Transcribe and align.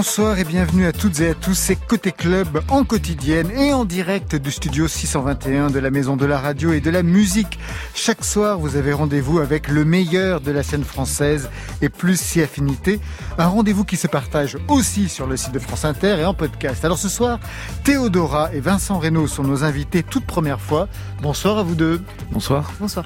Bonsoir 0.00 0.38
et 0.38 0.44
bienvenue 0.44 0.86
à 0.86 0.92
toutes 0.92 1.20
et 1.20 1.28
à 1.28 1.34
tous. 1.34 1.52
C'est 1.52 1.76
Côté 1.76 2.10
Club 2.10 2.62
en 2.70 2.84
quotidienne 2.84 3.50
et 3.50 3.74
en 3.74 3.84
direct 3.84 4.34
du 4.34 4.50
studio 4.50 4.88
621 4.88 5.68
de 5.68 5.78
la 5.78 5.90
Maison 5.90 6.16
de 6.16 6.24
la 6.24 6.38
Radio 6.38 6.72
et 6.72 6.80
de 6.80 6.88
la 6.88 7.02
Musique. 7.02 7.58
Chaque 7.94 8.24
soir, 8.24 8.58
vous 8.58 8.76
avez 8.76 8.94
rendez-vous 8.94 9.40
avec 9.40 9.68
le 9.68 9.84
meilleur 9.84 10.40
de 10.40 10.52
la 10.52 10.62
scène 10.62 10.84
française 10.84 11.50
et 11.82 11.90
plus 11.90 12.18
si 12.18 12.40
affinité. 12.40 12.98
Un 13.36 13.48
rendez-vous 13.48 13.84
qui 13.84 13.98
se 13.98 14.06
partage 14.06 14.56
aussi 14.68 15.10
sur 15.10 15.26
le 15.26 15.36
site 15.36 15.52
de 15.52 15.58
France 15.58 15.84
Inter 15.84 16.16
et 16.18 16.24
en 16.24 16.32
podcast. 16.32 16.82
Alors 16.82 16.96
ce 16.96 17.10
soir, 17.10 17.38
Théodora 17.84 18.54
et 18.54 18.60
Vincent 18.60 18.98
Reynaud 18.98 19.26
sont 19.26 19.44
nos 19.44 19.64
invités 19.64 20.02
toute 20.02 20.24
première 20.24 20.62
fois. 20.62 20.88
Bonsoir 21.20 21.58
à 21.58 21.62
vous 21.62 21.74
deux. 21.74 22.00
Bonsoir. 22.32 22.72
Bonsoir. 22.80 23.04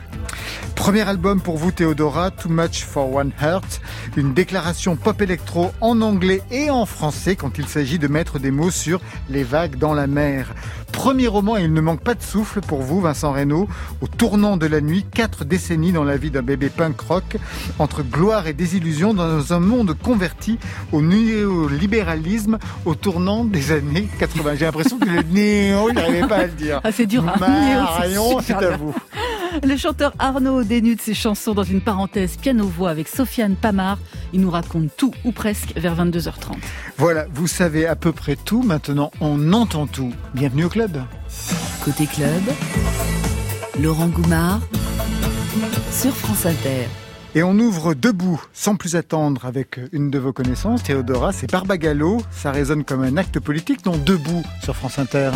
Premier 0.77 1.09
album 1.09 1.41
pour 1.41 1.57
vous, 1.57 1.73
Théodora, 1.73 2.31
Too 2.31 2.51
Much 2.51 2.85
for 2.85 3.13
One 3.13 3.33
Heart. 3.41 3.81
Une 4.17 4.35
déclaration 4.35 4.97
pop 4.97 5.21
électro 5.23 5.73
en 5.81 6.01
anglais 6.01 6.43
et 6.51 6.71
en 6.71 6.84
français 6.87 7.37
quand 7.37 7.59
il 7.59 7.67
s'agit 7.67 7.99
de 7.99 8.09
mettre 8.09 8.39
des 8.39 8.51
mots 8.51 8.71
sur 8.71 9.01
les 9.29 9.45
vagues 9.45 9.77
dans 9.77 9.95
la 9.95 10.07
mer. 10.07 10.55
Premier 10.93 11.27
roman 11.27 11.57
et 11.57 11.65
il 11.65 11.73
ne 11.73 11.81
manque 11.81 12.03
pas 12.03 12.15
de 12.15 12.23
souffle 12.23 12.61
pour 12.61 12.83
vous, 12.83 13.01
Vincent 13.01 13.33
Reynaud, 13.33 13.69
au 14.01 14.07
tournant 14.07 14.57
de 14.57 14.67
la 14.67 14.81
nuit, 14.81 15.05
quatre 15.13 15.45
décennies 15.45 15.93
dans 15.93 16.05
la 16.05 16.17
vie 16.17 16.31
d'un 16.31 16.43
bébé 16.43 16.69
punk 16.69 17.01
rock, 17.01 17.37
entre 17.79 18.03
gloire 18.03 18.47
et 18.47 18.53
désillusion 18.53 19.13
dans 19.13 19.53
un 19.53 19.61
monde 19.61 19.97
converti 20.01 20.59
au 20.93 21.03
néolibéralisme 21.03 22.59
au 22.85 22.95
tournant 22.95 23.45
des 23.45 23.73
années 23.73 24.09
80. 24.19 24.55
J'ai 24.55 24.65
l'impression 24.67 24.99
que 24.99 25.09
le 25.09 25.23
néo, 25.31 25.93
n'arrivais 25.93 26.27
pas 26.29 26.37
à 26.37 26.47
le 26.47 26.53
dire. 26.53 26.81
Ah, 26.85 26.93
c'est 26.93 27.07
dur. 27.07 27.25
Hein. 27.29 27.35
Marion, 27.41 28.41
c'est 28.43 28.55
à 28.55 28.77
vous. 28.77 28.95
Le 29.63 29.77
chanteur 29.77 30.13
Arnaud 30.19 30.65
dénude 30.65 31.01
ses 31.01 31.15
chansons 31.15 31.55
dans 31.55 31.63
une 31.63 31.81
parenthèse 31.81 32.37
piano-voix 32.37 32.91
avec 32.91 33.07
Sofiane 33.09 33.55
Pamar. 33.55 33.99
Il 34.33 34.41
nous 34.41 34.51
raconte 34.51 34.91
tout, 34.97 35.13
ou 35.25 35.33
presque, 35.33 35.75
vers 35.77 35.95
22h30. 35.95 36.57
Voilà, 36.97 37.27
vous 37.33 37.47
savez 37.47 37.87
à 37.87 37.95
peu 37.95 38.13
près 38.13 38.37
tout. 38.37 38.63
Maintenant, 38.63 39.13
on 39.21 39.53
entend 39.53 39.87
tout. 39.87 40.13
Bienvenue 40.35 40.65
au 40.65 40.69
club. 40.69 41.01
Côté 41.85 42.07
club, 42.07 42.43
Laurent 43.81 44.09
Goumard 44.09 44.61
sur 45.93 46.15
France 46.17 46.47
Inter. 46.47 46.89
Et 47.37 47.43
on 47.43 47.59
ouvre 47.59 47.95
debout, 47.95 48.41
sans 48.53 48.77
plus 48.77 48.97
attendre, 48.97 49.45
avec 49.45 49.81
une 49.93 50.11
de 50.11 50.19
vos 50.19 50.33
connaissances, 50.33 50.83
Théodora, 50.83 51.33
c'est 51.33 51.51
Barbagallo. 51.51 52.21
Ça 52.31 52.53
résonne 52.53 52.85
comme 52.85 53.03
un 53.03 53.17
acte 53.17 53.41
politique, 53.41 53.85
non 53.87 53.97
Debout 53.97 54.43
sur 54.63 54.77
France 54.77 54.99
Inter. 54.99 55.31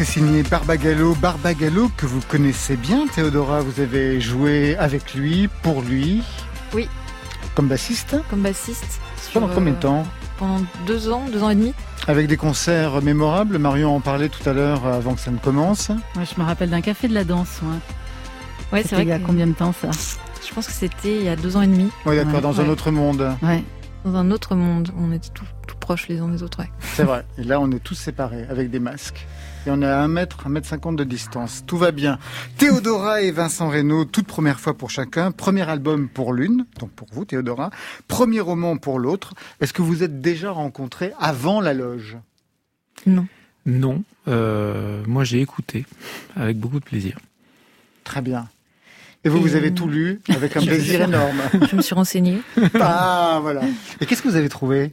C'est 0.00 0.12
signé 0.12 0.42
Barbagallo. 0.42 1.14
Barbagallo 1.14 1.90
que 1.94 2.06
vous 2.06 2.20
connaissez 2.26 2.76
bien, 2.76 3.06
Théodora. 3.06 3.60
Vous 3.60 3.82
avez 3.82 4.18
joué 4.18 4.74
avec 4.78 5.12
lui, 5.12 5.46
pour 5.62 5.82
lui. 5.82 6.22
Oui. 6.72 6.88
Comme 7.54 7.68
bassiste 7.68 8.16
Comme 8.30 8.40
bassiste. 8.40 8.98
Pendant 9.34 9.48
combien 9.48 9.72
de 9.72 9.76
euh, 9.76 9.80
temps 9.80 10.06
Pendant 10.38 10.62
deux 10.86 11.10
ans, 11.10 11.26
deux 11.30 11.42
ans 11.42 11.50
et 11.50 11.54
demi. 11.54 11.74
Avec 12.06 12.28
des 12.28 12.38
concerts 12.38 13.02
mémorables. 13.02 13.58
Marion 13.58 13.94
en 13.94 14.00
parlait 14.00 14.30
tout 14.30 14.48
à 14.48 14.54
l'heure 14.54 14.86
avant 14.86 15.12
que 15.12 15.20
ça 15.20 15.30
ne 15.30 15.36
commence. 15.36 15.90
je 16.14 16.40
me 16.40 16.46
rappelle 16.46 16.70
d'un 16.70 16.80
café 16.80 17.06
de 17.06 17.12
la 17.12 17.24
danse. 17.24 17.60
Ouais, 18.72 18.82
c'est 18.82 18.94
vrai. 18.94 19.02
Il 19.02 19.08
y 19.08 19.12
a 19.12 19.18
combien 19.18 19.48
de 19.48 19.52
temps 19.52 19.74
ça 19.74 19.90
Je 20.48 20.54
pense 20.54 20.66
que 20.66 20.72
c'était 20.72 21.16
il 21.16 21.24
y 21.24 21.28
a 21.28 21.36
deux 21.36 21.58
ans 21.58 21.62
et 21.62 21.66
demi. 21.66 21.90
Oui, 22.06 22.16
d'accord, 22.16 22.40
dans 22.40 22.58
un 22.58 22.70
autre 22.70 22.90
monde. 22.90 23.36
Ouais, 23.42 23.62
dans 24.06 24.16
un 24.16 24.30
autre 24.30 24.54
monde. 24.54 24.92
On 24.98 25.12
était 25.12 25.28
tout, 25.34 25.44
tout 25.66 25.76
proches 25.76 26.08
les 26.08 26.20
uns 26.20 26.28
des 26.28 26.42
autres. 26.42 26.62
C'est 27.00 27.06
vrai. 27.06 27.24
Et 27.38 27.44
là, 27.44 27.60
on 27.60 27.70
est 27.70 27.78
tous 27.82 27.94
séparés 27.94 28.44
avec 28.50 28.70
des 28.70 28.78
masques. 28.80 29.26
et 29.66 29.70
on 29.70 29.80
est 29.82 29.86
à 29.86 30.00
1 30.02 30.08
mètre, 30.08 30.46
1 30.46 30.50
mètre 30.50 30.66
50 30.66 30.96
de 30.96 31.04
distance. 31.04 31.64
Tout 31.66 31.78
va 31.78 31.92
bien. 31.92 32.18
Théodora 32.58 33.22
et 33.22 33.30
Vincent 33.30 33.68
Reynaud, 33.70 34.04
toute 34.04 34.26
première 34.26 34.60
fois 34.60 34.74
pour 34.74 34.90
chacun. 34.90 35.30
Premier 35.32 35.68
album 35.68 36.08
pour 36.08 36.32
l'une, 36.32 36.66
donc 36.78 36.90
pour 36.90 37.08
vous, 37.12 37.24
Théodora. 37.24 37.70
Premier 38.08 38.40
roman 38.40 38.76
pour 38.76 38.98
l'autre. 38.98 39.34
Est-ce 39.60 39.72
que 39.72 39.82
vous 39.82 40.02
êtes 40.02 40.20
déjà 40.20 40.50
rencontrés 40.50 41.12
avant 41.18 41.60
la 41.60 41.72
loge? 41.74 42.18
Non. 43.06 43.26
Non. 43.66 44.02
Euh, 44.28 45.02
moi, 45.06 45.24
j'ai 45.24 45.40
écouté 45.40 45.86
avec 46.36 46.58
beaucoup 46.58 46.80
de 46.80 46.84
plaisir. 46.84 47.18
Très 48.04 48.20
bien. 48.20 48.48
Et 49.24 49.28
vous, 49.28 49.40
vous 49.40 49.54
avez 49.54 49.74
tout 49.74 49.86
lu 49.86 50.20
avec 50.30 50.56
un 50.56 50.62
plaisir 50.62 51.02
énorme. 51.02 51.40
Je 51.70 51.76
me 51.76 51.82
suis 51.82 51.94
renseignée. 51.94 52.38
Ah, 52.74 53.38
voilà. 53.42 53.62
Et 54.00 54.06
qu'est-ce 54.06 54.22
que 54.22 54.28
vous 54.28 54.36
avez 54.36 54.48
trouvé? 54.48 54.92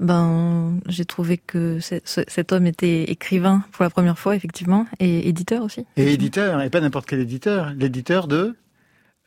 Ben, 0.00 0.80
j'ai 0.86 1.04
trouvé 1.04 1.38
que 1.38 1.78
cet 1.80 2.52
homme 2.52 2.66
était 2.66 3.04
écrivain 3.04 3.62
pour 3.72 3.84
la 3.84 3.90
première 3.90 4.18
fois, 4.18 4.34
effectivement, 4.34 4.86
et 4.98 5.28
éditeur 5.28 5.62
aussi. 5.62 5.84
Et 5.96 6.12
éditeur, 6.12 6.60
et 6.62 6.70
pas 6.70 6.80
n'importe 6.80 7.06
quel 7.06 7.20
éditeur. 7.20 7.72
L'éditeur 7.76 8.26
de? 8.26 8.56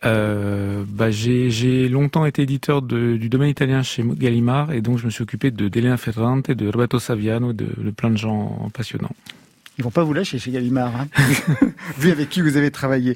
Euh, 0.06 0.84
bah, 0.88 1.10
j'ai 1.10 1.90
longtemps 1.90 2.26
été 2.26 2.44
éditeur 2.44 2.82
du 2.82 3.30
domaine 3.30 3.50
italien 3.50 3.82
chez 3.82 4.04
Gallimard 4.06 4.72
et 4.72 4.82
donc 4.82 5.00
je 5.00 5.06
me 5.06 5.10
suis 5.10 5.24
occupé 5.24 5.50
de 5.50 5.68
d'Elena 5.70 5.98
Ferrante, 5.98 6.52
de 6.52 6.70
Roberto 6.70 7.00
Saviano, 7.00 7.54
de, 7.54 7.68
de 7.78 7.90
plein 7.92 8.12
de 8.12 8.18
gens 8.18 8.70
passionnants. 8.74 9.16
Ils 9.78 9.84
vont 9.84 9.92
pas 9.92 10.04
vous 10.04 10.14
lâcher 10.14 10.40
chez 10.40 10.52
Gallimard, 10.52 10.94
hein 10.96 11.08
vu 12.00 12.12
avec 12.12 12.30
qui 12.30 12.42
vous 12.42 12.58
avez 12.58 12.72
travaillé. 12.72 13.16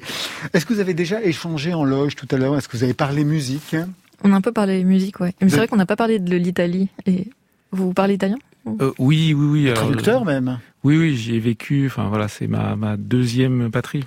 Est-ce 0.52 0.64
que 0.64 0.72
vous 0.74 0.80
avez 0.80 0.94
déjà 0.94 1.22
échangé 1.22 1.74
en 1.74 1.84
loge 1.84 2.14
tout 2.14 2.28
à 2.30 2.36
l'heure? 2.36 2.56
Est-ce 2.56 2.68
que 2.68 2.76
vous 2.76 2.84
avez 2.84 2.94
parlé 2.94 3.24
musique? 3.24 3.74
On 4.22 4.32
a 4.32 4.36
un 4.36 4.40
peu 4.40 4.52
parlé 4.52 4.84
musique, 4.84 5.18
ouais. 5.20 5.34
Mais 5.40 5.48
c'est 5.48 5.56
vrai 5.56 5.66
qu'on 5.68 5.76
n'a 5.76 5.86
pas 5.86 5.96
parlé 5.96 6.20
de 6.20 6.36
l'Italie. 6.36 6.88
Et 7.06 7.26
vous 7.72 7.92
parlez 7.92 8.14
italien? 8.14 8.36
Euh, 8.80 8.92
Oui, 8.98 9.34
oui, 9.34 9.64
oui. 9.64 9.74
Traducteur 9.74 10.24
même 10.24 10.60
Oui, 10.84 10.96
oui, 10.96 11.16
j'y 11.16 11.34
ai 11.34 11.40
vécu. 11.40 11.86
Enfin 11.86 12.08
voilà, 12.08 12.28
c'est 12.28 12.46
ma, 12.46 12.76
ma 12.76 12.96
deuxième 12.96 13.70
patrie. 13.72 14.04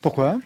Pourquoi? 0.00 0.38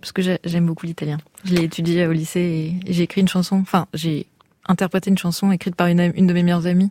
Parce 0.00 0.12
que 0.12 0.22
j'aime 0.44 0.66
beaucoup 0.66 0.86
l'italien. 0.86 1.18
Je 1.44 1.54
l'ai 1.54 1.64
étudié 1.64 2.06
au 2.06 2.12
lycée 2.12 2.76
et 2.86 2.92
j'ai 2.92 3.02
écrit 3.04 3.20
une 3.20 3.28
chanson. 3.28 3.56
Enfin, 3.56 3.86
j'ai 3.94 4.26
interprété 4.68 5.10
une 5.10 5.18
chanson 5.18 5.50
écrite 5.50 5.74
par 5.74 5.88
une, 5.88 6.12
une 6.14 6.26
de 6.28 6.32
mes 6.32 6.42
meilleures 6.44 6.66
amies 6.66 6.90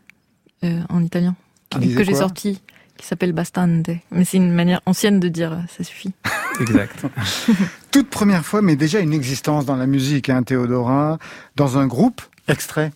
euh, 0.66 0.80
en 0.90 1.02
italien 1.04 1.36
que 1.72 2.04
j'ai 2.04 2.14
sortie 2.14 2.62
qui 3.04 3.10
s'appelle 3.10 3.34
Bastante. 3.34 3.90
Mais 4.12 4.24
c'est 4.24 4.38
une 4.38 4.54
manière 4.54 4.80
ancienne 4.86 5.20
de 5.20 5.28
dire 5.28 5.58
ça 5.68 5.84
suffit. 5.84 6.14
Exact. 6.62 7.06
Toute 7.92 8.10
première 8.10 8.46
fois, 8.46 8.62
mais 8.62 8.78
déjà 8.78 9.00
une 9.00 9.12
existence 9.12 9.66
dans 9.66 9.76
la 9.76 9.88
musique, 9.88 10.30
hein, 10.30 10.42
Théodora, 10.42 11.18
dans 11.58 11.78
un 11.78 11.86
groupe, 11.86 12.22
extrait. 12.48 12.92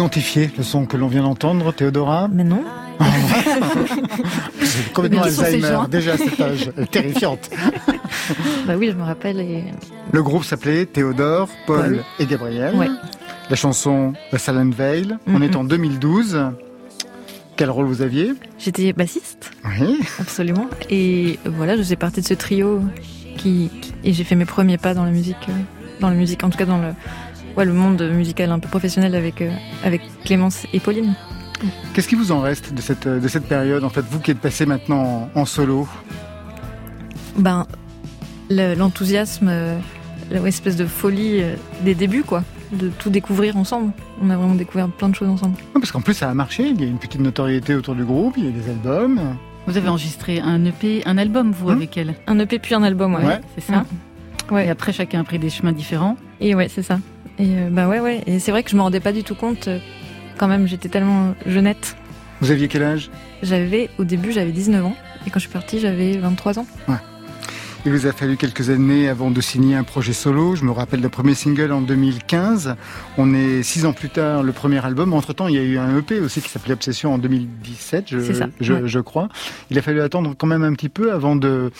Identifiez 0.00 0.50
le 0.56 0.62
son 0.62 0.86
que 0.86 0.96
l'on 0.96 1.08
vient 1.08 1.22
d'entendre, 1.22 1.72
Théodora 1.72 2.28
Mais 2.32 2.42
non. 2.42 2.64
complètement 4.94 5.22
Alzheimer, 5.22 5.78
déjà 5.90 6.14
à 6.14 6.16
cet 6.16 6.40
âge. 6.40 6.70
Terrifiante. 6.90 7.50
bah 8.66 8.76
oui, 8.78 8.88
je 8.90 8.96
me 8.96 9.02
rappelle. 9.02 9.40
Et... 9.40 9.64
Le 10.12 10.22
groupe 10.22 10.44
s'appelait 10.44 10.86
Théodore, 10.86 11.50
Paul, 11.66 12.02
et 12.18 12.24
Gabriel. 12.24 12.74
La 13.50 13.56
chanson 13.56 14.14
Silent 14.34 14.70
Veil. 14.70 15.16
On 15.26 15.42
est 15.42 15.54
en 15.54 15.64
2012. 15.64 16.50
Quel 17.56 17.68
rôle 17.68 17.84
vous 17.86 18.00
aviez? 18.00 18.32
J'étais 18.58 18.94
bassiste. 18.94 19.50
Oui. 19.64 20.00
Absolument. 20.18 20.68
Et 20.88 21.38
voilà, 21.44 21.76
je 21.76 21.82
faisais 21.82 21.96
partie 21.96 22.22
de 22.22 22.26
ce 22.26 22.32
trio 22.32 22.80
qui, 23.36 23.70
et 24.02 24.14
j'ai 24.14 24.24
fait 24.24 24.34
mes 24.34 24.46
premiers 24.46 24.78
pas 24.78 24.94
dans 24.94 25.04
la 25.04 25.10
musique, 25.10 25.48
euh, 25.48 25.52
dans 26.00 26.08
la 26.08 26.14
musique, 26.14 26.42
en 26.42 26.48
tout 26.48 26.56
cas 26.56 26.64
dans 26.64 26.78
le, 26.78 26.92
ouais, 27.56 27.64
le 27.64 27.72
monde 27.72 28.02
musical 28.02 28.50
un 28.50 28.58
peu 28.58 28.68
professionnel 28.68 29.14
avec, 29.14 29.40
euh, 29.42 29.50
avec 29.84 30.02
Clémence 30.24 30.66
et 30.72 30.80
Pauline. 30.80 31.14
Qu'est-ce 31.92 32.08
qui 32.08 32.14
vous 32.14 32.32
en 32.32 32.40
reste 32.40 32.72
de 32.72 32.80
cette, 32.80 33.06
de 33.06 33.28
cette 33.28 33.46
période, 33.46 33.84
en 33.84 33.90
fait, 33.90 34.04
vous 34.10 34.20
qui 34.20 34.30
êtes 34.30 34.38
passé 34.38 34.64
maintenant 34.66 35.28
en, 35.34 35.44
solo? 35.44 35.86
Ben, 37.36 37.66
l'enthousiasme, 38.48 39.48
euh, 39.48 39.78
l'espèce 40.30 40.76
de 40.76 40.86
folie 40.86 41.42
euh, 41.42 41.54
des 41.82 41.94
débuts, 41.94 42.24
quoi. 42.24 42.42
De 42.72 42.88
tout 42.88 43.10
découvrir 43.10 43.56
ensemble. 43.56 43.92
On 44.22 44.30
a 44.30 44.36
vraiment 44.36 44.54
découvert 44.54 44.88
plein 44.88 45.08
de 45.08 45.14
choses 45.14 45.28
ensemble. 45.28 45.56
parce 45.74 45.90
qu'en 45.90 46.00
plus, 46.00 46.14
ça 46.14 46.30
a 46.30 46.34
marché. 46.34 46.68
Il 46.68 46.80
y 46.80 46.84
a 46.84 46.86
une 46.86 46.98
petite 46.98 47.20
notoriété 47.20 47.74
autour 47.74 47.94
du 47.94 48.04
groupe, 48.04 48.34
il 48.36 48.46
y 48.46 48.48
a 48.48 48.52
des 48.52 48.70
albums. 48.70 49.20
Vous 49.66 49.76
avez 49.76 49.88
enregistré 49.88 50.40
un 50.40 50.64
EP, 50.64 51.02
un 51.04 51.18
album, 51.18 51.52
vous, 51.52 51.68
hum. 51.68 51.76
avec 51.76 51.96
elle 51.96 52.14
Un 52.26 52.38
EP 52.38 52.58
puis 52.58 52.74
un 52.74 52.82
album, 52.82 53.14
ouais. 53.14 53.40
C'est 53.56 53.72
ça 53.72 53.78
hum. 53.78 53.84
Ouais. 54.50 54.66
Et 54.66 54.70
après, 54.70 54.92
chacun 54.92 55.20
a 55.20 55.24
pris 55.24 55.38
des 55.38 55.50
chemins 55.50 55.72
différents. 55.72 56.16
Et 56.40 56.54
ouais, 56.54 56.68
c'est 56.68 56.82
ça. 56.82 56.98
Et 57.40 57.56
euh, 57.56 57.68
bah 57.70 57.88
ouais, 57.88 58.00
ouais. 58.00 58.22
Et 58.26 58.38
c'est 58.38 58.50
vrai 58.50 58.62
que 58.62 58.70
je 58.70 58.76
me 58.76 58.82
rendais 58.82 59.00
pas 59.00 59.12
du 59.12 59.24
tout 59.24 59.34
compte. 59.34 59.68
Euh, 59.68 59.78
quand 60.36 60.46
même, 60.46 60.66
j'étais 60.66 60.90
tellement 60.90 61.34
jeunette. 61.46 61.96
Vous 62.42 62.50
aviez 62.50 62.68
quel 62.68 62.82
âge? 62.82 63.10
J'avais, 63.42 63.88
au 63.98 64.04
début, 64.04 64.30
j'avais 64.30 64.52
19 64.52 64.84
ans. 64.84 64.96
Et 65.26 65.30
quand 65.30 65.38
je 65.38 65.44
suis 65.44 65.52
partie, 65.52 65.80
j'avais 65.80 66.18
23 66.18 66.58
ans. 66.58 66.66
Ouais. 66.88 66.96
Il 67.86 67.92
vous 67.92 68.06
a 68.06 68.12
fallu 68.12 68.36
quelques 68.36 68.68
années 68.68 69.08
avant 69.08 69.30
de 69.30 69.40
signer 69.40 69.74
un 69.74 69.84
projet 69.84 70.12
solo. 70.12 70.54
Je 70.54 70.64
me 70.64 70.70
rappelle 70.70 71.00
le 71.00 71.08
premier 71.08 71.32
single 71.32 71.72
en 71.72 71.80
2015. 71.80 72.76
On 73.16 73.32
est 73.32 73.62
six 73.62 73.86
ans 73.86 73.94
plus 73.94 74.10
tard, 74.10 74.42
le 74.42 74.52
premier 74.52 74.84
album. 74.84 75.14
Entre-temps, 75.14 75.48
il 75.48 75.54
y 75.54 75.58
a 75.58 75.62
eu 75.62 75.78
un 75.78 75.96
EP 75.96 76.20
aussi 76.20 76.42
qui 76.42 76.50
s'appelait 76.50 76.74
Obsession 76.74 77.14
en 77.14 77.18
2017, 77.18 78.04
je, 78.08 78.32
ça, 78.34 78.48
je, 78.60 78.86
je, 78.86 78.98
crois. 79.00 79.28
Il 79.70 79.78
a 79.78 79.82
fallu 79.82 80.02
attendre 80.02 80.34
quand 80.36 80.46
même 80.46 80.62
un 80.62 80.74
petit 80.74 80.90
peu 80.90 81.10
avant 81.10 81.36
de 81.36 81.70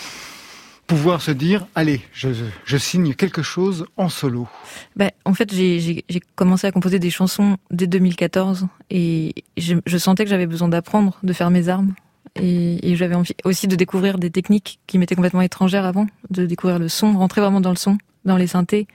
pouvoir 0.90 1.22
se 1.22 1.30
dire, 1.30 1.68
allez, 1.76 2.00
je, 2.12 2.76
signe 2.76 3.14
quelque 3.14 3.42
chose 3.42 3.86
en 3.96 4.08
solo 4.08 4.48
ben, 4.96 5.12
En 5.24 5.34
fait, 5.34 5.54
j'ai 5.54 6.04
commencé 6.34 6.66
à 6.66 6.72
composer 6.72 6.98
des 6.98 7.10
chansons 7.10 7.58
dès 7.70 7.86
2014 7.86 8.66
et 8.90 9.32
je, 9.56 9.98
sentais 9.98 10.24
que 10.24 10.30
j'avais 10.30 10.48
besoin 10.48 10.66
d'apprendre, 10.66 11.16
de 11.22 11.32
faire 11.32 11.50
mes 11.50 11.68
armes. 11.68 11.94
Et, 12.34 12.96
j'avais 12.96 13.14
envie 13.14 13.36
aussi 13.44 13.68
de 13.68 13.76
découvrir 13.76 14.18
des 14.18 14.32
techniques 14.32 14.80
qui 14.88 14.98
m'étaient 14.98 15.14
complètement 15.14 15.42
étrangères 15.42 15.84
avant, 15.84 16.08
de 16.28 16.44
découvrir 16.44 16.80
le 16.80 16.88
son, 16.88 17.16
rentrer 17.16 17.40
vraiment 17.40 17.60
dans 17.60 17.70
le 17.70 17.76
son, 17.76 17.96
dans 18.24 18.36
les 18.36 18.48
synthés. 18.48 18.88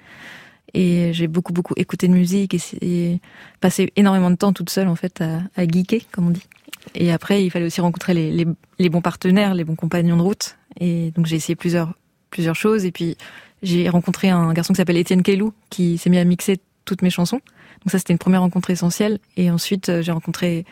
Et 0.73 1.13
j'ai 1.13 1.27
beaucoup, 1.27 1.53
beaucoup 1.53 1.75
écouté 1.77 2.09
de 2.09 2.13
musique 2.13 2.57
et, 2.81 3.21
passé 3.61 3.93
énormément 3.95 4.31
de 4.31 4.35
temps 4.35 4.51
toute 4.51 4.69
seule, 4.69 4.89
en 4.89 4.95
fait, 4.95 5.21
à, 5.21 5.65
geeker, 5.65 6.01
comme 6.11 6.27
on 6.27 6.31
dit. 6.31 6.45
Et 6.93 7.13
après, 7.13 7.45
il 7.45 7.49
fallait 7.51 7.67
aussi 7.67 7.79
rencontrer 7.79 8.13
les, 8.13 8.89
bons 8.89 9.01
partenaires, 9.01 9.55
les 9.55 9.63
bons 9.63 9.77
compagnons 9.77 10.17
de 10.17 10.21
route. 10.21 10.57
Et 10.79 11.11
donc, 11.11 11.25
j'ai 11.25 11.35
essayé 11.35 11.55
plusieurs, 11.55 11.93
plusieurs 12.29 12.55
choses. 12.55 12.85
Et 12.85 12.91
puis, 12.91 13.17
j'ai 13.63 13.89
rencontré 13.89 14.29
un 14.29 14.53
garçon 14.53 14.73
qui 14.73 14.77
s'appelle 14.77 14.97
Étienne 14.97 15.23
Kelou, 15.23 15.53
qui 15.69 15.97
s'est 15.97 16.09
mis 16.09 16.17
à 16.17 16.23
mixer 16.23 16.59
toutes 16.85 17.01
mes 17.01 17.09
chansons. 17.09 17.39
Donc 17.83 17.91
ça, 17.91 17.97
c'était 17.97 18.13
une 18.13 18.19
première 18.19 18.41
rencontre 18.41 18.69
essentielle. 18.69 19.19
Et 19.37 19.51
ensuite, 19.51 19.89
euh, 19.89 20.01
j'ai 20.01 20.11
rencontré 20.11 20.65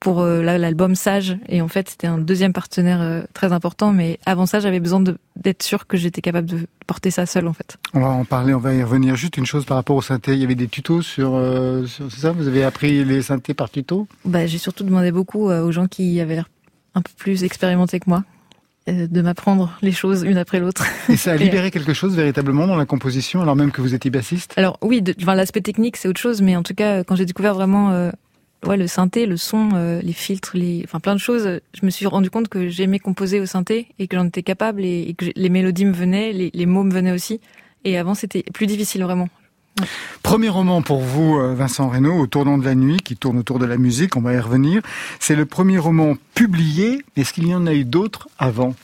pour 0.00 0.20
euh, 0.20 0.42
l'album 0.42 0.94
Sage. 0.94 1.38
Et 1.48 1.60
en 1.62 1.68
fait, 1.68 1.90
c'était 1.90 2.06
un 2.06 2.18
deuxième 2.18 2.52
partenaire 2.52 3.00
euh, 3.00 3.22
très 3.34 3.52
important. 3.52 3.92
Mais 3.92 4.18
avant 4.26 4.46
ça, 4.46 4.60
j'avais 4.60 4.80
besoin 4.80 5.02
d'être 5.36 5.62
sûr 5.62 5.86
que 5.86 5.96
j'étais 5.96 6.20
capable 6.20 6.48
de 6.48 6.66
porter 6.86 7.10
ça 7.10 7.26
seul, 7.26 7.48
en 7.48 7.52
fait. 7.52 7.78
On 7.94 8.00
va 8.00 8.08
en 8.08 8.24
parler, 8.24 8.54
on 8.54 8.58
va 8.58 8.74
y 8.74 8.82
revenir. 8.82 9.16
Juste 9.16 9.36
une 9.36 9.46
chose 9.46 9.64
par 9.64 9.76
rapport 9.76 9.96
au 9.96 10.02
synthé. 10.02 10.34
Il 10.34 10.40
y 10.40 10.44
avait 10.44 10.54
des 10.54 10.68
tutos 10.68 11.02
sur, 11.02 11.34
euh, 11.34 11.86
sur 11.86 12.10
c'est 12.10 12.20
ça? 12.20 12.32
Vous 12.32 12.48
avez 12.48 12.64
appris 12.64 13.04
les 13.04 13.22
synthés 13.22 13.54
par 13.54 13.70
tuto? 13.70 14.06
Bah, 14.24 14.46
J'ai 14.46 14.58
surtout 14.58 14.84
demandé 14.84 15.12
beaucoup 15.12 15.48
aux 15.48 15.72
gens 15.72 15.86
qui 15.86 16.20
avaient 16.20 16.36
l'air 16.36 16.48
un 16.94 17.02
peu 17.02 17.12
plus 17.16 17.44
expérimentés 17.44 18.00
que 18.00 18.08
moi 18.08 18.24
de 18.86 19.20
m'apprendre 19.20 19.76
les 19.82 19.92
choses 19.92 20.22
une 20.22 20.38
après 20.38 20.60
l'autre. 20.60 20.86
Et 21.08 21.16
ça 21.16 21.32
a 21.32 21.36
libéré 21.36 21.70
quelque 21.70 21.92
chose 21.92 22.14
véritablement 22.16 22.66
dans 22.66 22.76
la 22.76 22.86
composition, 22.86 23.42
alors 23.42 23.56
même 23.56 23.72
que 23.72 23.80
vous 23.80 23.94
étiez 23.94 24.10
bassiste? 24.10 24.54
Alors 24.56 24.78
oui, 24.82 25.02
enfin, 25.20 25.34
l'aspect 25.34 25.60
technique 25.60 25.96
c'est 25.96 26.08
autre 26.08 26.20
chose, 26.20 26.42
mais 26.42 26.56
en 26.56 26.62
tout 26.62 26.74
cas 26.74 27.04
quand 27.04 27.16
j'ai 27.16 27.26
découvert 27.26 27.54
vraiment 27.54 28.12
ouais, 28.64 28.76
le 28.76 28.86
synthé, 28.86 29.26
le 29.26 29.36
son, 29.36 29.70
euh, 29.74 30.00
les 30.02 30.12
filtres, 30.12 30.52
les, 30.54 30.82
enfin 30.84 31.00
plein 31.00 31.14
de 31.14 31.20
choses. 31.20 31.60
Je 31.74 31.86
me 31.86 31.90
suis 31.90 32.06
rendu 32.06 32.30
compte 32.30 32.48
que 32.48 32.68
j'aimais 32.68 32.98
composer 32.98 33.40
au 33.40 33.46
synthé 33.46 33.88
et 33.98 34.08
que 34.08 34.16
j'en 34.16 34.26
étais 34.26 34.42
capable 34.42 34.84
et, 34.84 35.14
que 35.16 35.26
les 35.34 35.48
mélodies 35.48 35.84
me 35.84 35.92
venaient, 35.92 36.32
les, 36.32 36.66
mots 36.66 36.84
me 36.84 36.92
venaient 36.92 37.12
aussi. 37.12 37.40
Et 37.84 37.98
avant, 37.98 38.14
c'était 38.14 38.42
plus 38.54 38.66
difficile 38.66 39.02
vraiment. 39.02 39.28
Premier 40.22 40.48
roman 40.48 40.82
pour 40.82 41.00
vous, 41.00 41.38
euh, 41.38 41.54
Vincent 41.54 41.88
Reynaud, 41.88 42.18
Au 42.18 42.26
tournant 42.26 42.58
de 42.58 42.64
la 42.64 42.74
nuit, 42.74 42.98
qui 42.98 43.16
tourne 43.16 43.38
autour 43.38 43.58
de 43.58 43.66
la 43.66 43.76
musique, 43.76 44.16
on 44.16 44.20
va 44.22 44.32
y 44.34 44.38
revenir. 44.38 44.82
C'est 45.20 45.36
le 45.36 45.46
premier 45.46 45.78
roman 45.78 46.16
publié. 46.34 47.04
Est-ce 47.16 47.32
qu'il 47.32 47.46
y 47.46 47.54
en 47.54 47.66
a 47.66 47.74
eu 47.74 47.84
d'autres 47.84 48.28
avant? 48.38 48.74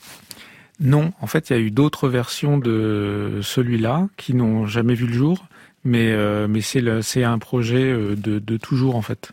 Non, 0.79 1.13
en 1.21 1.27
fait, 1.27 1.49
il 1.49 1.53
y 1.53 1.55
a 1.55 1.59
eu 1.59 1.71
d'autres 1.71 2.09
versions 2.09 2.57
de 2.57 3.39
celui-là 3.41 4.07
qui 4.17 4.33
n'ont 4.33 4.65
jamais 4.65 4.95
vu 4.95 5.05
le 5.07 5.13
jour 5.13 5.45
Mais, 5.85 6.11
euh, 6.11 6.47
mais 6.47 6.61
c'est 6.61 7.23
un 7.23 7.39
projet 7.39 7.83
euh, 7.83 8.15
de, 8.15 8.39
de 8.39 8.57
toujours 8.57 8.95
en 8.95 9.01
fait. 9.01 9.31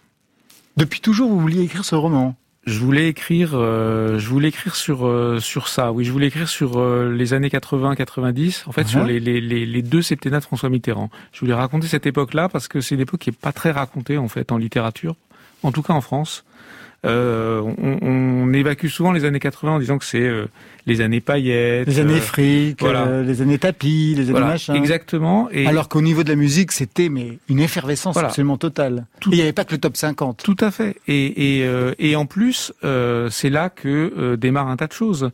Depuis 0.77 1.01
toujours, 1.01 1.31
vous 1.31 1.41
vouliez 1.41 1.63
écrire 1.63 1.85
ce 1.85 1.95
roman? 1.95 2.35
Je 2.71 2.79
voulais 2.79 3.09
écrire, 3.09 3.51
euh, 3.55 4.19
je 4.19 4.29
voulais 4.29 4.49
écrire 4.49 4.77
sur 4.77 5.07
euh, 5.07 5.41
sur 5.41 5.69
ça. 5.69 5.93
Oui, 5.93 6.05
je 6.05 6.13
voulais 6.13 6.29
écrire 6.29 6.49
sur 6.49 6.79
euh, 6.79 7.13
les 7.13 7.35
années 7.35 7.49
80-90. 7.49 8.63
En 8.67 8.73
fait, 8.73 8.87
sur 8.87 9.05
les, 9.05 9.19
les, 9.19 9.41
les, 9.41 9.83
deux 9.83 10.03
septennats 10.03 10.39
de 10.39 10.45
François 10.45 10.69
Mitterrand. 10.69 11.11
Je 11.33 11.41
voulais 11.41 11.55
raconter 11.55 11.89
cette 11.89 12.07
époque-là 12.07 12.49
parce 12.49 12.69
que 12.69 12.81
c'est 12.81 12.95
une 12.95 13.01
époque 13.01 13.21
qui 13.21 13.31
est 13.31 13.39
pas 13.39 13.53
très 13.53 13.73
racontée 13.73 14.19
en 14.19 14.29
fait 14.29 14.53
en 14.53 14.57
littérature, 14.57 15.17
en 15.63 15.73
tout 15.73 15.83
cas 15.83 15.95
en 15.95 16.01
France. 16.01 16.45
Euh, 17.07 17.63
on, 17.63 17.99
on, 18.03 18.53
évacue 18.53 18.89
souvent 18.89 19.13
les 19.13 19.25
années 19.25 19.41
80 19.41 19.73
en 19.73 19.79
disant 19.79 19.97
que 19.97 20.05
c'est 20.05 20.21
euh, 20.21 20.49
les 20.85 21.01
années 21.01 21.23
paillettes, 21.23 21.87
les 21.87 21.99
années 21.99 22.19
euh, 22.19 22.21
fric, 22.21 22.83
les 22.83 23.41
années 23.41 23.59
tapis, 23.59 24.15
les 24.15 24.29
années 24.29 24.41
machin. 24.41 24.75
Exactement. 24.75 25.49
Et 25.51 25.67
Alors 25.67 25.89
qu'au 25.89 26.03
niveau 26.03 26.25
de 26.25 26.29
la 26.29 26.37
musique, 26.37 26.73
c'était 26.73 27.09
mais 27.09 27.39
une 27.49 27.61
effervescence 27.61 28.19
absolument 28.19 28.59
totale. 28.59 29.07
il 29.27 29.33
n'y 29.33 29.41
avait 29.41 29.55
pas 29.55 29.65
que 29.65 29.73
le 29.73 29.79
top 29.79 29.97
50. 29.97 30.43
Tout 30.45 30.57
à 30.61 30.71
fait. 30.71 30.97
Et, 31.09 31.61
et, 31.61 31.71
et 31.99 32.17
en 32.17 32.27
plus, 32.27 32.73
c'est 33.31 33.51
là 33.51 33.71
que 33.71 34.35
démarre 34.37 34.69
un 34.69 34.77
tas 34.77 34.87
de 34.87 34.93
choses. 34.93 35.31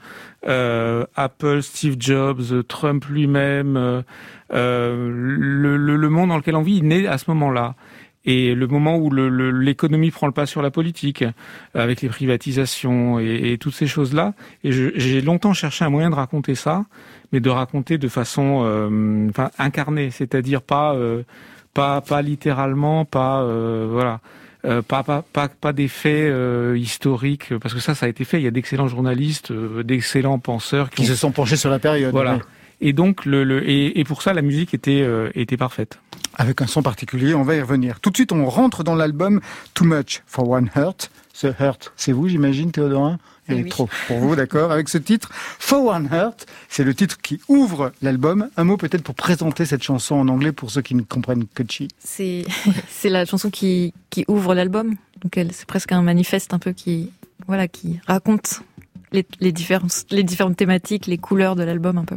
Apple, 0.46 1.62
Steve 1.62 1.96
Jobs, 1.99 2.62
Trump 2.68 3.04
lui-même, 3.06 4.04
le, 4.52 5.76
le, 5.76 5.96
le, 5.96 6.08
monde 6.08 6.28
dans 6.28 6.37
lequel 6.37 6.54
on 6.54 6.62
vit, 6.62 6.76
il 6.76 6.87
naît 6.87 7.08
à 7.08 7.18
ce 7.18 7.25
moment-là 7.28 7.75
et 8.26 8.54
le 8.54 8.66
moment 8.66 8.97
où 8.97 9.11
l'économie 9.11 10.11
prend 10.11 10.26
le 10.26 10.33
pas 10.33 10.47
sur 10.47 10.61
la 10.61 10.71
politique, 10.71 11.25
avec 11.75 12.02
les 12.02 12.09
privatisations 12.09 13.18
et, 13.21 13.56
toutes 13.59 13.75
ces 13.75 13.87
choses-là. 13.87 14.35
Et 14.64 14.73
j'ai 14.73 15.21
longtemps 15.21 15.54
cherché 15.54 15.85
un 15.85 15.90
moyen 15.90 16.11
de 16.11 16.16
raconter 16.16 16.56
ça, 16.56 16.85
mais 17.33 17.40
de 17.40 17.49
raconter 17.49 17.99
de 17.99 18.09
façon 18.09 18.62
euh, 18.64 19.28
enfin, 19.30 19.50
incarnée, 19.59 20.11
c'est-à-dire 20.11 20.61
pas, 20.61 20.95
euh, 20.95 21.23
pas, 21.73 22.00
pas 22.00 22.23
littéralement, 22.23 23.04
pas 23.04 23.42
euh, 23.42 23.87
voilà. 23.90 24.21
Euh, 24.64 24.83
pas, 24.83 25.04
pas, 25.04 25.23
pas, 25.33 25.49
pas 25.49 25.73
des 25.73 25.87
faits 25.87 26.28
euh, 26.28 26.76
historiques, 26.76 27.56
parce 27.59 27.73
que 27.73 27.78
ça, 27.78 27.95
ça 27.95 28.06
a 28.06 28.09
été 28.09 28.25
fait. 28.25 28.38
Il 28.40 28.42
y 28.42 28.49
a 28.49 28.50
d'excellents 28.50 28.88
journalistes, 28.88 29.52
d'excellents 29.52 30.40
penseurs 30.40 30.90
qui, 30.90 31.06
se 31.06 31.14
sont 31.14 31.30
penchés 31.30 31.56
sur 31.56 31.71
la 31.71 31.78
période. 31.78 32.11
Voilà. 32.11 32.40
Et 32.80 32.92
donc, 32.92 33.25
le, 33.25 33.45
le 33.45 33.68
et, 33.68 33.99
et, 33.99 34.04
pour 34.04 34.23
ça, 34.23 34.35
la 34.35 34.42
musique 34.42 34.75
était, 34.75 35.06
était 35.35 35.56
parfaite 35.56 35.99
avec 36.37 36.61
un 36.62 36.66
son 36.66 36.83
particulier, 36.83 37.35
on 37.35 37.42
va 37.42 37.56
y 37.56 37.61
revenir. 37.61 38.00
Tout 38.00 38.11
de 38.11 38.16
suite, 38.16 38.33
on 38.33 38.47
rentre 38.47 38.85
dans 38.85 38.95
l'album 38.95 39.40
Too 39.75 39.85
Much 39.85 40.23
for 40.26 40.49
One 40.49 40.71
Hurt. 40.76 41.11
Ce 41.33 41.47
Hurt, 41.47 41.92
c'est 41.97 42.12
vous, 42.12 42.28
j'imagine, 42.28 42.73
Théodorin 42.73 43.18
Il 43.49 43.59
est 43.59 43.68
trop 43.68 43.88
pour 44.06 44.18
vous, 44.18 44.37
d'accord 44.37 44.73
Avec 44.73 44.88
ce 44.88 44.99
titre, 44.99 45.30
For 45.33 45.85
One 45.85 46.09
Hurt, 46.11 46.47
c'est 46.68 46.85
le 46.85 46.95
titre 46.95 47.18
qui 47.21 47.40
ouvre 47.49 47.92
l'album. 48.00 48.49
Un 48.56 48.64
mot 48.64 48.76
peut-être 48.76 49.02
pour 49.02 49.14
présenter 49.14 49.66
cette 49.66 49.83
chanson 49.83 50.14
en 50.14 50.28
anglais 50.28 50.52
pour 50.52 50.71
ceux 50.71 50.83
qui 50.83 50.95
ne 50.95 51.02
comprennent 51.02 51.47
que 51.47 51.62
chi. 51.68 51.88
C'est 51.99 52.45
c'est 52.88 53.11
la 53.11 53.25
chanson 53.25 53.50
qui 53.50 53.92
qui 54.09 54.25
ouvre 54.28 54.54
l'album. 54.54 54.95
Donc 55.23 55.38
c'est 55.52 55.66
presque 55.66 55.92
un 55.92 56.02
manifeste 56.02 56.54
un 56.54 56.59
peu 56.59 56.73
qui 56.73 57.11
voilà 57.47 57.68
qui 57.68 58.00
raconte 58.06 58.62
les, 59.12 59.26
les 59.40 59.52
différentes 59.52 60.06
les 60.11 60.23
différentes 60.23 60.56
thématiques, 60.56 61.06
les 61.06 61.18
couleurs 61.18 61.54
de 61.54 61.64
l'album 61.64 61.99
un 61.99 62.04
peu. 62.04 62.16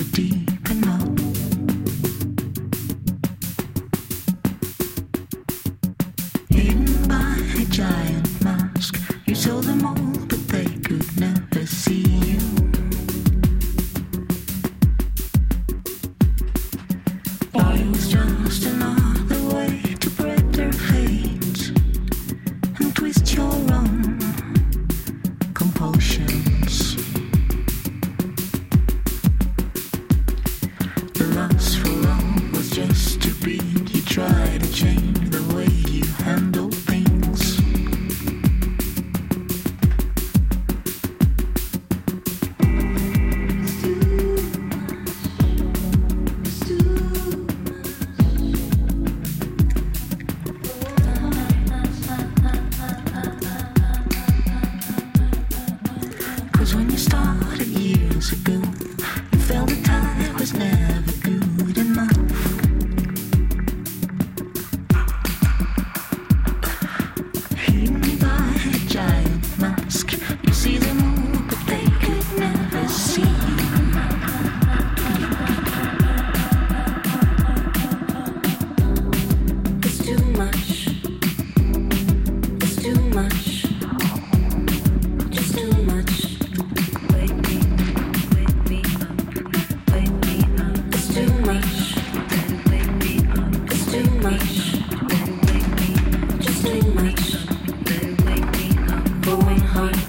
going 99.21 99.59
home. 99.59 100.00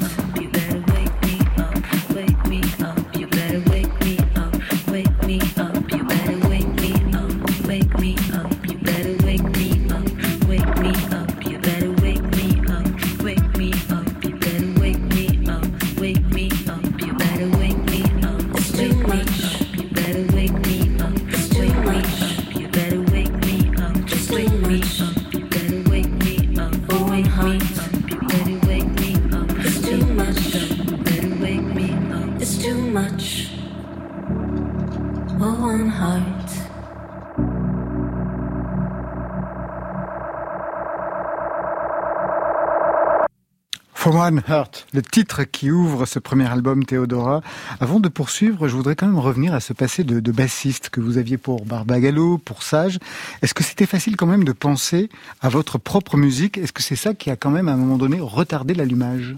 One 44.23 44.41
Hurt, 44.49 44.87
le 44.95 45.03
titre 45.03 45.43
qui 45.43 45.73
ouvre 45.73 46.07
ce 46.07 46.21
premier 46.21 46.47
album 46.47 46.85
Théodora. 46.85 47.41
Avant 47.81 47.99
de 47.99 48.09
poursuivre, 48.09 48.69
je 48.69 48.77
voudrais 48.77 48.95
quand 48.95 49.07
même 49.07 49.19
revenir 49.19 49.53
à 49.53 49.59
ce 49.59 49.73
passé 49.73 50.05
de, 50.05 50.31
bassiste 50.31 50.91
que 50.91 51.01
vous 51.01 51.19
aviez 51.19 51.39
pour 51.39 51.65
Barbagallo, 51.65 52.39
pour 52.39 52.63
Sage. 52.63 53.01
Est-ce 53.43 53.53
que 53.53 53.65
c'était 53.65 53.85
facile 53.85 54.17
quand 54.17 54.29
même 54.29 54.45
de 54.45 54.53
penser 54.53 55.09
à 55.41 55.49
votre 55.49 55.77
propre 55.77 56.17
musique? 56.17 56.57
Est-ce 56.57 56.73
que 56.73 56.85
c'est 56.85 56.95
ça 56.95 57.15
qui 57.15 57.31
a 57.31 57.37
quand 57.37 57.51
même 57.51 57.67
à 57.69 57.73
un 57.73 57.77
moment 57.77 57.99
donné 57.99 58.21
retardé 58.21 58.75
l'allumage? 58.75 59.35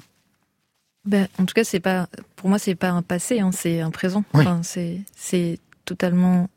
Ben, 1.07 1.29
en 1.39 1.47
tout 1.47 1.55
cas, 1.55 1.65
c'est 1.65 1.81
pas 1.81 2.07
pour 2.37 2.51
moi, 2.51 2.59
c'est 2.59 2.75
pas 2.75 2.91
un 2.91 3.01
passé, 3.01 3.41
hein, 3.41 3.53
c'est 3.53 3.81
un 3.81 3.91
présent. 3.91 4.23
Enfin, 4.35 4.61
c'est 4.63 5.59
totalement 5.87 6.51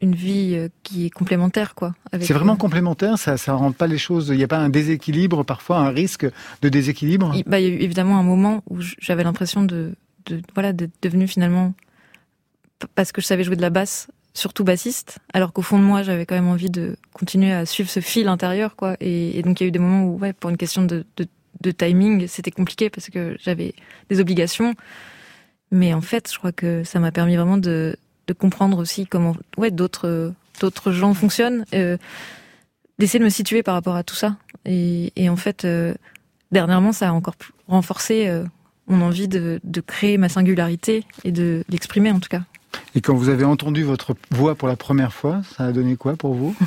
une 0.00 0.14
vie 0.14 0.52
euh, 0.54 0.68
qui 0.82 1.06
est 1.06 1.10
complémentaire, 1.10 1.74
quoi. 1.74 1.94
C'est 2.20 2.34
vraiment 2.34 2.54
euh, 2.54 2.56
complémentaire, 2.56 3.18
ça 3.18 3.36
ça 3.36 3.54
rend 3.54 3.72
pas 3.72 3.86
les 3.86 3.98
choses. 3.98 4.28
Il 4.28 4.36
n'y 4.36 4.44
a 4.44 4.48
pas 4.48 4.58
un 4.58 4.68
déséquilibre, 4.68 5.44
parfois 5.44 5.78
un 5.78 5.90
risque 5.90 6.26
de 6.62 6.68
déséquilibre. 6.68 7.32
Il, 7.34 7.44
bah, 7.44 7.60
il 7.60 7.68
y 7.68 7.70
a 7.70 7.74
eu 7.74 7.80
évidemment 7.80 8.18
un 8.18 8.22
moment 8.22 8.62
où 8.68 8.78
j'avais 9.00 9.24
l'impression 9.24 9.62
de, 9.62 9.94
de 10.26 10.42
voilà 10.54 10.72
d'être 10.72 10.92
devenue 11.02 11.26
finalement 11.26 11.74
parce 12.94 13.12
que 13.12 13.20
je 13.20 13.26
savais 13.26 13.44
jouer 13.44 13.56
de 13.56 13.62
la 13.62 13.70
basse, 13.70 14.08
surtout 14.34 14.64
bassiste, 14.64 15.18
alors 15.32 15.52
qu'au 15.52 15.62
fond 15.62 15.78
de 15.78 15.84
moi, 15.84 16.02
j'avais 16.02 16.26
quand 16.26 16.34
même 16.34 16.48
envie 16.48 16.70
de 16.70 16.96
continuer 17.12 17.52
à 17.52 17.64
suivre 17.64 17.88
ce 17.88 18.00
fil 18.00 18.28
intérieur, 18.28 18.76
quoi. 18.76 18.96
Et, 19.00 19.42
donc 19.42 19.60
il 19.60 19.64
y 19.64 19.66
a 19.66 19.68
eu 19.68 19.72
des 19.72 19.78
moments 19.78 20.04
où, 20.04 20.18
ouais, 20.18 20.32
pour 20.32 20.50
une 20.50 20.58
question 20.58 20.84
de, 20.84 21.04
de, 21.16 21.70
timing, 21.70 22.28
c'était 22.28 22.52
compliqué 22.52 22.90
parce 22.90 23.08
que 23.10 23.36
j'avais 23.40 23.74
des 24.08 24.20
obligations. 24.20 24.74
Mais 25.72 25.94
en 25.94 26.00
fait, 26.00 26.30
je 26.32 26.38
crois 26.38 26.52
que 26.52 26.84
ça 26.84 27.00
m'a 27.00 27.10
permis 27.10 27.34
vraiment 27.34 27.56
de, 27.56 27.96
de 28.26 28.32
comprendre 28.32 28.78
aussi 28.78 29.06
comment, 29.06 29.36
ouais, 29.56 29.70
d'autres 29.70 30.32
d'autres 30.60 30.92
gens 30.92 31.14
fonctionnent, 31.14 31.64
euh, 31.74 31.96
d'essayer 32.98 33.18
de 33.18 33.24
me 33.24 33.30
situer 33.30 33.62
par 33.62 33.74
rapport 33.74 33.96
à 33.96 34.02
tout 34.02 34.14
ça. 34.14 34.36
Et, 34.64 35.12
et 35.16 35.28
en 35.28 35.36
fait, 35.36 35.64
euh, 35.64 35.94
dernièrement, 36.52 36.92
ça 36.92 37.10
a 37.10 37.12
encore 37.12 37.34
renforcé 37.68 38.26
euh, 38.26 38.44
mon 38.86 39.02
envie 39.02 39.28
de, 39.28 39.60
de, 39.64 39.80
créer 39.80 40.18
ma 40.18 40.28
singularité 40.28 41.04
et 41.24 41.32
de 41.32 41.64
l'exprimer 41.68 42.10
en 42.10 42.20
tout 42.20 42.28
cas. 42.28 42.42
Et 42.94 43.00
quand 43.00 43.14
vous 43.14 43.28
avez 43.28 43.44
entendu 43.44 43.82
votre 43.82 44.14
voix 44.30 44.54
pour 44.54 44.68
la 44.68 44.76
première 44.76 45.12
fois, 45.12 45.42
ça 45.56 45.64
a 45.64 45.72
donné 45.72 45.96
quoi 45.96 46.16
pour 46.16 46.34
vous? 46.34 46.54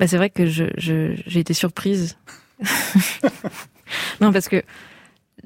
Bah, 0.00 0.08
C'est 0.08 0.16
vrai 0.16 0.28
que 0.28 0.44
j'ai 0.44 0.72
je, 0.76 1.14
j'ai 1.24 1.38
été 1.38 1.54
surprise. 1.54 2.16
non, 4.20 4.32
parce 4.32 4.48
que 4.48 4.60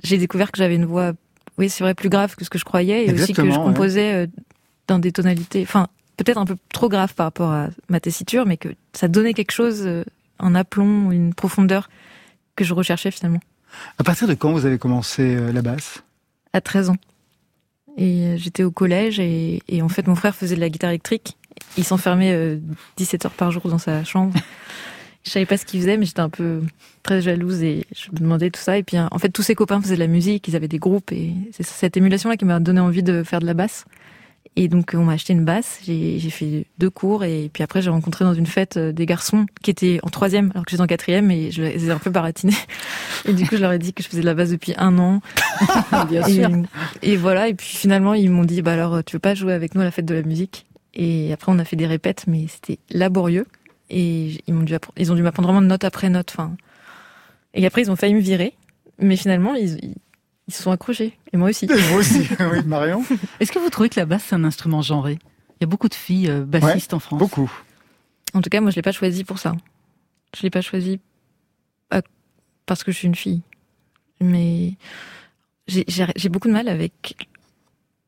j'ai 0.02 0.16
découvert 0.16 0.50
que 0.50 0.56
j'avais 0.56 0.76
une 0.76 0.86
voix, 0.86 1.12
oui, 1.58 1.68
c'est 1.68 1.84
vrai, 1.84 1.92
plus 1.92 2.08
grave 2.08 2.34
que 2.34 2.46
ce 2.46 2.50
que 2.50 2.58
je 2.58 2.64
croyais, 2.64 3.06
et 3.06 3.12
aussi 3.12 3.34
que 3.34 3.44
je 3.44 3.54
composais 3.54 4.26
dans 4.88 4.98
des 4.98 5.12
tonalités, 5.12 5.62
enfin, 5.62 5.86
peut-être 6.18 6.38
un 6.38 6.44
peu 6.44 6.56
trop 6.72 6.88
grave 6.88 7.14
par 7.14 7.26
rapport 7.26 7.52
à 7.52 7.68
ma 7.88 8.00
tessiture, 8.00 8.44
mais 8.44 8.56
que 8.56 8.68
ça 8.92 9.08
donnait 9.08 9.34
quelque 9.34 9.52
chose, 9.52 9.82
euh, 9.84 10.04
un 10.38 10.54
aplomb, 10.54 11.12
une 11.12 11.32
profondeur 11.32 11.88
que 12.56 12.64
je 12.64 12.74
recherchais 12.74 13.10
finalement. 13.10 13.40
À 13.98 14.04
partir 14.04 14.26
de 14.26 14.34
quand 14.34 14.52
vous 14.52 14.66
avez 14.66 14.78
commencé 14.78 15.36
euh, 15.36 15.52
la 15.52 15.62
basse? 15.62 16.02
À 16.52 16.60
13 16.60 16.90
ans. 16.90 16.96
Et 17.96 18.24
euh, 18.24 18.36
j'étais 18.36 18.64
au 18.64 18.70
collège 18.70 19.20
et, 19.20 19.62
en 19.80 19.88
fait 19.88 20.06
mon 20.06 20.14
frère 20.14 20.34
faisait 20.34 20.56
de 20.56 20.60
la 20.60 20.68
guitare 20.68 20.90
électrique. 20.90 21.36
Il 21.76 21.84
s'enfermait 21.84 22.58
17 22.96 23.26
heures 23.26 23.32
par 23.32 23.50
jour 23.50 23.68
dans 23.68 23.78
sa 23.78 24.04
chambre. 24.04 24.32
je 25.24 25.30
savais 25.30 25.46
pas 25.46 25.56
ce 25.56 25.66
qu'il 25.66 25.80
faisait, 25.80 25.96
mais 25.96 26.06
j'étais 26.06 26.20
un 26.20 26.28
peu 26.28 26.62
très 27.02 27.20
jalouse 27.20 27.62
et 27.62 27.84
je 27.94 28.10
me 28.12 28.18
demandais 28.18 28.50
tout 28.50 28.60
ça. 28.60 28.78
Et 28.78 28.84
puis 28.84 28.96
en 28.98 29.18
fait 29.18 29.30
tous 29.30 29.42
ses 29.42 29.56
copains 29.56 29.80
faisaient 29.80 29.96
de 29.96 30.00
la 30.00 30.06
musique, 30.06 30.46
ils 30.46 30.56
avaient 30.56 30.68
des 30.68 30.78
groupes 30.78 31.10
et 31.12 31.34
c'est 31.52 31.66
cette 31.66 31.96
émulation 31.96 32.30
là 32.30 32.36
qui 32.36 32.44
m'a 32.44 32.60
donné 32.60 32.80
envie 32.80 33.02
de 33.02 33.24
faire 33.24 33.40
de 33.40 33.46
la 33.46 33.54
basse. 33.54 33.84
Et 34.60 34.66
donc 34.66 34.90
on 34.92 35.04
m'a 35.04 35.12
acheté 35.12 35.32
une 35.32 35.44
basse, 35.44 35.78
j'ai 35.84 36.18
fait 36.30 36.66
deux 36.78 36.90
cours 36.90 37.22
et 37.22 37.48
puis 37.52 37.62
après 37.62 37.80
j'ai 37.80 37.90
rencontré 37.90 38.24
dans 38.24 38.34
une 38.34 38.44
fête 38.46 38.76
euh, 38.76 38.90
des 38.90 39.06
garçons 39.06 39.46
qui 39.62 39.70
étaient 39.70 40.00
en 40.02 40.08
troisième 40.08 40.50
alors 40.52 40.64
que 40.64 40.72
j'étais 40.72 40.82
en 40.82 40.88
quatrième 40.88 41.30
et 41.30 41.52
je 41.52 41.62
les 41.62 41.86
ai 41.86 41.90
un 41.92 41.98
peu 41.98 42.10
baratinés. 42.10 42.56
Et 43.24 43.34
du 43.34 43.46
coup 43.46 43.54
je 43.54 43.60
leur 43.60 43.70
ai 43.70 43.78
dit 43.78 43.92
que 43.92 44.02
je 44.02 44.08
faisais 44.08 44.20
de 44.20 44.26
la 44.26 44.34
basse 44.34 44.50
depuis 44.50 44.74
un 44.76 44.98
an. 44.98 45.20
Bien 46.08 46.26
et, 46.26 46.32
sûr. 46.32 46.50
Et 47.02 47.16
voilà 47.16 47.46
et 47.46 47.54
puis 47.54 47.68
finalement 47.68 48.14
ils 48.14 48.32
m'ont 48.32 48.42
dit 48.42 48.60
bah 48.60 48.72
alors 48.72 49.04
tu 49.04 49.14
veux 49.14 49.20
pas 49.20 49.36
jouer 49.36 49.52
avec 49.52 49.76
nous 49.76 49.80
à 49.80 49.84
la 49.84 49.92
fête 49.92 50.06
de 50.06 50.14
la 50.14 50.22
musique? 50.22 50.66
Et 50.92 51.32
après 51.32 51.52
on 51.52 51.58
a 51.60 51.64
fait 51.64 51.76
des 51.76 51.86
répètes 51.86 52.24
mais 52.26 52.46
c'était 52.48 52.80
laborieux 52.90 53.46
et 53.90 54.42
ils 54.48 54.54
m'ont 54.54 54.64
dû 54.64 54.74
ils 54.96 55.12
ont 55.12 55.14
dû 55.14 55.22
m'apprendre 55.22 55.50
vraiment 55.50 55.64
note 55.64 55.84
après 55.84 56.10
note. 56.10 56.32
Enfin 56.32 56.56
et 57.54 57.64
après 57.64 57.82
ils 57.82 57.92
ont 57.92 57.96
failli 57.96 58.14
me 58.14 58.20
virer 58.20 58.54
mais 58.98 59.14
finalement 59.14 59.54
ils 59.54 59.94
ils 60.48 60.54
se 60.54 60.62
sont 60.62 60.72
accrochés. 60.72 61.16
Et 61.32 61.36
moi 61.36 61.50
aussi. 61.50 61.66
Et 61.66 61.68
moi 61.90 61.98
aussi, 61.98 62.26
oui, 62.40 62.64
Marion. 62.64 63.04
Est-ce 63.38 63.52
que 63.52 63.58
vous 63.58 63.70
trouvez 63.70 63.90
que 63.90 64.00
la 64.00 64.06
basse, 64.06 64.24
c'est 64.28 64.34
un 64.34 64.44
instrument 64.44 64.82
genré? 64.82 65.18
Il 65.60 65.62
y 65.62 65.64
a 65.64 65.66
beaucoup 65.66 65.88
de 65.88 65.94
filles 65.94 66.30
euh, 66.30 66.44
bassistes 66.44 66.94
en 66.94 66.98
France. 66.98 67.18
Beaucoup. 67.18 67.52
En 68.34 68.40
tout 68.40 68.50
cas, 68.50 68.60
moi, 68.60 68.70
je 68.70 68.76
l'ai 68.76 68.82
pas 68.82 68.92
choisi 68.92 69.24
pour 69.24 69.38
ça. 69.38 69.54
Je 70.36 70.42
l'ai 70.42 70.50
pas 70.50 70.62
choisi 70.62 71.00
euh, 71.92 72.00
parce 72.66 72.82
que 72.82 72.92
je 72.92 72.96
suis 72.96 73.06
une 73.06 73.14
fille. 73.14 73.42
Mais 74.20 74.74
j'ai 75.68 76.28
beaucoup 76.28 76.48
de 76.48 76.52
mal 76.52 76.68
avec 76.68 77.14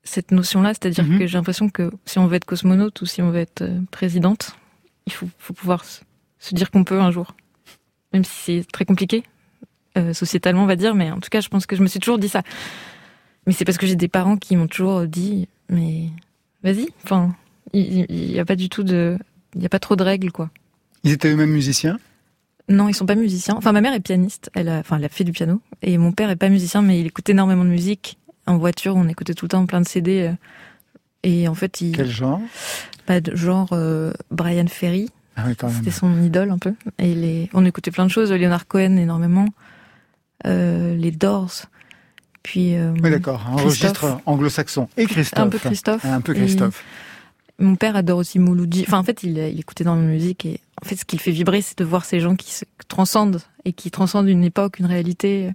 cette 0.03 0.31
notion-là. 0.31 0.71
C'est-à-dire 0.71 1.05
mhm. 1.05 1.19
que 1.19 1.27
j'ai 1.27 1.37
l'impression 1.37 1.69
que 1.69 1.91
si 2.07 2.19
on 2.19 2.27
veut 2.27 2.37
être 2.37 2.47
cosmonaute 2.47 3.01
ou 3.03 3.07
si 3.07 3.21
on 3.21 3.31
veut 3.31 3.41
être 3.41 3.63
euh, 3.63 3.81
présidente, 3.91 4.57
il 5.07 5.13
faut, 5.13 5.29
faut 5.39 5.53
pouvoir 5.53 5.85
se 5.85 6.55
dire 6.55 6.71
qu'on 6.71 6.85
peut 6.85 7.01
un 7.01 7.11
jour. 7.11 7.35
Même 8.13 8.25
si 8.25 8.63
c'est 8.63 8.73
très 8.73 8.87
compliqué. 8.87 9.25
Euh, 9.99 10.13
sociétalement, 10.15 10.63
on 10.63 10.67
va 10.67 10.77
dire, 10.77 10.95
mais 10.95 11.11
en 11.11 11.19
tout 11.19 11.31
cas, 11.31 11.41
je 11.41 11.49
pense 11.49 11.67
que 11.67 11.75
je 11.75 11.83
me 11.83 11.89
suis 11.89 11.99
toujours 11.99 12.19
dit 12.19 12.29
ça. 12.29 12.43
Mais 13.47 13.53
c'est 13.53 13.65
parce 13.65 13.79
que 13.79 13.87
j'ai 13.87 13.97
des 13.97 14.09
parents 14.09 14.37
qui 14.37 14.55
m'ont 14.55 14.69
toujours 14.69 15.07
dit, 15.07 15.49
mais 15.69 16.09
vas-y, 16.63 16.89
enfin, 17.05 17.35
il 17.73 18.07
n'y 18.09 18.39
a 18.39 18.45
pas 18.45 18.55
du 18.55 18.69
tout 18.69 18.85
de, 18.85 19.19
il 19.55 19.61
n'y 19.61 19.67
a 19.67 19.69
pas 19.69 19.81
trop 19.81 19.97
de 19.97 20.05
règles, 20.05 20.31
quoi. 20.31 20.51
Ils 21.03 21.13
étaient 21.13 21.33
eux-mêmes 21.33 21.51
musiciens? 21.51 21.99
Non, 22.69 22.89
ils 22.89 22.95
sont 22.95 23.07
pas 23.07 23.17
musiciens. 23.17 23.57
Enfin, 23.57 23.73
ma 23.73 23.81
mère 23.81 23.93
est 23.93 24.01
pianiste, 24.01 24.51
elle 24.55 24.69
a, 24.69 24.79
enfin, 24.79 24.99
elle 24.99 25.05
a 25.05 25.09
fait 25.09 25.25
du 25.25 25.33
piano, 25.33 25.61
et 25.83 25.99
mon 25.99 26.13
père 26.13 26.31
est 26.31 26.37
pas 26.37 26.49
musicien, 26.49 26.83
mais 26.83 27.01
il 27.01 27.07
écoute 27.07 27.29
énormément 27.29 27.65
de 27.65 27.71
musique. 27.71 28.17
En 28.47 28.59
voiture, 28.59 28.95
on 28.95 29.09
écoutait 29.09 29.35
tout 29.35 29.47
le 29.47 29.51
temps 29.51 29.67
plein 29.67 29.81
de 29.81 29.89
CD. 29.89 30.23
Euh, 30.23 30.33
et 31.23 31.49
en 31.49 31.55
fait, 31.55 31.81
il. 31.81 31.97
Quel 31.97 32.11
genre? 32.11 32.41
Pas 33.07 33.21
de 33.21 33.35
genre 33.35 33.71
euh, 33.73 34.13
Brian 34.31 34.67
Ferry. 34.67 35.11
Ah 35.37 35.45
oui, 35.47 35.55
C'était 35.75 35.91
son 35.91 36.23
idole 36.23 36.51
un 36.51 36.59
peu. 36.59 36.75
Et 36.99 37.15
les... 37.15 37.51
on 37.55 37.65
écoutait 37.65 37.91
plein 37.91 38.05
de 38.05 38.11
choses, 38.11 38.33
Leonard 38.33 38.67
Cohen 38.67 38.97
énormément. 38.97 39.47
Euh, 40.47 40.95
les 40.95 41.11
Doors. 41.11 41.67
Puis, 42.43 42.75
euh, 42.75 42.93
oui, 43.03 43.11
d'accord, 43.11 43.47
un 43.47 43.57
registre 43.63 44.21
anglo-saxon. 44.25 44.89
Et 44.97 45.07
Christophe. 45.07 45.45
Un 45.45 45.49
peu 45.49 45.59
Christophe. 45.59 46.05
Un 46.05 46.21
peu 46.21 46.33
Christophe. 46.33 46.83
mon 47.59 47.77
père 47.77 47.97
adore 47.97 48.19
aussi 48.19 48.39
Mouloudji. 48.39 48.85
Enfin, 48.87 48.99
en 48.99 49.05
fait, 49.05 49.23
il, 49.23 49.37
il 49.37 49.61
écoutait 49.61 49.85
dans 49.85 49.95
la 49.95 50.03
musique 50.03 50.47
et 50.47 50.61
en 50.83 50.87
fait, 50.87 50.97
ce 50.97 51.05
qui 51.05 51.17
le 51.17 51.21
fait 51.21 51.31
vibrer, 51.31 51.61
c'est 51.61 51.77
de 51.77 51.85
voir 51.85 52.05
ces 52.05 52.21
gens 52.21 52.37
qui 52.37 52.53
se 52.53 52.65
transcendent 52.89 53.43
et 53.65 53.73
qui 53.73 53.91
transcendent 53.91 54.29
une 54.29 54.45
époque, 54.45 54.79
une 54.79 54.87
réalité. 54.87 55.51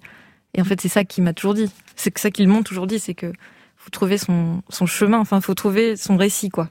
Et 0.53 0.61
en 0.61 0.65
fait, 0.65 0.79
c'est 0.79 0.89
ça 0.89 1.03
qui 1.03 1.21
m'a 1.21 1.33
toujours 1.33 1.55
dit. 1.55 1.69
C'est 1.95 2.15
ça 2.17 2.29
qu'ils 2.29 2.47
m'ont 2.47 2.63
toujours 2.63 2.85
dit, 2.85 2.99
c'est 2.99 3.15
que 3.15 3.33
faut 3.75 3.89
trouver 3.89 4.17
son, 4.17 4.61
son 4.69 4.85
chemin. 4.85 5.19
Enfin, 5.19 5.41
faut 5.41 5.55
trouver 5.55 5.95
son 5.95 6.17
récit, 6.17 6.49
quoi. 6.49 6.69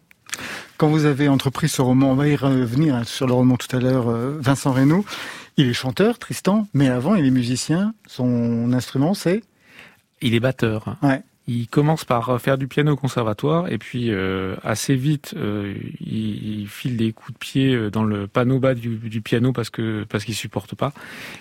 Quand 0.76 0.88
vous 0.88 1.04
avez 1.04 1.28
entrepris 1.28 1.68
ce 1.68 1.82
roman, 1.82 2.10
on 2.10 2.14
va 2.14 2.28
y 2.28 2.36
revenir 2.36 3.06
sur 3.06 3.26
le 3.26 3.32
roman 3.32 3.56
tout 3.56 3.74
à 3.74 3.80
l'heure, 3.80 4.08
euh, 4.08 4.38
Vincent 4.40 4.72
Reynaud. 4.72 5.04
Il 5.56 5.68
est 5.68 5.74
chanteur, 5.74 6.18
Tristan, 6.18 6.66
mais 6.74 6.88
avant, 6.88 7.14
il 7.14 7.26
est 7.26 7.30
musicien. 7.30 7.94
Son 8.06 8.72
instrument, 8.72 9.14
c'est 9.14 9.42
Il 10.20 10.34
est 10.34 10.40
batteur. 10.40 10.96
Ouais. 11.02 11.22
Il 11.46 11.68
commence 11.68 12.06
par 12.06 12.40
faire 12.40 12.56
du 12.56 12.68
piano 12.68 12.92
au 12.92 12.96
conservatoire 12.96 13.70
et 13.70 13.76
puis 13.76 14.10
euh, 14.10 14.56
assez 14.64 14.94
vite 14.94 15.34
euh, 15.36 15.74
il, 16.00 16.66
file 16.68 16.96
des 16.96 17.12
coups 17.12 17.34
de 17.34 17.38
pied 17.38 17.74
euh, 17.74 17.90
dans 17.90 18.02
le 18.02 18.26
panneau 18.26 18.58
bas 18.58 18.74
du, 18.74 19.20
piano 19.20 19.52
parce 19.52 19.68
que 19.68 20.06
parce 20.08 20.24
qu'il 20.24 20.34
supporte 20.34 20.74
pas 20.74 20.94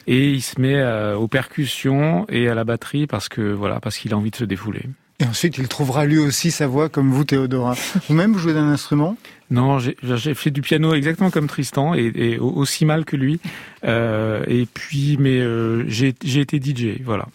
et 0.05 0.29
il 0.29 0.41
se 0.41 0.59
met 0.59 0.83
aux 1.13 1.29
percussions 1.29 2.25
et 2.27 2.49
à 2.49 2.55
la 2.55 2.65
batterie 2.65 3.07
parce 3.07 3.29
que 3.29 3.53
voilà 3.53 3.79
parce 3.79 3.97
qu'il 3.97 4.13
a 4.13 4.17
envie 4.17 4.31
de 4.31 4.35
se 4.35 4.43
défouler. 4.43 4.83
Et 5.23 5.25
ensuite, 5.25 5.57
il 5.57 5.69
trouvera 5.69 6.05
lui 6.05 6.19
aussi 6.19 6.51
sa 6.51 6.67
voix 6.67 6.89
comme 6.89 7.11
vous, 7.11 7.23
Théodora. 7.23 7.75
Vous-même, 8.09 8.33
vous 8.33 8.39
jouez 8.39 8.53
d'un 8.53 8.67
instrument? 8.67 9.15
Non, 9.51 9.79
j'ai 9.79 10.33
fait 10.33 10.51
du 10.51 10.61
piano 10.61 10.93
exactement 10.93 11.29
comme 11.29 11.47
Tristan 11.47 11.93
et, 11.93 12.37
aussi 12.39 12.85
mal 12.85 13.05
que 13.05 13.15
lui. 13.15 13.39
Euh, 13.85 14.43
et 14.47 14.65
puis, 14.65 15.15
mais 15.19 15.39
euh, 15.39 15.85
j'ai 15.87 16.09
été 16.09 16.59
DJ, 16.59 17.01
voilà. 17.05 17.27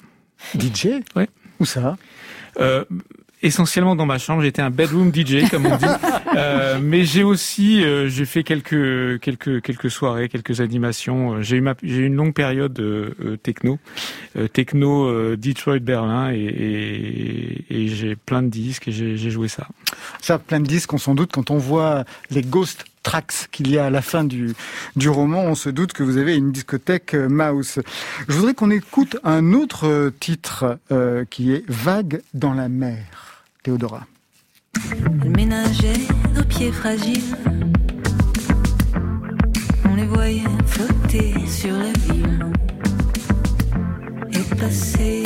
DJ 0.59 1.01
Oui. 1.17 1.25
Où 1.61 1.65
ça? 1.65 1.97
Euh, 2.61 2.85
essentiellement 3.43 3.97
dans 3.97 4.07
ma 4.07 4.19
chambre. 4.19 4.43
J'étais 4.43 4.63
un 4.63 4.71
bedroom 4.71 5.13
DJ, 5.15 5.49
comme 5.51 5.67
on 5.67 5.77
dit. 5.77 5.85
Euh, 6.37 6.79
mais 6.81 7.05
j'ai 7.05 7.25
aussi, 7.25 7.83
euh, 7.83 8.09
j'ai 8.09 8.25
fait 8.25 8.45
quelques 8.45 9.19
quelques 9.21 9.61
quelques 9.61 9.91
soirées, 9.91 10.29
quelques 10.29 10.61
animations. 10.61 11.43
J'ai 11.43 11.57
eu 11.57 11.61
ma, 11.61 11.75
j'ai 11.83 12.03
eu 12.03 12.07
une 12.07 12.15
longue 12.15 12.35
période 12.35 12.79
euh, 12.79 13.37
techno, 13.43 13.79
techno 14.53 15.35
Detroit, 15.37 15.81
Berlin, 15.81 16.31
et, 16.31 16.37
et, 16.37 17.65
et 17.71 17.89
j'ai 17.89 18.15
plein 18.15 18.43
de 18.43 18.49
disques 18.49 18.87
et 18.87 18.93
j'ai 18.93 19.31
joué 19.31 19.49
ça. 19.49 19.67
Ça, 20.21 20.39
plein 20.39 20.61
de 20.61 20.67
disques. 20.67 20.93
On 20.93 20.99
s'en 20.99 21.15
doute 21.15 21.33
quand 21.33 21.51
on 21.51 21.59
voit 21.59 22.05
les 22.31 22.43
Ghost 22.43 22.85
qu'il 23.51 23.71
y 23.71 23.79
a 23.79 23.87
à 23.87 23.91
la 23.91 24.03
fin 24.03 24.25
du, 24.25 24.55
du 24.97 25.09
roman, 25.09 25.43
on 25.45 25.55
se 25.55 25.71
doute 25.71 25.93
que 25.93 26.03
vous 26.03 26.17
avez 26.17 26.37
une 26.37 26.53
discothèque 26.53 27.15
Mouse. 27.15 27.81
Je 28.29 28.35
voudrais 28.35 28.55
qu'on 28.55 28.71
écoute 28.71 29.17
un 29.25 29.53
autre 29.53 30.13
titre 30.21 30.79
qui 31.31 31.53
est 31.53 31.65
Vague 31.69 32.23
dans 32.35 32.55
la 32.55 32.69
mer. 32.69 32.99
Théodora. 33.63 34.07
Elle 34.93 35.31
ménageait 35.31 36.07
nos 36.35 36.45
pieds 36.45 36.73
fragiles. 36.73 37.37
On 39.85 39.95
les 39.97 40.07
voyait 40.07 40.43
flotter 40.67 41.35
sur 41.47 41.73
la 41.77 41.93
ville 42.13 42.47
et 44.33 44.55
passer 44.57 45.25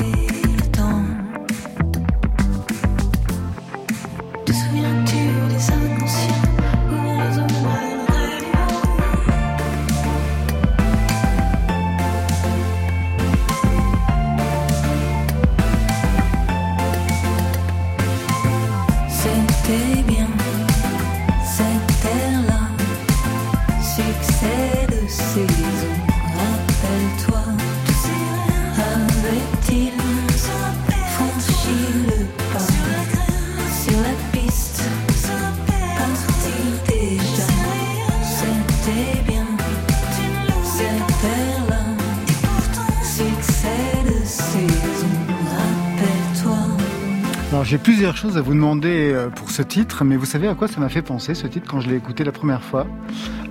Alors 47.63 47.71
j'ai 47.71 47.79
plusieurs 47.79 48.17
choses 48.17 48.37
à 48.37 48.41
vous 48.41 48.55
demander 48.55 49.13
euh, 49.13 49.29
pour 49.29 49.53
ce 49.53 49.63
titre, 49.63 50.03
mais 50.03 50.17
vous 50.17 50.25
savez 50.25 50.49
à 50.49 50.55
quoi 50.57 50.67
ça 50.67 50.81
m'a 50.81 50.89
fait 50.89 51.01
penser 51.01 51.33
ce 51.37 51.47
titre 51.47 51.65
quand 51.71 51.81
je 51.81 51.89
l'ai 51.89 51.95
écouté 51.95 52.25
la 52.25 52.33
première 52.33 52.65
fois? 52.65 52.89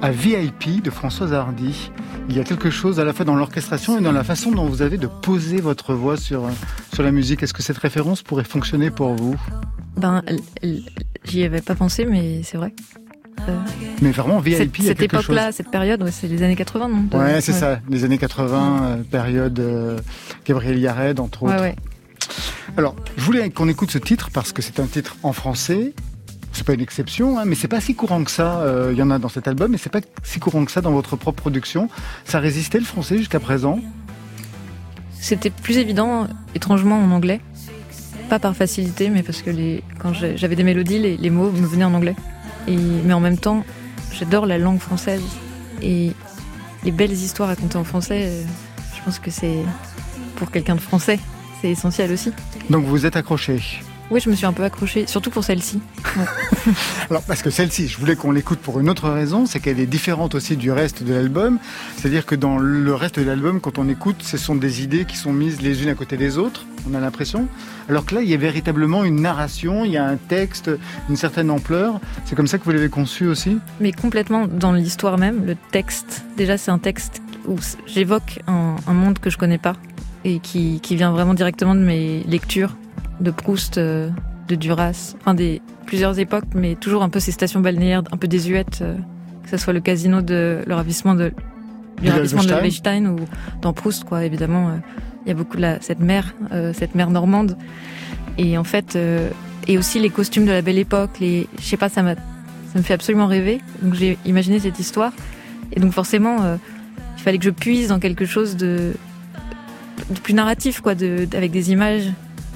À 0.01 0.11
VIP 0.11 0.83
de 0.83 0.89
Françoise 0.89 1.31
Hardy. 1.31 1.93
Il 2.27 2.35
y 2.35 2.41
a 2.41 2.43
quelque 2.43 2.69
chose 2.69 2.99
à 2.99 3.05
la 3.05 3.13
fois 3.13 3.23
dans 3.23 3.37
l'orchestration 3.37 3.97
et 3.97 4.01
dans 4.01 4.11
la 4.11 4.25
façon 4.25 4.51
dont 4.51 4.65
vous 4.65 4.81
avez 4.81 4.97
de 4.97 5.07
poser 5.07 5.61
votre 5.61 5.93
voix 5.93 6.17
sur, 6.17 6.43
euh, 6.43 6.49
sur 6.93 7.03
la 7.03 7.13
musique. 7.13 7.41
Est-ce 7.41 7.53
que 7.53 7.63
cette 7.63 7.77
référence 7.77 8.21
pourrait 8.21 8.43
fonctionner 8.43 8.91
pour 8.91 9.15
vous? 9.15 9.37
Ben, 9.95 10.21
j'y 11.23 11.45
avais 11.45 11.61
pas 11.61 11.75
pensé, 11.75 12.03
mais 12.03 12.43
c'est 12.43 12.57
vrai. 12.57 12.73
Euh, 13.47 13.57
mais 14.01 14.11
vraiment, 14.11 14.39
VIP, 14.39 14.57
cette, 14.57 14.75
cette 14.87 15.01
époque-là, 15.03 15.53
cette 15.53 15.71
période, 15.71 16.03
ouais, 16.03 16.11
c'est 16.11 16.27
les 16.27 16.43
années 16.43 16.57
80, 16.57 16.89
non? 16.89 17.17
Ouais, 17.17 17.39
c'est 17.39 17.53
ça, 17.53 17.79
les 17.89 18.03
années 18.03 18.17
80, 18.17 19.03
période 19.09 19.57
euh, 19.59 19.99
Gabriel 20.45 20.77
Yared, 20.79 21.21
entre 21.21 21.43
autres. 21.43 21.61
Ouais, 21.61 21.77
alors, 22.77 22.95
je 23.17 23.23
voulais 23.23 23.49
qu'on 23.49 23.67
écoute 23.67 23.91
ce 23.91 23.97
titre 23.97 24.29
parce 24.31 24.53
que 24.53 24.61
c'est 24.61 24.79
un 24.79 24.85
titre 24.85 25.17
en 25.23 25.33
français. 25.33 25.93
C'est 26.53 26.65
pas 26.65 26.73
une 26.73 26.81
exception, 26.81 27.37
hein, 27.37 27.43
mais 27.45 27.55
c'est 27.55 27.67
pas 27.67 27.81
si 27.81 27.95
courant 27.95 28.23
que 28.23 28.31
ça. 28.31 28.59
Euh, 28.59 28.89
il 28.93 28.97
y 28.97 29.01
en 29.01 29.11
a 29.11 29.19
dans 29.19 29.29
cet 29.29 29.47
album, 29.47 29.71
mais 29.71 29.77
c'est 29.77 29.91
pas 29.91 30.01
si 30.23 30.39
courant 30.39 30.63
que 30.63 30.71
ça 30.71 30.81
dans 30.81 30.91
votre 30.91 31.15
propre 31.15 31.41
production. 31.41 31.89
Ça 32.23 32.39
résistait 32.39 32.79
le 32.79 32.85
français 32.85 33.17
jusqu'à 33.17 33.39
présent? 33.39 33.79
C'était 35.19 35.49
plus 35.49 35.77
évident, 35.77 36.27
étrangement, 36.55 36.97
en 36.97 37.11
anglais. 37.11 37.41
Pas 38.29 38.39
par 38.39 38.55
facilité, 38.55 39.09
mais 39.09 39.23
parce 39.23 39.41
que 39.41 39.51
quand 39.99 40.13
j'avais 40.13 40.55
des 40.55 40.63
mélodies, 40.63 41.17
les, 41.17 41.29
mots 41.29 41.51
me 41.51 41.67
venaient 41.67 41.85
en 41.85 41.93
anglais. 41.93 42.15
Mais 42.67 43.13
en 43.13 43.19
même 43.19 43.37
temps, 43.37 43.65
j'adore 44.13 44.45
la 44.45 44.57
langue 44.57 44.79
française. 44.79 45.21
Et 45.81 46.13
les 46.83 46.91
belles 46.91 47.11
histoires 47.11 47.49
racontées 47.49 47.77
en 47.77 47.83
français, 47.83 48.23
euh, 48.23 48.43
je 48.95 49.03
pense 49.03 49.19
que 49.19 49.29
c'est 49.29 49.59
pour 50.37 50.51
quelqu'un 50.51 50.75
de 50.75 50.81
français 50.81 51.19
c'est 51.61 51.69
essentiel 51.69 52.11
aussi. 52.11 52.31
Donc 52.69 52.85
vous 52.85 53.05
êtes 53.05 53.15
accroché 53.15 53.61
oui, 54.11 54.19
je 54.19 54.29
me 54.29 54.35
suis 54.35 54.45
un 54.45 54.51
peu 54.51 54.65
accrochée, 54.65 55.07
surtout 55.07 55.29
pour 55.29 55.45
celle-ci. 55.45 55.79
Alors, 57.09 57.23
parce 57.23 57.41
que 57.41 57.49
celle-ci, 57.49 57.87
je 57.87 57.97
voulais 57.97 58.17
qu'on 58.17 58.33
l'écoute 58.33 58.59
pour 58.59 58.81
une 58.81 58.89
autre 58.89 59.09
raison, 59.09 59.45
c'est 59.45 59.61
qu'elle 59.61 59.79
est 59.79 59.85
différente 59.85 60.35
aussi 60.35 60.57
du 60.57 60.69
reste 60.69 61.01
de 61.01 61.13
l'album. 61.13 61.59
C'est-à-dire 61.95 62.25
que 62.25 62.35
dans 62.35 62.57
le 62.57 62.93
reste 62.93 63.19
de 63.19 63.25
l'album, 63.25 63.61
quand 63.61 63.79
on 63.79 63.87
écoute, 63.87 64.17
ce 64.21 64.37
sont 64.37 64.55
des 64.55 64.83
idées 64.83 65.05
qui 65.05 65.15
sont 65.15 65.31
mises 65.31 65.61
les 65.61 65.81
unes 65.81 65.87
à 65.87 65.95
côté 65.95 66.17
des 66.17 66.37
autres, 66.37 66.65
on 66.89 66.93
a 66.93 66.99
l'impression. 66.99 67.47
Alors 67.87 68.05
que 68.05 68.15
là, 68.15 68.21
il 68.21 68.27
y 68.27 68.33
a 68.33 68.37
véritablement 68.37 69.05
une 69.05 69.21
narration, 69.21 69.85
il 69.85 69.93
y 69.93 69.97
a 69.97 70.05
un 70.05 70.17
texte, 70.17 70.69
une 71.09 71.15
certaine 71.15 71.49
ampleur. 71.49 72.01
C'est 72.25 72.35
comme 72.35 72.47
ça 72.47 72.57
que 72.57 72.65
vous 72.65 72.71
l'avez 72.71 72.89
conçu 72.89 73.27
aussi? 73.27 73.59
Mais 73.79 73.93
complètement 73.93 74.45
dans 74.45 74.73
l'histoire 74.73 75.17
même, 75.17 75.45
le 75.45 75.55
texte, 75.71 76.25
déjà 76.35 76.57
c'est 76.57 76.71
un 76.71 76.79
texte 76.79 77.21
où 77.47 77.55
j'évoque 77.87 78.41
un, 78.47 78.75
un 78.87 78.93
monde 78.93 79.19
que 79.19 79.29
je 79.29 79.37
connais 79.37 79.57
pas 79.57 79.73
et 80.23 80.39
qui, 80.39 80.79
qui, 80.81 80.95
vient 80.95 81.11
vraiment 81.11 81.33
directement 81.33 81.75
de 81.75 81.79
mes 81.79 82.23
lectures 82.27 82.75
de 83.19 83.31
Proust, 83.31 83.77
euh, 83.77 84.09
de 84.47 84.55
Duras, 84.55 85.15
enfin 85.19 85.33
des 85.33 85.61
plusieurs 85.85 86.19
époques, 86.19 86.45
mais 86.55 86.75
toujours 86.75 87.03
un 87.03 87.09
peu 87.09 87.19
ces 87.19 87.31
stations 87.31 87.59
balnéaires 87.59 88.03
un 88.11 88.17
peu 88.17 88.27
désuètes, 88.27 88.79
euh, 88.81 88.95
que 89.43 89.49
ce 89.49 89.57
soit 89.57 89.73
le 89.73 89.79
casino 89.79 90.21
de 90.21 90.61
le 90.65 90.75
ravissement 90.75 91.15
de 91.15 91.31
du 92.01 92.09
ravissement 92.09 92.43
de 92.43 92.51
Weinstein 92.51 93.07
ou 93.07 93.17
dans 93.61 93.73
Proust, 93.73 94.05
quoi. 94.05 94.25
Évidemment, 94.25 94.69
euh, 94.69 94.71
il 95.25 95.29
y 95.29 95.31
a 95.31 95.35
beaucoup 95.35 95.55
de 95.55 95.61
la, 95.61 95.79
cette 95.81 95.99
mer, 95.99 96.33
cette 96.73 96.95
mer 96.95 97.11
normande, 97.11 97.55
et 98.39 98.57
en 98.57 98.63
fait, 98.63 98.97
et 99.67 99.77
aussi 99.77 99.99
les 99.99 100.09
costumes 100.09 100.45
de 100.45 100.51
la 100.51 100.63
Belle 100.63 100.79
Époque, 100.79 101.19
les, 101.19 101.47
je 101.59 101.63
sais 101.63 101.77
pas, 101.77 101.89
ça 101.89 102.01
m'a, 102.01 102.15
ça 102.15 102.77
me 102.77 102.81
fait 102.81 102.95
absolument 102.95 103.27
rêver. 103.27 103.61
Donc 103.83 103.93
j'ai 103.93 104.17
imaginé 104.25 104.57
cette 104.57 104.79
histoire, 104.79 105.13
et 105.73 105.79
donc 105.79 105.91
forcément, 105.91 106.37
il 107.17 107.21
fallait 107.21 107.37
que 107.37 107.45
je 107.45 107.51
puise 107.51 107.89
dans 107.89 107.99
quelque 107.99 108.25
chose 108.25 108.57
de 108.57 108.93
plus 110.23 110.33
narratif, 110.33 110.81
quoi, 110.81 110.95
de, 110.95 111.27
avec 111.33 111.51
des 111.51 111.71
images 111.71 112.11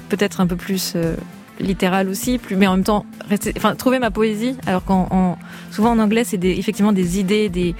peut-être 0.08 0.40
un 0.40 0.46
peu 0.46 0.56
plus 0.56 0.92
euh, 0.94 1.16
littérales 1.60 2.08
aussi, 2.08 2.38
plus, 2.38 2.56
mais 2.56 2.66
en 2.66 2.76
même 2.76 2.84
temps, 2.84 3.06
rester, 3.28 3.52
enfin, 3.56 3.74
trouver 3.74 3.98
ma 3.98 4.10
poésie, 4.10 4.56
alors 4.66 4.84
qu'en 4.84 5.38
souvent 5.70 5.90
en 5.90 5.98
anglais, 5.98 6.24
c'est 6.24 6.42
effectivement 6.44 6.92
des 6.92 7.18
idées, 7.18 7.48
des, 7.48 7.74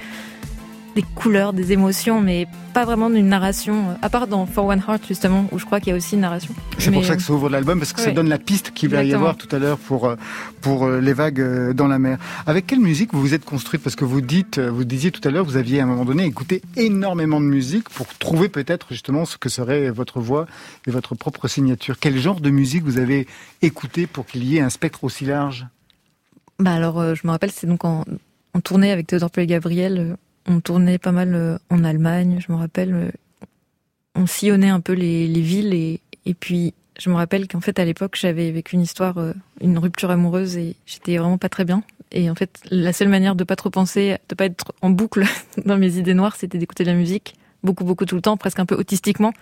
des 0.97 1.03
couleurs, 1.03 1.53
des 1.53 1.73
émotions, 1.73 2.23
mais 2.23 2.49
pas 2.73 2.87
vraiment 2.87 3.11
d'une 3.11 3.29
narration, 3.29 3.91
euh, 3.91 3.95
à 4.01 4.09
part 4.09 4.27
dans 4.27 4.47
For 4.47 4.65
One 4.65 4.83
Heart 4.89 5.07
justement, 5.07 5.47
où 5.53 5.59
je 5.59 5.67
crois 5.67 5.79
qu'il 5.79 5.91
y 5.91 5.93
a 5.93 5.97
aussi 5.97 6.15
une 6.15 6.23
narration. 6.23 6.55
C'est 6.79 6.91
pour 6.91 7.05
ça 7.05 7.17
que 7.17 7.23
ça 7.23 7.35
ouvre 7.35 7.51
l'album, 7.51 7.79
parce 7.79 7.93
que 7.93 8.01
ça 8.01 8.11
donne 8.13 8.31
la 8.31 8.39
piste 8.39 8.73
qu'il 8.73 8.89
va 8.89 9.05
y 9.05 9.13
avoir 9.13 9.37
tout 9.37 9.55
à 9.55 9.59
l'heure 9.59 9.77
pour, 9.77 10.07
euh, 10.07 10.17
pour 10.63 10.87
euh, 10.87 11.01
les 11.01 11.13
vagues 11.13 11.73
dans 11.73 11.87
la 11.87 11.99
mer. 11.99 12.19
Avec 12.47 12.67
quelle 12.67 12.81
musique 12.81 13.13
vous 13.13 13.21
vous 13.21 13.35
êtes 13.35 13.45
construite? 13.45 13.83
Parce 13.83 13.95
que 13.95 14.07
vous 14.07 14.23
dites, 14.23 14.59
vous 14.59 14.85
disiez 14.85 15.11
tout 15.11 15.21
à 15.29 15.31
l'heure, 15.31 15.45
vous 15.45 15.59
aviez 15.59 15.81
à 15.81 15.83
un 15.83 15.87
moment 15.87 16.07
donné 16.07 16.25
écouté 16.25 16.63
énormément 16.77 17.41
de 17.41 17.47
musique 17.47 17.91
pour 17.91 18.07
trouver 18.19 18.49
peut-être 18.49 18.87
justement 18.91 19.27
ce 19.27 19.37
que 19.37 19.51
serait 19.51 19.91
votre 19.91 20.21
voix 20.21 20.47
et 20.87 20.91
votre 20.91 21.15
propre 21.15 21.47
signature. 21.47 21.97
Quel 22.01 22.19
genre 22.19 22.41
de 22.41 22.49
musique 22.49 22.85
vous 22.85 22.99
avez 22.99 23.27
écouté 23.61 24.07
pour 24.07 24.25
qu'il 24.25 24.45
y 24.45 24.57
ait 24.57 24.61
un 24.61 24.71
spectre 24.71 25.05
aussi 25.05 25.27
large? 25.27 25.67
Bah 26.59 26.73
alors, 26.73 27.15
je 27.15 27.21
me 27.27 27.33
rappelle, 27.33 27.53
c'est 27.53 27.67
donc 27.67 27.85
en, 27.85 28.05
en 28.55 28.61
tournée 28.61 28.91
avec 28.93 29.07
Théodore 29.07 29.31
Paul 29.31 29.45
Gabriel 29.45 30.17
on 30.47 30.61
tournait 30.61 30.99
pas 30.99 31.13
mal 31.13 31.35
euh, 31.35 31.59
en 31.71 31.85
Allemagne, 31.85 32.39
je 32.47 32.53
me 32.53 32.57
rappelle. 32.57 32.95
Euh, 32.95 33.11
on 34.15 34.27
sillonnait 34.27 34.71
un 34.71 34.81
peu 34.81 34.95
les, 34.95 35.27
villes 35.27 35.75
et, 35.75 36.01
et 36.25 36.33
puis 36.33 36.73
je 36.99 37.11
me 37.11 37.15
rappelle 37.15 37.47
qu'en 37.49 37.61
fait 37.61 37.79
à 37.79 37.85
l'époque 37.85 38.17
j'avais 38.19 38.51
vécu 38.51 38.75
une 38.75 38.81
histoire, 38.81 39.19
euh, 39.19 39.35
une 39.61 39.77
rupture 39.77 40.11
amoureuse 40.11 40.57
et 40.57 40.77
j'étais 40.87 41.19
vraiment 41.19 41.39
pas 41.39 41.51
très 41.51 41.65
bien. 41.65 41.83
Et 42.13 42.31
en 42.31 42.35
fait 42.35 42.61
la 42.71 42.93
seule 42.93 43.09
manière 43.09 43.35
de 43.35 43.45
pas 43.45 43.57
trop 43.57 43.69
penser, 43.69 44.17
de 44.29 44.35
pas 44.35 44.47
être 44.47 44.73
en 44.81 44.91
boucle 44.91 45.25
dans 45.67 45.77
mes 45.77 45.99
idées 45.99 46.15
noires, 46.15 46.37
c'était 46.37 46.57
d'écouter 46.57 46.85
de 46.85 46.91
la 46.91 46.97
musique 46.97 47.35
beaucoup 47.63 47.85
beaucoup 47.85 48.07
tout 48.07 48.15
le 48.15 48.23
temps, 48.23 48.37
presque 48.37 48.61
un 48.61 48.67
peu 48.67 48.77
autistiquement, 48.77 49.33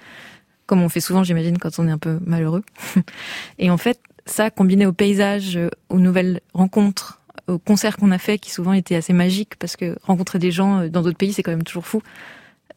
comme 0.66 0.82
on 0.82 0.88
fait 0.88 1.00
souvent 1.00 1.22
j'imagine 1.22 1.58
quand 1.58 1.78
on 1.78 1.86
est 1.86 1.92
un 1.92 1.98
peu 1.98 2.18
malheureux. 2.24 2.64
Et 3.58 3.70
en 3.70 3.76
fait 3.76 4.00
ça 4.26 4.50
combiné 4.50 4.86
au 4.86 4.92
paysage, 4.92 5.58
aux 5.90 5.98
nouvelles 5.98 6.40
rencontres, 6.54 7.20
aux 7.46 7.58
concerts 7.58 7.96
qu'on 7.96 8.10
a 8.10 8.18
fait 8.18 8.38
qui 8.38 8.50
souvent 8.50 8.72
étaient 8.72 8.96
assez 8.96 9.12
magiques 9.12 9.56
parce 9.58 9.76
que 9.76 9.96
rencontrer 10.02 10.38
des 10.38 10.50
gens 10.50 10.80
euh, 10.80 10.88
dans 10.88 11.02
d'autres 11.02 11.18
pays 11.18 11.32
c'est 11.32 11.42
quand 11.42 11.50
même 11.50 11.62
toujours 11.62 11.86
fou. 11.86 12.02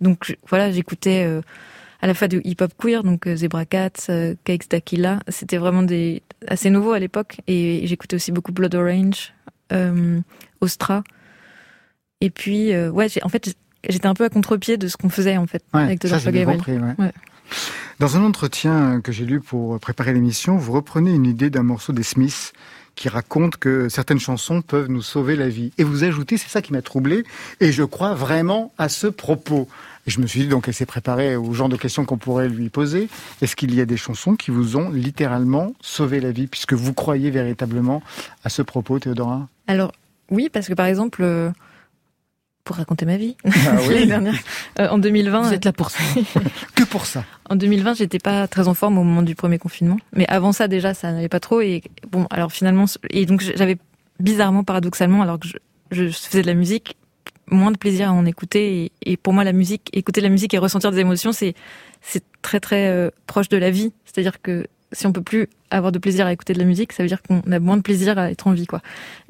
Donc 0.01 0.37
voilà, 0.47 0.71
j'écoutais 0.71 1.23
euh, 1.25 1.41
à 2.01 2.07
la 2.07 2.13
fois 2.13 2.27
du 2.27 2.41
hip-hop 2.43 2.71
queer, 2.77 3.03
donc 3.03 3.27
euh, 3.27 3.35
Zebra 3.35 3.65
Cats, 3.65 4.11
Cakes 4.43 4.69
d'Aquila. 4.69 5.19
C'était 5.27 5.57
vraiment 5.57 5.83
des 5.83 6.21
assez 6.47 6.69
nouveau 6.69 6.91
à 6.91 6.99
l'époque 6.99 7.41
et 7.47 7.81
j'écoutais 7.85 8.15
aussi 8.15 8.31
beaucoup 8.31 8.51
Blood 8.51 8.75
Orange, 8.75 9.33
euh, 9.73 10.19
Ostra. 10.61 11.03
Et 12.21 12.29
puis 12.29 12.75
ouais, 12.75 13.07
en 13.23 13.29
fait 13.29 13.55
j'étais 13.87 14.07
un 14.07 14.13
peu 14.13 14.25
à 14.25 14.29
contre-pied 14.29 14.77
de 14.77 14.87
ce 14.87 14.97
qu'on 14.97 15.09
faisait 15.09 15.37
en 15.37 15.47
fait 15.47 15.63
avec 15.73 16.05
ça, 16.05 16.19
compris, 16.19 16.77
ouais. 16.77 17.11
Dans 17.99 18.17
un 18.17 18.23
entretien 18.23 19.01
que 19.01 19.11
j'ai 19.11 19.25
lu 19.25 19.39
pour 19.39 19.79
préparer 19.79 20.13
l'émission, 20.13 20.57
vous 20.57 20.71
reprenez 20.71 21.11
une 21.11 21.25
idée 21.25 21.49
d'un 21.49 21.63
morceau 21.63 21.93
des 21.93 22.03
Smiths 22.03 22.53
qui 22.97 23.07
raconte 23.07 23.55
que 23.55 23.87
certaines 23.87 24.19
chansons 24.19 24.61
peuvent 24.61 24.89
nous 24.89 25.03
sauver 25.03 25.37
la 25.37 25.47
vie. 25.47 25.71
Et 25.77 25.85
vous 25.85 26.03
ajoutez, 26.03 26.35
c'est 26.35 26.49
ça 26.49 26.61
qui 26.61 26.73
m'a 26.73 26.81
troublé, 26.81 27.23
et 27.61 27.71
je 27.71 27.83
crois 27.83 28.13
vraiment 28.13 28.73
à 28.77 28.89
ce 28.89 29.07
propos. 29.07 29.69
Et 30.07 30.11
je 30.11 30.19
me 30.19 30.27
suis 30.27 30.41
dit, 30.41 30.47
donc, 30.47 30.67
elle 30.67 30.73
s'est 30.73 30.85
préparée 30.85 31.35
au 31.35 31.53
genre 31.53 31.69
de 31.69 31.77
questions 31.77 32.05
qu'on 32.05 32.17
pourrait 32.17 32.49
lui 32.49 32.69
poser. 32.69 33.07
Est-ce 33.41 33.55
qu'il 33.55 33.73
y 33.75 33.81
a 33.81 33.85
des 33.85 33.97
chansons 33.97 34.35
qui 34.35 34.51
vous 34.51 34.77
ont 34.77 34.89
littéralement 34.89 35.73
sauvé 35.79 36.19
la 36.19 36.31
vie, 36.31 36.47
puisque 36.47 36.73
vous 36.73 36.93
croyez 36.93 37.29
véritablement 37.29 38.01
à 38.43 38.49
ce 38.49 38.63
propos, 38.63 38.99
Théodora? 38.99 39.47
Alors, 39.67 39.91
oui, 40.31 40.49
parce 40.51 40.67
que 40.67 40.73
par 40.73 40.87
exemple, 40.87 41.21
euh, 41.23 41.51
pour 42.67 42.75
raconter 42.75 43.05
ma 43.05 43.15
vie 43.15 43.37
ah 43.45 43.77
dernière. 44.05 44.35
Euh, 44.79 44.89
en 44.89 44.97
2020, 44.97 45.41
vous 45.41 45.53
êtes 45.53 45.63
là 45.63 45.71
pour 45.71 45.89
ça. 45.89 46.03
que 46.75 46.83
pour 46.83 47.05
ça. 47.05 47.23
En 47.49 47.55
2020, 47.55 47.93
j'étais 47.93 48.19
pas 48.19 48.45
très 48.49 48.67
en 48.67 48.73
forme 48.73 48.97
au 48.97 49.05
moment 49.05 49.21
du 49.21 49.35
premier 49.35 49.57
confinement, 49.57 49.97
mais 50.13 50.27
avant 50.27 50.51
ça 50.51 50.67
déjà, 50.67 50.93
ça 50.93 51.13
n'allait 51.13 51.29
pas 51.29 51.39
trop. 51.39 51.61
Et 51.61 51.81
bon, 52.11 52.27
alors 52.29 52.51
finalement, 52.51 52.83
et 53.09 53.25
donc 53.25 53.41
j'avais 53.41 53.77
bizarrement, 54.19 54.65
paradoxalement, 54.65 55.21
alors 55.21 55.39
que 55.39 55.47
je, 55.47 55.57
je, 55.91 56.09
faisais 56.09 56.41
de 56.41 56.47
la 56.47 56.55
musique, 56.55 56.97
moins 57.49 57.71
de 57.71 57.77
plaisir 57.77 58.09
à 58.09 58.11
en 58.11 58.25
écouter. 58.25 58.83
Et, 58.83 59.11
et, 59.13 59.15
pour 59.15 59.31
moi, 59.31 59.45
la 59.45 59.53
musique, 59.53 59.89
écouter 59.93 60.19
de 60.19 60.25
la 60.25 60.31
musique 60.31 60.53
et 60.53 60.57
ressentir 60.57 60.91
des 60.91 60.99
émotions, 60.99 61.31
c'est 61.31 61.53
c'est 62.01 62.23
très 62.41 62.59
très 62.59 62.89
euh, 62.89 63.11
proche 63.27 63.47
de 63.47 63.57
la 63.57 63.71
vie. 63.71 63.93
C'est-à-dire 64.03 64.41
que 64.41 64.67
si 64.91 65.05
on 65.05 65.11
peut 65.11 65.21
plus 65.21 65.47
avoir 65.69 65.91
de 65.91 65.99
plaisir 65.99 66.25
à 66.25 66.33
écouter 66.33 66.53
de 66.53 66.59
la 66.59 66.65
musique, 66.65 66.93
ça 66.93 67.03
veut 67.03 67.09
dire 67.09 67.21
qu'on 67.21 67.41
a 67.51 67.59
moins 67.59 67.77
de 67.77 67.81
plaisir 67.81 68.17
à 68.17 68.31
être 68.31 68.47
en 68.47 68.51
vie, 68.51 68.65
quoi. 68.65 68.81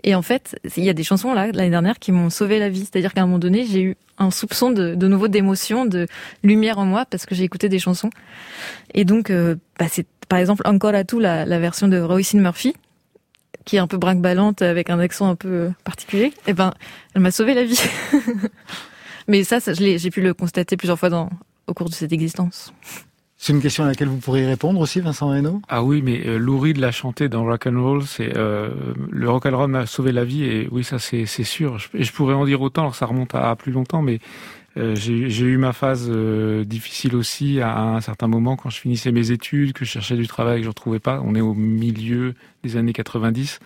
Et 0.04 0.14
en 0.14 0.22
fait, 0.22 0.60
il 0.78 0.84
y 0.84 0.90
a 0.90 0.94
des 0.94 1.04
chansons 1.04 1.34
là 1.34 1.48
l'année 1.52 1.72
dernière 1.72 1.98
qui 2.00 2.12
m'ont 2.12 2.30
sauvé 2.30 2.60
la 2.60 2.70
vie. 2.70 2.82
C'est-à-dire 2.82 3.14
qu'à 3.14 3.22
un 3.22 3.26
moment 3.26 3.40
donné, 3.40 3.66
j'ai 3.66 3.82
eu 3.82 3.98
un 4.20 4.30
soupçon 4.32 4.72
de, 4.72 4.94
nouveau 4.96 5.28
d'émotion, 5.28 5.86
de 5.86 6.08
lumière 6.44 6.78
en 6.78 6.86
moi 6.86 7.06
parce 7.06 7.26
que 7.26 7.34
j'ai 7.34 7.44
écouté 7.44 7.70
des 7.70 7.80
chansons. 7.80 8.10
Et 8.94 9.04
donc, 9.04 9.30
euh, 9.30 9.56
bah, 9.80 9.88
c'est 9.90 10.06
par 10.30 10.40
exemple 10.40 10.62
encore 10.66 10.94
à 10.94 11.04
tout 11.04 11.20
la, 11.20 11.46
version 11.60 11.88
de 11.88 12.00
Roisin 12.00 12.40
Murphy 12.40 12.76
qui 13.66 13.76
est 13.76 13.80
un 13.80 13.88
peu 13.88 13.98
brinque-ballante 13.98 14.62
avec 14.62 14.90
un 14.90 15.00
accent 15.00 15.28
un 15.28 15.36
peu 15.36 15.72
particulier. 15.84 16.26
Et 16.26 16.52
eh 16.52 16.54
ben, 16.54 16.74
elle 17.16 17.22
m'a 17.22 17.32
sauvé 17.32 17.54
la 17.54 17.66
vie. 17.66 17.82
Mais 19.28 19.44
ça, 19.44 19.60
ça 19.60 19.74
j'ai 19.74 20.10
pu 20.10 20.22
le 20.22 20.34
constater 20.34 20.78
plusieurs 20.78 20.98
fois 20.98 21.10
dans, 21.10 21.30
au 21.68 21.74
cours 21.74 21.90
de 21.90 21.94
cette 21.94 22.14
existence. 22.14 22.72
C'est 23.40 23.54
une 23.54 23.62
question 23.62 23.84
à 23.84 23.88
laquelle 23.88 24.08
vous 24.08 24.18
pourriez 24.18 24.48
répondre 24.48 24.80
aussi, 24.80 25.00
Vincent 25.00 25.30
Reynaud? 25.30 25.62
Ah 25.68 25.84
oui, 25.84 26.02
mais 26.02 26.26
euh, 26.26 26.40
Lou 26.40 26.64
l'a 26.64 26.92
chanté 26.92 27.30
dans 27.30 27.44
Rock 27.44 27.68
and 27.68 27.80
Roll. 27.80 28.04
C'est 28.04 28.36
euh, 28.36 28.70
le 29.12 29.30
rock 29.30 29.46
and 29.46 29.56
roll 29.56 29.70
m'a 29.70 29.86
sauvé 29.86 30.12
la 30.12 30.26
vie 30.26 30.44
et 30.44 30.68
oui, 30.72 30.84
ça 30.84 30.98
c'est 30.98 31.26
sûr. 31.26 31.78
Je, 31.78 31.88
je, 31.94 32.12
pourrais 32.12 32.34
en 32.34 32.46
dire 32.46 32.62
autant, 32.62 32.82
alors 32.82 32.96
ça 32.96 33.06
remonte 33.06 33.36
à, 33.36 33.56
plus 33.56 33.72
longtemps, 33.72 34.02
mais 34.02 34.20
euh, 34.76 34.96
j'ai 34.96 35.46
eu 35.46 35.58
ma 35.58 35.72
phase 35.72 36.08
euh, 36.10 36.64
difficile 36.64 37.16
aussi 37.16 37.62
à, 37.62 37.80
un 37.80 38.02
certain 38.02 38.28
moment 38.28 38.56
quand 38.56 38.72
je 38.72 38.80
finissais 38.80 39.12
mes 39.12 39.32
études, 39.32 39.74
que 39.74 39.86
je 39.86 39.92
cherchais 39.92 40.16
du 40.16 40.28
travail, 40.28 40.58
que 40.58 40.64
je 40.64 40.68
ne 40.68 40.72
retrouvais 40.72 41.00
pas. 41.00 41.22
On 41.24 41.36
est 41.36 41.42
au 41.42 41.54
milieu 41.54 42.34
des 42.64 42.76
années 42.76 42.94
90. 42.94 43.60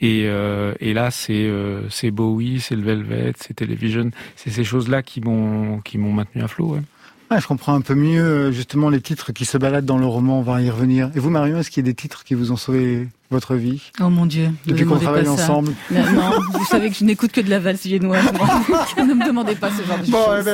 Et, 0.00 0.24
euh, 0.26 0.74
et 0.78 0.92
là, 0.92 1.10
c'est 1.10 1.50
c'est 1.88 2.10
Bowie, 2.10 2.60
c'est 2.60 2.76
le 2.76 2.82
Velvet, 2.82 3.32
c'est 3.38 3.54
Television, 3.54 4.10
c'est 4.36 4.50
ces 4.50 4.64
choses-là 4.64 5.02
qui 5.02 5.22
m'ont 5.22 5.80
qui 5.80 5.96
m'ont 5.96 6.12
maintenu 6.12 6.42
à 6.42 6.48
flot. 6.48 6.74
Ouais 6.74 6.82
je 7.30 7.46
comprends 7.46 7.74
un 7.74 7.80
peu 7.80 7.94
mieux 7.94 8.22
euh, 8.22 8.52
justement 8.52 8.88
les 8.88 9.00
titres 9.00 9.32
qui 9.32 9.44
se 9.44 9.58
baladent 9.58 9.84
dans 9.84 9.98
le 9.98 10.06
roman, 10.06 10.38
on 10.38 10.42
va 10.42 10.62
y 10.62 10.70
revenir. 10.70 11.10
Et 11.14 11.18
vous 11.18 11.30
Marion, 11.30 11.58
est-ce 11.58 11.70
qu'il 11.70 11.84
y 11.84 11.88
a 11.88 11.90
des 11.90 11.94
titres 11.94 12.24
qui 12.24 12.34
vous 12.34 12.52
ont 12.52 12.56
sauvé 12.56 13.08
votre 13.30 13.56
vie 13.56 13.90
Oh 14.00 14.08
mon 14.08 14.26
Dieu. 14.26 14.50
Depuis 14.66 14.84
qu'on 14.84 14.98
travaille 14.98 15.28
ensemble. 15.28 15.72
Non, 15.90 16.30
vous 16.52 16.64
savez 16.66 16.90
que 16.90 16.96
je 16.96 17.04
n'écoute 17.04 17.32
que 17.32 17.40
de 17.40 17.50
la 17.50 17.58
valse 17.58 17.84
viennoise. 17.84 18.24
ne 18.98 19.14
me 19.14 19.26
demandez 19.26 19.56
pas 19.56 19.70
ce 19.70 19.82
genre 19.82 19.98
de 19.98 20.10
bon, 20.10 20.24
choses. 20.24 20.48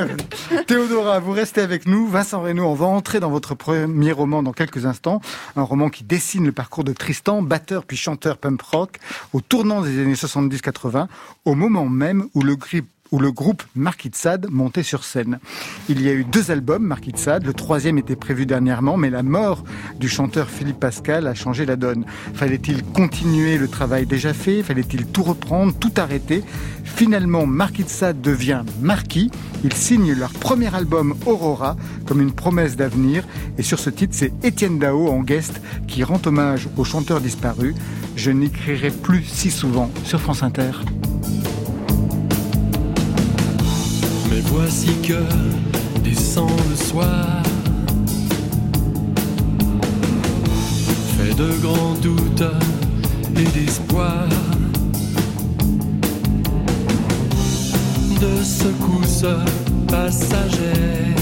Eh 0.51 0.55
ben, 0.55 0.65
Théodora, 0.67 1.21
vous 1.21 1.33
restez 1.33 1.61
avec 1.61 1.87
nous. 1.87 2.09
Vincent 2.09 2.41
Reynaud, 2.41 2.65
on 2.65 2.75
va 2.75 2.87
entrer 2.87 3.21
dans 3.21 3.31
votre 3.31 3.55
premier 3.55 4.13
roman 4.13 4.43
dans 4.43 4.53
quelques 4.53 4.87
instants. 4.87 5.21
Un 5.57 5.63
roman 5.63 5.91
qui 5.91 6.05
dessine 6.05 6.47
le 6.47 6.53
parcours 6.53 6.85
de 6.85 6.93
Tristan, 6.93 7.43
batteur 7.43 7.85
puis 7.85 7.97
chanteur 7.97 8.39
punk 8.39 8.63
rock, 8.63 8.99
au 9.33 9.41
tournant 9.41 9.83
des 9.83 10.01
années 10.01 10.15
70-80, 10.15 11.07
au 11.45 11.55
moment 11.55 11.87
même 11.87 12.27
où 12.35 12.43
le 12.43 12.57
grip 12.57 12.87
où 13.13 13.19
le 13.19 13.31
groupe 13.31 13.63
Marquis 13.77 14.11
de 14.11 14.17
Sade 14.17 14.49
montait 14.51 14.83
sur 14.83 15.05
scène. 15.05 15.39
Il 15.89 16.03
y 16.03 16.09
a 16.09 16.13
eu 16.13 16.25
deux 16.25 16.51
albums 16.51 16.83
Marquis 16.83 17.13
de 17.13 17.19
Sade, 17.19 17.45
le 17.45 17.53
troisième 17.53 17.99
était 17.99 18.17
prévu 18.17 18.47
dernièrement, 18.47 18.97
mais 18.97 19.11
la 19.11 19.23
mort 19.23 19.63
du 20.01 20.09
chanteur 20.09 20.49
Philippe 20.49 20.81
Pascal 20.81 21.27
a 21.27 21.35
changé 21.35 21.67
la 21.67 21.77
donne. 21.77 22.05
Fallait-il 22.35 22.83
continuer 22.83 23.59
le 23.59 23.69
travail 23.69 24.07
déjà 24.07 24.33
fait? 24.33 24.63
Fallait-il 24.63 25.07
tout 25.07 25.23
reprendre, 25.23 25.75
tout 25.79 25.93
arrêter? 25.97 26.43
Finalement, 26.85 27.47
Marquis 27.47 27.85
de 27.85 27.89
Sade 27.89 28.21
devient 28.21 28.63
Marquis. 28.81 29.31
Ils 29.63 29.75
signent 29.75 30.15
leur 30.15 30.33
premier 30.33 30.75
album 30.75 31.15
Aurora 31.27 31.77
comme 32.07 32.21
une 32.21 32.33
promesse 32.33 32.77
d'avenir. 32.77 33.25
Et 33.59 33.63
sur 33.63 33.79
ce 33.79 33.91
titre, 33.91 34.15
c'est 34.17 34.33
Étienne 34.43 34.79
Dao 34.79 35.09
en 35.09 35.23
guest 35.23 35.61
qui 35.87 36.03
rend 36.03 36.21
hommage 36.25 36.69
au 36.77 36.85
chanteur 36.85 37.21
disparu. 37.21 37.75
Je 38.17 38.31
n'écrirai 38.31 38.91
plus 38.91 39.25
si 39.25 39.51
souvent 39.51 39.91
sur 40.05 40.21
France 40.21 40.43
Inter. 40.43 40.73
Mais 44.33 44.41
voici 44.47 44.89
que 45.03 45.23
descend 46.03 46.49
le 46.71 46.77
soir, 46.77 47.43
fait 51.19 51.35
de 51.35 51.51
grands 51.61 51.97
doutes 52.01 52.43
et 53.37 53.45
d'espoir, 53.59 54.27
de 58.23 58.43
secousses 58.43 59.27
passagères. 59.87 61.19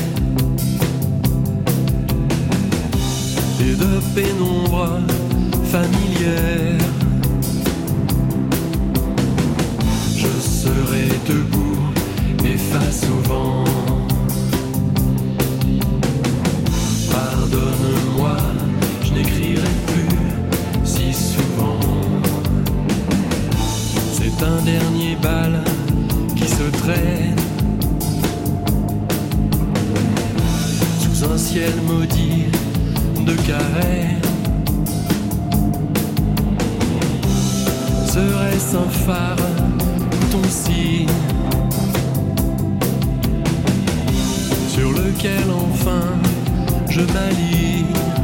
Et 3.60 3.74
de 3.74 4.00
pénombre 4.14 5.00
familière. 5.64 6.78
Je 10.16 10.32
serai 10.40 11.08
debout 11.28 11.79
et 12.44 12.56
face 12.56 13.02
au 13.04 13.28
vent. 13.28 13.64
Pardonne-moi, 17.10 18.36
je 19.04 19.12
n'écrirai 19.12 19.72
plus 19.86 20.18
si 20.84 21.12
souvent. 21.12 21.78
C'est 24.12 24.44
un 24.44 24.62
dernier 24.62 25.16
bal 25.22 25.64
qui 26.36 26.48
se 26.48 26.70
traîne 26.82 27.36
sous 31.00 31.24
un 31.24 31.38
ciel 31.38 31.74
maudit 31.86 32.46
de 33.26 33.32
carême. 33.42 34.20
Serait-ce 38.06 38.76
un 38.76 38.90
phare 39.06 39.36
ou 40.12 40.32
ton 40.32 40.48
signe? 40.48 41.06
Sur 44.80 44.92
lequel 44.92 45.44
enfin 45.50 46.00
je 46.88 47.00
m'aligne. 47.00 48.19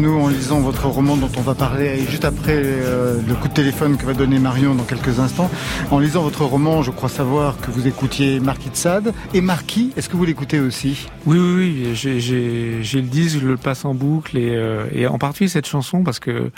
Votre 0.00 0.86
roman 0.86 1.16
dont 1.16 1.30
on 1.36 1.42
va 1.42 1.54
parler 1.54 2.00
juste 2.08 2.24
après 2.24 2.56
euh, 2.56 3.20
le 3.26 3.34
coup 3.34 3.48
de 3.48 3.52
téléphone 3.52 3.96
que 3.96 4.06
va 4.06 4.14
donner 4.14 4.38
Marion 4.38 4.74
dans 4.74 4.84
quelques 4.84 5.18
instants. 5.18 5.50
En 5.90 5.98
lisant 5.98 6.22
votre 6.22 6.44
roman, 6.44 6.82
je 6.82 6.90
crois 6.90 7.08
savoir 7.08 7.60
que 7.60 7.70
vous 7.70 7.86
écoutiez 7.86 8.40
Marquis 8.40 8.70
de 8.70 8.76
Sade. 8.76 9.12
Et 9.34 9.40
Marquis, 9.40 9.92
est-ce 9.96 10.08
que 10.08 10.16
vous 10.16 10.24
l'écoutez 10.24 10.58
aussi? 10.58 11.06
Oui, 11.26 11.38
oui, 11.38 11.84
oui. 11.84 11.94
J'ai 11.94 13.00
le 13.00 13.08
disque, 13.08 13.40
je 13.40 13.46
le 13.46 13.56
passe 13.56 13.84
en 13.84 13.94
boucle 13.94 14.38
et, 14.38 14.54
euh, 14.54 15.08
en 15.08 15.18
particulier 15.18 15.48
cette 15.48 15.66
chanson 15.66 16.02
parce 16.02 16.18
que 16.18 16.50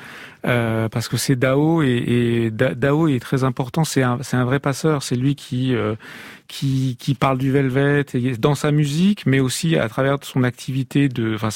euh, 0.44 0.88
parce 0.88 1.08
que 1.08 1.16
c'est 1.16 1.36
Dao 1.36 1.82
et, 1.82 2.50
Dao 2.52 3.08
est 3.08 3.20
très 3.20 3.44
important. 3.44 3.84
C'est 3.84 4.02
un, 4.02 4.44
vrai 4.44 4.60
passeur. 4.60 5.02
C'est 5.02 5.16
lui 5.16 5.34
qui 5.34 5.74
qui, 6.52 6.96
qui 6.98 7.14
parle 7.14 7.38
du 7.38 7.50
Velvet 7.50 8.04
et 8.12 8.36
dans 8.36 8.54
sa 8.54 8.72
musique, 8.72 9.24
mais 9.24 9.40
aussi 9.40 9.76
à 9.76 9.88
travers 9.88 10.18
son 10.20 10.44
activité 10.44 11.08
de. 11.08 11.34
Enfin, 11.34 11.48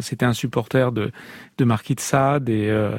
c'était 0.00 0.24
un, 0.24 0.32
supporter 0.32 0.92
de 0.92 1.10
de 1.58 1.64
Marquis 1.64 1.96
de 1.96 2.00
Sade 2.00 2.48
et, 2.48 2.70
euh, 2.70 2.96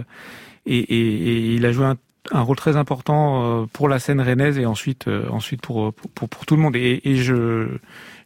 et, 0.66 0.80
et, 0.80 1.54
il 1.56 1.66
a 1.66 1.72
joué 1.72 1.86
un 1.86 1.96
un 2.34 2.42
rôle 2.42 2.58
très 2.58 2.76
important 2.76 3.66
pour 3.72 3.88
la 3.88 4.00
scène 4.00 4.20
rennaise 4.20 4.58
et 4.58 4.66
ensuite 4.66 5.08
ensuite 5.32 5.62
pour 5.62 5.94
pour, 5.94 6.28
pour 6.28 6.46
tout 6.46 6.58
le 6.58 6.62
monde. 6.62 6.76
Et, 6.76 7.00
et 7.06 7.16
je 7.16 7.70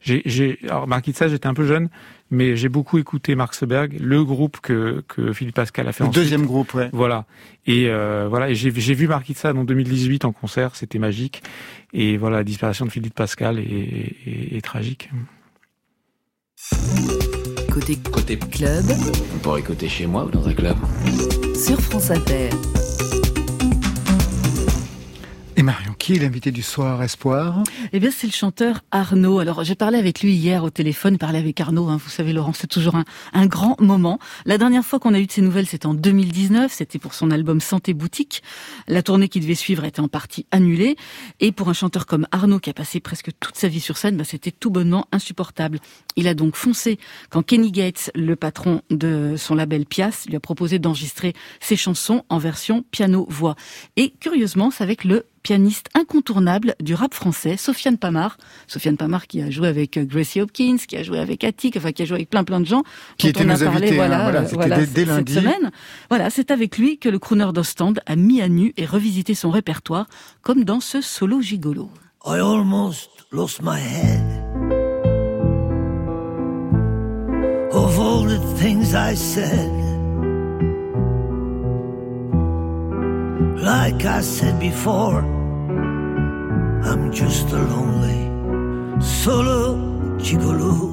j'ai 0.02 0.58
alors 0.64 0.88
Marquis 0.88 1.14
j'étais 1.14 1.46
un 1.46 1.54
peu 1.54 1.68
jeune, 1.68 1.90
mais 2.32 2.56
j'ai 2.56 2.70
beaucoup 2.70 2.98
écouté 2.98 3.36
Mark 3.36 3.54
Seberg, 3.54 3.98
le 4.00 4.24
groupe 4.24 4.60
que, 4.62 5.04
que 5.10 5.34
Philippe 5.34 5.56
Pascal 5.56 5.88
a 5.90 5.92
fait. 5.92 6.06
Le 6.06 6.10
deuxième 6.10 6.46
groupe, 6.46 6.74
ouais. 6.74 6.90
Voilà. 6.94 7.26
Et 7.68 7.90
euh, 7.90 8.28
voilà. 8.30 8.50
Et 8.50 8.56
j'ai, 8.56 8.72
j'ai 8.74 8.94
vu 8.94 9.08
Mark 9.08 9.28
Itzad 9.30 9.58
en 9.58 9.66
2018 9.66 10.24
en 10.24 10.32
concert, 10.32 10.76
c'était 10.78 10.98
magique. 10.98 11.44
Et 11.94 12.18
voilà, 12.18 12.38
la 12.38 12.44
disparition 12.44 12.86
de 12.86 12.92
Philippe 12.92 13.16
Pascal 13.16 13.60
est, 13.60 13.64
est, 13.64 14.56
est 14.58 14.62
tragique. 14.62 15.10
Côté, 17.72 17.98
côté 17.98 18.38
club. 18.38 18.86
On 19.36 19.40
pourrait 19.40 19.62
écouter 19.62 19.90
chez 19.90 20.06
moi 20.06 20.26
ou 20.26 20.30
dans 20.30 20.48
un 20.48 20.54
club. 20.54 20.78
Sur 21.56 21.80
France 21.82 22.12
Inter. 22.12 22.50
Et 25.58 25.64
Marion, 25.64 25.91
qui 26.02 26.16
est 26.16 26.20
l'invité 26.20 26.50
du 26.50 26.64
soir, 26.64 27.04
Espoir? 27.04 27.64
Eh 27.94 28.00
bien, 28.00 28.10
c'est 28.10 28.26
le 28.26 28.34
chanteur 28.34 28.82
Arnaud. 28.90 29.38
Alors, 29.38 29.64
j'ai 29.64 29.76
parlé 29.76 30.00
avec 30.00 30.22
lui 30.22 30.34
hier 30.34 30.64
au 30.64 30.72
téléphone, 30.72 31.20
parlé 31.20 31.38
avec 31.38 31.62
Arnaud. 31.62 31.90
Hein, 31.90 32.00
vous 32.04 32.10
savez, 32.10 32.34
Laurent, 32.34 32.54
c'est 32.54 32.66
toujours 32.66 32.96
un, 32.96 33.46
grand 33.46 33.80
moment. 33.80 34.18
La 34.48 34.58
dernière 34.58 34.84
fois 34.84 34.98
qu'on 34.98 35.14
a 35.14 35.20
eu 35.20 35.28
de 35.28 35.32
ses 35.32 35.44
nouvelles, 35.44 35.68
c'était 35.68 35.86
en 35.86 35.94
2019. 35.94 36.74
C'était 36.74 36.98
pour 36.98 37.14
son 37.14 37.30
album 37.30 37.62
Santé 37.62 37.94
Boutique. 37.94 38.42
La 38.88 39.04
tournée 39.04 39.30
qui 39.30 39.40
devait 39.40 39.54
suivre 39.54 39.86
était 39.86 40.00
en 40.00 40.08
partie 40.08 40.48
annulée. 40.50 40.96
Et 41.40 41.52
pour 41.52 41.70
un 41.70 41.74
chanteur 41.74 42.08
comme 42.08 42.26
Arnaud, 42.32 42.58
qui 42.58 42.72
a 42.72 42.74
passé 42.74 43.00
presque 43.00 43.30
toute 43.40 43.56
sa 43.56 43.68
vie 43.68 43.80
sur 43.80 43.98
scène, 43.98 44.18
bah, 44.18 44.24
c'était 44.24 44.50
tout 44.50 44.72
bonnement 44.72 45.06
insupportable. 45.12 45.78
Il 46.16 46.28
a 46.28 46.34
donc 46.34 46.56
foncé 46.56 46.98
quand 47.30 47.44
Kenny 47.44 47.72
Gates, 47.72 48.10
le 48.16 48.36
patron 48.36 48.82
de 48.90 49.36
son 49.38 49.54
label 49.54 49.86
Pias, 49.86 50.26
lui 50.28 50.36
a 50.36 50.40
proposé 50.40 50.80
d'enregistrer 50.80 51.34
ses 51.60 51.76
chansons 51.76 52.24
en 52.30 52.40
version 52.40 52.84
piano-voix. 52.90 53.56
Et 53.98 54.16
curieusement, 54.20 54.72
c'est 54.72 54.84
avec 54.84 55.04
le 55.04 55.28
pianiste 55.44 55.90
incontournable 55.94 56.76
du 56.80 56.94
rap 56.94 57.14
français, 57.14 57.58
Sofiane 57.58 57.98
Pamar. 57.98 58.38
Sofiane 58.68 58.98
Pamar 58.98 59.28
qui 59.28 59.42
a 59.42 59.50
joué 59.50 59.68
avec 59.68 59.98
euh, 59.98 60.06
Gracie 60.06 60.42
Hopkins, 60.42 60.78
qui 60.88 60.98
a 60.98 61.04
joué 61.04 61.20
avec 61.20 61.44
Attic, 61.44 61.78
enfin 61.78 61.92
qui 61.92 62.04
a 62.04 62.06
joué 62.06 62.16
avec 62.16 62.30
plein 62.30 62.44
plein 62.44 62.60
de 62.60 62.66
gens. 62.66 62.84
Qui 63.18 63.32
nos 63.34 63.64
invités, 63.64 63.96
voilà, 63.96 64.28
hein, 64.28 64.44
voilà, 64.54 64.78
dès, 64.80 64.88
dès 64.88 65.06
lundi. 65.06 65.34
Cette 65.34 65.44
semaine. 65.44 65.72
Voilà, 66.10 66.30
c'est 66.30 66.52
avec 66.52 66.78
lui 66.78 66.98
que 66.98 67.10
le 67.10 67.20
crooner 67.20 67.52
d'Ostend 67.54 67.94
a 68.06 68.16
mis 68.16 68.42
à 68.42 68.50
nu 68.50 68.74
et 68.78 68.86
revisité 68.86 69.34
son 69.34 69.50
répertoire, 69.50 70.08
comme 70.42 70.64
dans 70.64 70.80
ce 70.80 71.02
solo 71.02 71.42
gigolo. 71.42 71.90
I 72.26 72.40
almost 72.40 73.10
lost 73.32 73.62
my 73.62 73.80
head. 73.80 74.22
Of 77.74 78.00
all 78.00 78.26
the 78.26 78.40
things 78.60 78.94
I 78.94 79.16
said. 79.16 79.72
Like 83.62 84.06
I 84.06 84.22
said 84.22 84.60
before, 84.60 85.24
I'm 86.84 87.12
just 87.14 87.52
a 87.54 87.58
lonely 87.58 88.30
solo 89.02 89.78
gigolo. 90.18 90.90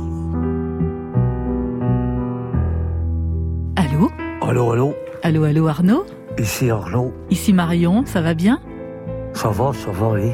Allô 3.77 4.11
Allô, 4.43 4.73
allô 4.73 4.95
Allô, 5.23 5.45
allô 5.45 5.67
Arnaud 5.69 6.05
Ici 6.39 6.71
Arnaud. 6.71 7.13
Ici 7.31 7.53
Marion, 7.53 8.05
ça 8.07 8.21
va 8.21 8.35
bien 8.35 8.61
Ça 9.35 9.49
va, 9.49 9.73
ça 9.73 9.91
va, 9.91 10.09
oui. 10.11 10.31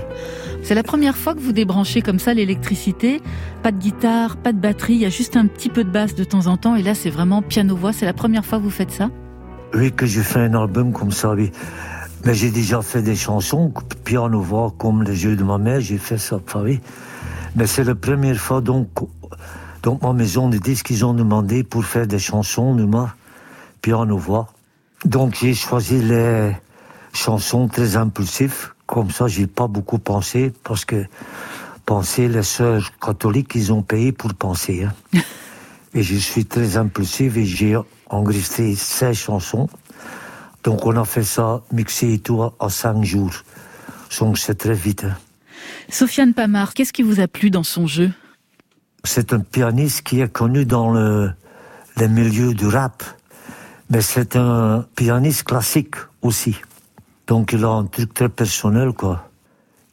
C'est 0.63 0.75
la 0.75 0.83
première 0.83 1.17
fois 1.17 1.35
que 1.35 1.41
vous 1.41 1.53
débranchez 1.53 2.01
comme 2.01 2.19
ça 2.19 2.33
l'électricité, 2.35 3.21
pas 3.63 3.71
de 3.71 3.79
guitare, 3.79 4.37
pas 4.37 4.53
de 4.53 4.59
batterie, 4.59 4.95
il 4.95 5.01
y 5.01 5.07
a 5.07 5.11
juste 5.11 5.37
un 5.37 5.47
petit 5.47 5.69
peu 5.69 5.85
de 5.85 5.91
basse 5.91 6.15
de 6.15 6.25
temps 6.25 6.47
en 6.47 6.57
temps, 6.57 6.75
et 6.75 6.83
là 6.83 6.95
c'est 6.95 7.11
vraiment 7.11 7.43
piano-voix, 7.43 7.93
c'est 7.93 8.07
la 8.07 8.15
première 8.15 8.47
fois 8.47 8.59
que 8.59 8.65
vous 8.65 8.71
faites 8.71 8.91
ça 8.91 9.11
Oui, 9.75 9.93
que 9.93 10.07
je 10.07 10.21
fais 10.23 10.41
un 10.41 10.55
album 10.55 10.93
comme 10.93 11.11
ça, 11.11 11.33
oui. 11.33 11.51
Mais 12.25 12.35
j'ai 12.35 12.51
déjà 12.51 12.81
fait 12.81 13.03
des 13.03 13.17
chansons, 13.17 13.73
piano-voix, 14.05 14.73
comme 14.79 15.03
le 15.03 15.13
jeu 15.13 15.37
de 15.37 15.45
ma 15.45 15.59
mère, 15.59 15.81
j'ai 15.81 15.99
fait 15.99 16.17
ça 16.17 16.37
à 16.37 16.39
Paris. 16.39 16.81
Mais 17.55 17.67
c'est 17.67 17.85
la 17.85 17.95
première 17.95 18.39
fois, 18.39 18.63
donc, 18.63 18.89
donc 19.83 20.03
ma 20.03 20.15
maison 20.15 20.49
de 20.49 20.57
disques, 20.57 20.91
ils 20.91 21.05
ont 21.05 21.13
demandé 21.13 21.65
pour 21.65 21.85
faire 21.85 22.07
des 22.07 22.19
chansons 22.19 22.75
de 22.75 22.85
ma 22.85 23.15
piano-voix. 23.83 24.49
Donc 25.05 25.37
j'ai 25.39 25.53
choisi 25.53 26.01
les 26.01 26.53
chansons 27.13 27.69
très 27.69 27.97
impulsives, 27.97 28.71
comme 28.87 29.11
ça 29.11 29.29
j'ai 29.29 29.47
pas 29.47 29.67
beaucoup 29.67 29.99
pensé, 29.99 30.51
parce 30.65 30.87
que 30.87 31.05
penser, 31.85 32.29
les 32.29 32.43
sœurs 32.43 32.91
catholiques, 32.99 33.53
ils 33.55 33.71
ont 33.71 33.83
payé 33.83 34.13
pour 34.13 34.33
penser. 34.33 34.85
Hein. 34.85 35.21
et 35.95 36.03
je 36.03 36.17
suis 36.17 36.47
très 36.47 36.79
impulsif 36.79 37.37
et 37.37 37.45
j'ai 37.45 37.77
enregistré 38.09 38.75
16 38.75 39.15
chansons. 39.15 39.69
Donc 40.65 40.87
on 40.87 40.97
a 40.97 41.05
fait 41.05 41.25
ça, 41.25 41.63
mixé 41.73 42.15
et 42.15 42.19
tout, 42.19 42.41
en 42.59 42.69
cinq 42.69 43.05
jours. 43.05 43.35
Donc 44.19 44.39
c'est 44.39 44.55
très 44.55 44.75
vite. 44.75 45.05
Hein. 45.05 45.17
Sofiane 45.89 46.35
Pamar, 46.35 46.75
qu'est-ce 46.75 46.93
qui 46.93 47.03
vous 47.03 47.21
a 47.21 47.29
plu 47.29 47.51
dans 47.51 47.63
son 47.63 47.87
jeu? 47.87 48.11
C'est 49.05 49.33
un 49.33 49.41
pianiste 49.41 50.03
qui 50.03 50.21
est 50.21 50.33
connu 50.33 50.65
dans 50.65 50.91
le, 50.91 51.33
les 51.99 52.09
milieux 52.09 52.55
du 52.55 52.67
rap. 52.67 53.03
Mais 53.91 54.01
c'est 54.01 54.35
un 54.37 54.87
pianiste 54.97 55.45
classique 55.45 55.97
aussi. 56.23 56.57
Donc 57.27 57.53
il 57.53 57.65
a 57.65 57.69
un 57.69 57.85
truc 57.85 58.15
très 58.15 58.31
personnel, 58.31 58.93
quoi. 58.93 59.29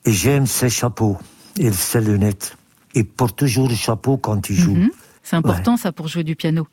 Et 0.06 0.14
j'aime 0.14 0.48
ses 0.48 0.70
chapeaux 0.70 1.18
et 1.58 1.72
ses 1.72 2.00
lunettes. 2.00 2.56
Il 2.94 3.06
porte 3.06 3.38
toujours 3.38 3.68
le 3.68 3.76
chapeau 3.76 4.18
quand 4.18 4.50
il 4.50 4.56
joue. 4.56 4.76
Mm 4.76 4.88
-hmm. 4.88 4.92
C'est 5.24 5.36
important 5.36 5.74
ouais. 5.74 5.82
ça 5.84 5.92
pour 5.92 6.08
jouer 6.08 6.24
du 6.24 6.36
piano. 6.36 6.68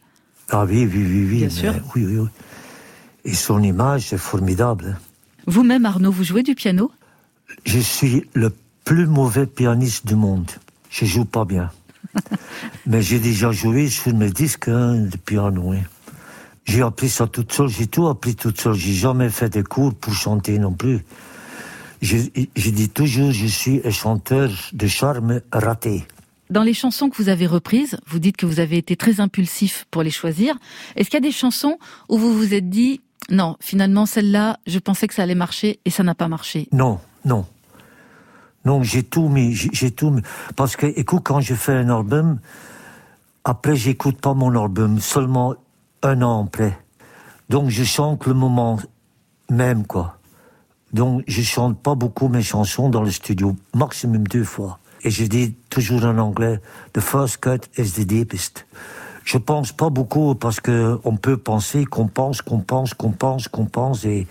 Ah 0.50 0.64
oui, 0.64 0.86
oui, 0.92 1.02
oui, 1.12 1.26
oui. 1.30 1.38
Bien 1.38 1.50
sûr. 1.50 1.74
Oui, 1.94 2.06
oui, 2.06 2.18
oui. 2.18 2.28
Et 3.28 3.34
son 3.34 3.62
image 3.62 4.14
est 4.14 4.24
formidable. 4.32 4.98
Vous-même, 5.46 5.84
Arnaud, 5.84 6.10
vous 6.10 6.24
jouez 6.24 6.42
du 6.42 6.54
piano? 6.54 6.90
Je 7.66 7.78
suis 7.78 8.24
le 8.32 8.50
plus 8.86 9.06
mauvais 9.06 9.46
pianiste 9.46 10.06
du 10.06 10.14
monde. 10.14 10.50
Je 10.88 11.04
joue 11.04 11.26
pas 11.26 11.44
bien. 11.44 11.70
Mais 12.86 13.02
j'ai 13.02 13.18
déjà 13.18 13.52
joué 13.52 13.90
sur 13.90 14.14
mes 14.14 14.30
disques 14.30 14.68
hein, 14.68 14.94
de 14.94 15.18
piano. 15.18 15.60
Oui. 15.62 15.76
J'ai 16.64 16.80
appris 16.80 17.10
ça 17.10 17.26
toute 17.26 17.52
seule, 17.52 17.68
j'ai 17.68 17.86
tout 17.86 18.06
appris 18.08 18.34
toute 18.34 18.58
seule. 18.58 18.72
J'ai 18.72 18.94
jamais 18.94 19.28
fait 19.28 19.50
des 19.50 19.62
cours 19.62 19.94
pour 19.94 20.14
chanter 20.14 20.58
non 20.58 20.72
plus. 20.72 21.04
Je, 22.00 22.16
je 22.56 22.70
dis 22.70 22.88
toujours, 22.88 23.32
je 23.32 23.46
suis 23.46 23.82
un 23.84 23.90
chanteur 23.90 24.50
de 24.72 24.86
charme 24.86 25.42
raté. 25.52 26.06
Dans 26.48 26.62
les 26.62 26.72
chansons 26.72 27.10
que 27.10 27.22
vous 27.22 27.28
avez 27.28 27.46
reprises, 27.46 27.98
vous 28.06 28.20
dites 28.20 28.38
que 28.38 28.46
vous 28.46 28.58
avez 28.58 28.78
été 28.78 28.96
très 28.96 29.20
impulsif 29.20 29.84
pour 29.90 30.02
les 30.02 30.10
choisir. 30.10 30.56
Est-ce 30.96 31.10
qu'il 31.10 31.18
y 31.22 31.24
a 31.24 31.28
des 31.28 31.30
chansons 31.30 31.76
où 32.08 32.16
vous 32.16 32.32
vous 32.32 32.54
êtes 32.54 32.70
dit, 32.70 33.02
non, 33.30 33.56
finalement, 33.60 34.06
celle-là, 34.06 34.58
je 34.66 34.78
pensais 34.78 35.06
que 35.06 35.14
ça 35.14 35.22
allait 35.22 35.34
marcher 35.34 35.80
et 35.84 35.90
ça 35.90 36.02
n'a 36.02 36.14
pas 36.14 36.28
marché 36.28 36.68
Non, 36.72 36.98
non. 37.24 37.44
Non, 38.64 38.82
j'ai 38.82 39.02
tout 39.02 39.28
mis, 39.28 39.54
j'ai 39.54 39.90
tout 39.90 40.10
mis. 40.10 40.22
Parce 40.56 40.76
que, 40.76 40.86
écoute, 40.86 41.22
quand 41.24 41.40
je 41.40 41.54
fais 41.54 41.72
un 41.72 41.90
album, 41.90 42.38
après, 43.44 43.76
j'écoute 43.76 44.20
pas 44.20 44.34
mon 44.34 44.54
album, 44.60 44.98
seulement 44.98 45.54
un 46.02 46.22
an 46.22 46.44
après. 46.46 46.78
Donc, 47.48 47.70
je 47.70 47.84
chante 47.84 48.26
le 48.26 48.34
moment 48.34 48.78
même, 49.50 49.86
quoi. 49.86 50.18
Donc, 50.92 51.22
je 51.26 51.42
chante 51.42 51.78
pas 51.80 51.94
beaucoup 51.94 52.28
mes 52.28 52.42
chansons 52.42 52.88
dans 52.88 53.02
le 53.02 53.10
studio, 53.10 53.56
maximum 53.74 54.26
deux 54.26 54.44
fois. 54.44 54.78
Et 55.02 55.10
je 55.10 55.24
dis 55.24 55.54
toujours 55.70 56.04
en 56.04 56.18
anglais, 56.18 56.60
the 56.94 57.00
first 57.00 57.38
cut 57.38 57.68
is 57.76 57.92
the 57.92 58.06
deepest. 58.06 58.66
Je 59.28 59.36
pense 59.36 59.72
pas 59.72 59.90
beaucoup 59.90 60.34
parce 60.34 60.58
que 60.58 60.98
on 61.04 61.18
peut 61.18 61.36
penser 61.36 61.84
qu'on 61.84 62.08
pense, 62.08 62.40
qu'on 62.40 62.60
pense, 62.60 62.94
qu'on 62.94 63.10
pense, 63.10 63.46
qu'on 63.46 63.66
pense 63.66 64.06
et, 64.06 64.26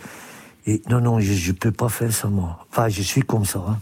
et 0.66 0.82
non, 0.90 1.02
non, 1.02 1.20
je, 1.20 1.34
je 1.34 1.52
peux 1.52 1.72
pas 1.72 1.88
faire 1.88 2.12
ça, 2.12 2.30
moi. 2.30 2.66
Enfin, 2.72 2.90
je 2.90 3.04
suis 3.04 3.22
comme 3.22 3.46
ça. 3.46 3.60
Hein. 3.60 3.78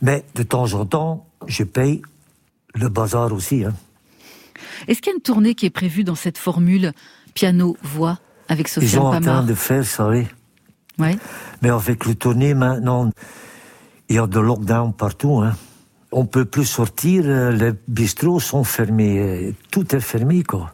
Mais 0.00 0.24
de 0.36 0.42
temps 0.42 0.72
en 0.72 0.86
temps, 0.86 1.26
je 1.46 1.62
paye 1.62 2.00
le 2.74 2.88
bazar 2.88 3.30
aussi. 3.34 3.66
Hein. 3.66 3.74
Est-ce 4.88 5.02
qu'il 5.02 5.10
y 5.10 5.12
a 5.12 5.16
une 5.16 5.20
tournée 5.20 5.54
qui 5.54 5.66
est 5.66 5.76
prévue 5.82 6.04
dans 6.04 6.14
cette 6.14 6.38
formule 6.38 6.94
piano-voix 7.34 8.18
avec 8.48 8.68
Sophia 8.68 8.88
Ils 8.88 8.92
sont 8.92 9.02
en 9.02 9.20
train 9.20 9.42
de 9.42 9.52
faire 9.52 9.84
ça, 9.84 10.08
oui. 10.08 10.26
Ouais. 10.98 11.18
Mais 11.60 11.68
avec 11.68 12.06
le 12.06 12.14
tournée 12.14 12.54
maintenant, 12.54 13.10
il 14.08 14.16
y 14.16 14.18
a 14.18 14.26
de 14.26 14.40
lockdown 14.40 14.94
partout. 14.94 15.42
Hein. 15.42 15.54
On 16.12 16.26
peut 16.26 16.44
plus 16.44 16.64
sortir, 16.64 17.24
les 17.52 17.72
bistrots 17.86 18.40
sont 18.40 18.64
fermés, 18.64 19.54
tout 19.70 19.94
est 19.94 20.00
fermé, 20.00 20.42
quoi. 20.42 20.72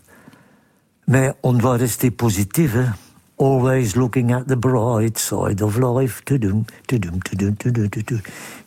Mais 1.09 1.33
on 1.43 1.53
doit 1.53 1.77
rester 1.77 2.11
positif, 2.11 2.75
hein. 2.77 2.95
Always 3.39 3.97
looking 3.97 4.33
at 4.33 4.45
the 4.45 4.55
bright 4.55 5.19
side 5.19 5.61
of 5.61 5.79
life. 5.79 6.23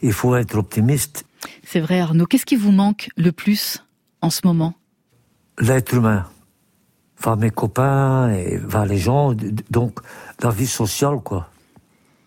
Il 0.01 0.13
faut 0.13 0.36
être 0.36 0.57
optimiste. 0.57 1.26
C'est 1.63 1.80
vrai, 1.80 2.01
Arnaud. 2.01 2.28
Qu'est-ce 2.28 2.45
qui 2.45 2.55
vous 2.55 2.72
manque 2.72 3.09
le 3.17 3.32
plus 3.32 3.84
en 4.22 4.30
ce 4.30 4.41
moment? 4.45 4.76
L'être 5.57 5.95
humain. 5.95 6.28
Enfin, 7.17 7.36
mes 7.36 7.49
copains, 7.49 8.30
et 8.30 8.61
enfin, 8.63 8.86
les 8.86 8.99
gens, 8.99 9.34
donc 9.72 9.99
la 10.43 10.51
vie 10.51 10.67
sociale, 10.67 11.17
quoi. 11.24 11.49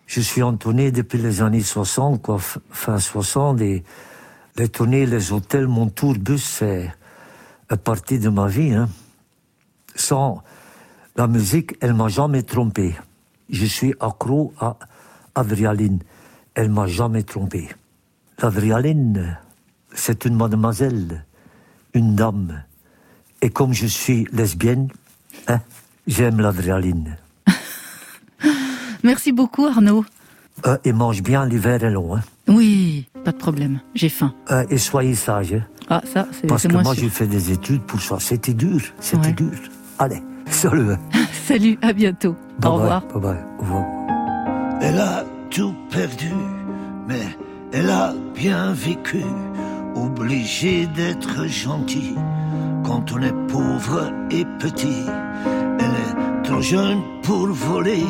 Je 0.06 0.20
suis 0.20 0.42
en 0.42 0.56
tournée 0.56 0.90
depuis 0.90 1.18
les 1.18 1.42
années 1.42 1.62
60, 1.62 2.20
quoi, 2.20 2.38
fin 2.70 2.98
60, 2.98 3.60
et 3.60 3.84
les 4.56 4.68
tournées, 4.68 5.06
les 5.06 5.32
hôtels, 5.32 5.66
mon 5.66 5.88
tourbus, 5.88 6.38
c'est 6.38 6.92
une 7.70 7.76
partie 7.78 8.18
de 8.18 8.28
ma 8.28 8.46
vie. 8.46 8.72
Hein. 8.72 8.88
Sans 9.94 10.42
la 11.16 11.26
musique, 11.26 11.76
elle 11.80 11.94
m'a 11.94 12.08
jamais 12.08 12.42
trompé. 12.42 12.94
Je 13.50 13.66
suis 13.66 13.94
accro 14.00 14.52
à, 14.58 14.76
Adrialine, 15.34 16.00
elle 16.54 16.70
m'a 16.70 16.86
jamais 16.86 17.22
trompé. 17.22 17.68
L'Adrialine, 18.40 19.38
c'est 19.94 20.24
une 20.24 20.36
mademoiselle, 20.36 21.24
une 21.94 22.14
dame. 22.14 22.62
Et 23.40 23.50
comme 23.50 23.72
je 23.72 23.86
suis 23.86 24.26
lesbienne, 24.32 24.88
hein, 25.48 25.60
j'aime 26.06 26.40
l'adrénaline. 26.40 27.16
Merci 29.02 29.32
beaucoup 29.32 29.66
Arnaud. 29.66 30.04
Euh, 30.66 30.76
et 30.84 30.92
mange 30.92 31.22
bien, 31.22 31.46
l'hiver 31.46 31.82
est 31.82 31.90
long. 31.90 32.16
Hein. 32.16 32.22
Oui, 32.48 33.06
pas 33.24 33.32
de 33.32 33.36
problème, 33.36 33.80
j'ai 33.94 34.08
faim. 34.08 34.34
Euh, 34.50 34.64
et 34.70 34.78
soyez 34.78 35.14
sage. 35.14 35.54
Hein. 35.54 35.64
Ah, 35.88 36.02
ça, 36.04 36.26
c'est 36.32 36.46
Parce 36.46 36.66
que 36.66 36.72
moi, 36.72 36.94
j'ai 36.94 37.08
fait 37.08 37.26
des 37.26 37.52
études 37.52 37.82
pour 37.82 38.00
ça. 38.00 38.16
C'était 38.20 38.54
dur, 38.54 38.80
c'était 39.00 39.32
dur. 39.32 39.52
Allez, 39.98 40.22
salut. 40.46 40.96
Salut, 41.46 41.76
à 41.82 41.92
bientôt. 41.92 42.36
Au 42.64 42.74
revoir. 42.74 43.02
Bye 43.08 43.20
bye, 43.20 43.44
au 43.58 43.62
revoir. 43.62 43.84
Elle 44.80 44.98
a 44.98 45.24
tout 45.50 45.74
perdu, 45.90 46.30
mais 47.08 47.20
elle 47.72 47.90
a 47.90 48.14
bien 48.34 48.72
vécu, 48.72 49.22
obligée 49.96 50.86
d'être 50.86 51.46
gentille 51.48 52.14
quand 52.84 53.12
on 53.12 53.22
est 53.22 53.34
pauvre 53.48 54.12
et 54.30 54.44
petit. 54.60 55.04
Elle 55.78 55.84
est 55.84 56.42
trop 56.44 56.60
jeune 56.60 57.00
pour 57.22 57.48
voler, 57.48 58.04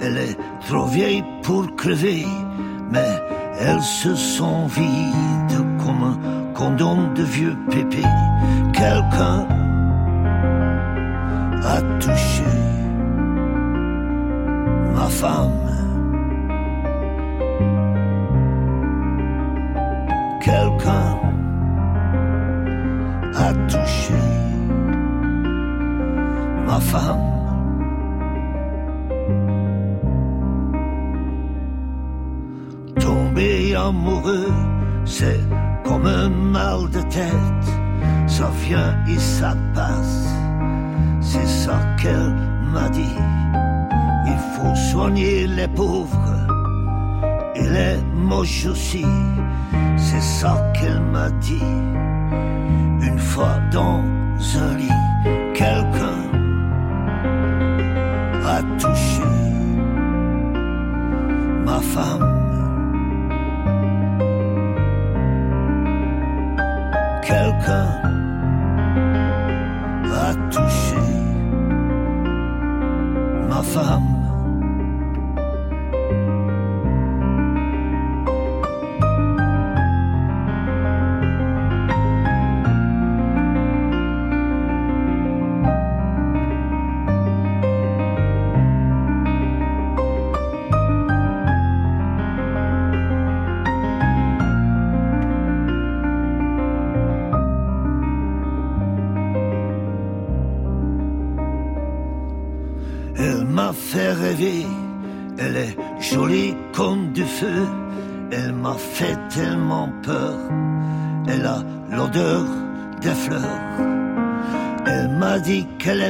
elle 0.00 0.16
est 0.16 0.36
trop 0.68 0.86
vieille 0.86 1.24
pour 1.42 1.74
crever, 1.76 2.24
mais 2.90 3.20
elle 3.60 3.82
se 3.82 4.14
sent 4.14 4.66
vide 4.68 5.58
comme 5.78 6.02
un 6.02 6.52
condom 6.54 7.12
de 7.14 7.22
vieux 7.22 7.56
pépé. 7.70 8.02
Quelqu'un 8.72 9.46
a 11.62 11.80
touché 11.98 12.44
ma 14.94 15.08
femme. 15.08 15.50
Quelqu'un 20.40 21.18
a 23.34 23.52
touché 23.68 24.14
ma 26.66 26.80
femme. 26.80 27.39
C'est 35.04 35.40
comme 35.84 36.06
un 36.06 36.28
mal 36.28 36.88
de 36.90 37.02
tête. 37.02 37.68
Ça 38.26 38.50
vient 38.64 38.96
et 39.08 39.18
ça 39.18 39.54
passe. 39.74 40.28
C'est 41.20 41.46
ça 41.46 41.78
qu'elle 42.00 42.34
m'a 42.72 42.88
dit. 42.90 43.16
Il 44.26 44.38
faut 44.54 44.74
soigner 44.92 45.46
les 45.46 45.68
pauvres 45.68 46.46
et 47.54 47.68
les 47.68 47.96
moches 48.14 48.66
aussi. 48.66 49.04
C'est 49.96 50.22
ça 50.22 50.54
qu'elle 50.74 51.00
m'a 51.12 51.30
dit. 51.30 51.72
Une 53.02 53.18
fois 53.18 53.58
dans 53.72 54.02
un 54.64 54.76
lit, 54.76 55.00
quelqu'un 55.54 56.20
a 58.46 58.62
touché 58.78 59.30
ma 61.64 61.80
femme. 61.80 62.39
Quelqu'un 67.30 67.88
a 70.12 70.34
touché 70.50 70.96
ma 73.48 73.62
femme. 73.62 74.09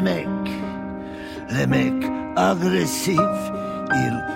Լեմեկ, 0.00 0.46
Լեմեկ 1.52 2.04
ագրեսիվ 2.40 3.50
իր 3.98 4.29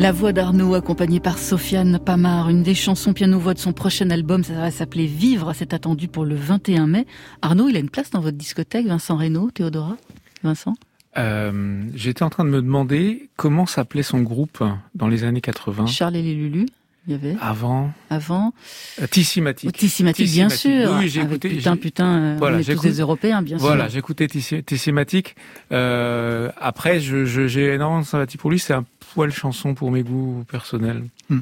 La 0.00 0.12
voix 0.12 0.32
d'Arnaud, 0.32 0.74
accompagnée 0.74 1.20
par 1.20 1.36
Sofiane 1.36 1.98
Pamar, 1.98 2.48
une 2.48 2.62
des 2.62 2.74
chansons 2.74 3.12
piano-voix 3.12 3.52
de 3.52 3.58
son 3.58 3.74
prochain 3.74 4.08
album, 4.08 4.42
ça 4.42 4.54
va 4.54 4.70
s'appeler 4.70 5.04
Vivre, 5.04 5.52
c'est 5.54 5.74
attendu 5.74 6.08
pour 6.08 6.24
le 6.24 6.34
21 6.34 6.86
mai. 6.86 7.06
Arnaud, 7.42 7.68
il 7.68 7.76
a 7.76 7.80
une 7.80 7.90
place 7.90 8.10
dans 8.10 8.20
votre 8.20 8.38
discothèque, 8.38 8.86
Vincent 8.86 9.16
Reynaud, 9.16 9.50
Théodora? 9.50 9.96
Vincent? 10.42 10.74
Euh, 11.18 11.82
J'étais 11.94 12.22
en 12.22 12.30
train 12.30 12.44
de 12.44 12.50
me 12.50 12.62
demander 12.62 13.28
comment 13.36 13.66
s'appelait 13.66 14.02
son 14.02 14.22
groupe 14.22 14.64
dans 14.94 15.08
les 15.08 15.24
années 15.24 15.42
80. 15.42 15.86
Charles 15.86 16.16
et 16.16 16.22
les 16.22 16.34
Lulu 16.34 16.66
il 17.06 17.12
y 17.12 17.14
avait 17.14 17.36
avant 17.40 17.90
avant 18.10 18.52
euh, 19.00 19.06
Tissimatic. 19.06 19.72
Tissimatic, 19.72 20.30
bien 20.30 20.48
sûr. 20.48 20.96
Oui, 20.98 21.08
j'ai 21.08 21.22
écouté. 21.22 21.48
Putain, 21.48 21.76
putain, 21.76 22.06
euh, 22.06 22.36
voilà, 22.38 22.58
on 22.58 22.60
est 22.60 22.74
tous 22.74 22.82
des 22.82 23.00
Européens, 23.00 23.42
bien 23.42 23.56
voilà, 23.56 23.72
sûr. 23.72 23.76
Voilà, 23.76 23.88
j'ai 23.88 23.98
écouté 23.98 24.28
Tissimatic. 24.28 25.34
Euh, 25.72 26.50
après, 26.58 27.00
j'ai 27.00 27.24
je, 27.24 27.46
j'ai 27.46 27.74
énormément 27.74 28.02
de 28.02 28.06
sympathie 28.06 28.36
pour 28.36 28.50
lui. 28.50 28.58
C'est 28.58 28.74
un 28.74 28.84
poil 29.14 29.30
chanson 29.32 29.74
pour 29.74 29.90
mes 29.90 30.02
goûts 30.02 30.44
personnels. 30.48 31.04
Hmm. 31.28 31.40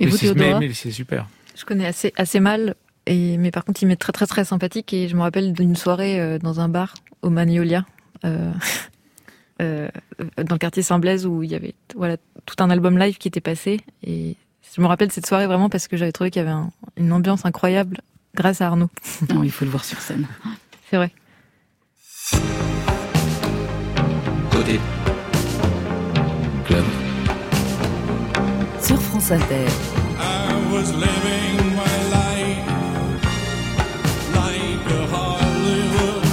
Et, 0.00 0.06
vous, 0.06 0.16
Théodora 0.16 0.60
mais, 0.60 0.68
mais 0.68 0.74
c'est 0.74 0.90
super. 0.90 1.26
Je 1.56 1.64
connais 1.64 1.86
assez 1.86 2.12
assez 2.16 2.40
mal. 2.40 2.74
Et, 3.06 3.38
mais 3.38 3.50
par 3.50 3.64
contre, 3.64 3.82
il 3.82 3.86
m'est 3.86 3.96
très 3.96 4.12
très 4.12 4.26
très 4.26 4.44
sympathique. 4.44 4.92
Et 4.92 5.08
je 5.08 5.16
me 5.16 5.22
rappelle 5.22 5.52
d'une 5.52 5.76
soirée 5.76 6.20
euh, 6.20 6.38
dans 6.38 6.60
un 6.60 6.68
bar 6.68 6.94
au 7.22 7.30
Magnolia. 7.30 7.84
Euh, 8.24 8.52
euh, 9.62 9.88
dans 10.36 10.54
le 10.54 10.58
quartier 10.58 10.82
Saint-Blaise 10.82 11.26
où 11.26 11.42
il 11.42 11.50
y 11.50 11.54
avait 11.54 11.74
voilà 11.94 12.16
tout 12.46 12.56
un 12.58 12.70
album 12.70 12.98
live 12.98 13.18
qui 13.18 13.28
était 13.28 13.40
passé 13.40 13.80
et 14.02 14.36
je 14.74 14.80
me 14.80 14.86
rappelle 14.86 15.12
cette 15.12 15.26
soirée 15.26 15.46
vraiment 15.46 15.68
parce 15.68 15.88
que 15.88 15.96
j'avais 15.96 16.12
trouvé 16.12 16.30
qu'il 16.30 16.40
y 16.40 16.44
avait 16.44 16.50
un, 16.50 16.70
une 16.96 17.12
ambiance 17.12 17.44
incroyable 17.44 18.00
grâce 18.34 18.60
à 18.60 18.66
Arnaud. 18.66 18.90
Non, 19.34 19.42
il 19.42 19.50
faut 19.50 19.64
le 19.64 19.70
voir 19.70 19.84
sur 19.84 20.00
scène. 20.00 20.26
C'est 20.90 20.96
vrai. 20.96 21.12
Côté 24.50 24.80
club. 26.66 26.84
Sur 28.88 29.00
France 29.02 29.30
Inter. 29.32 29.66
I 30.18 30.54
was 30.72 30.92
living 30.94 31.56
my 31.76 31.96
life 32.16 32.64
like 34.34 34.86
a 34.90 35.06
Hollywood, 35.12 36.24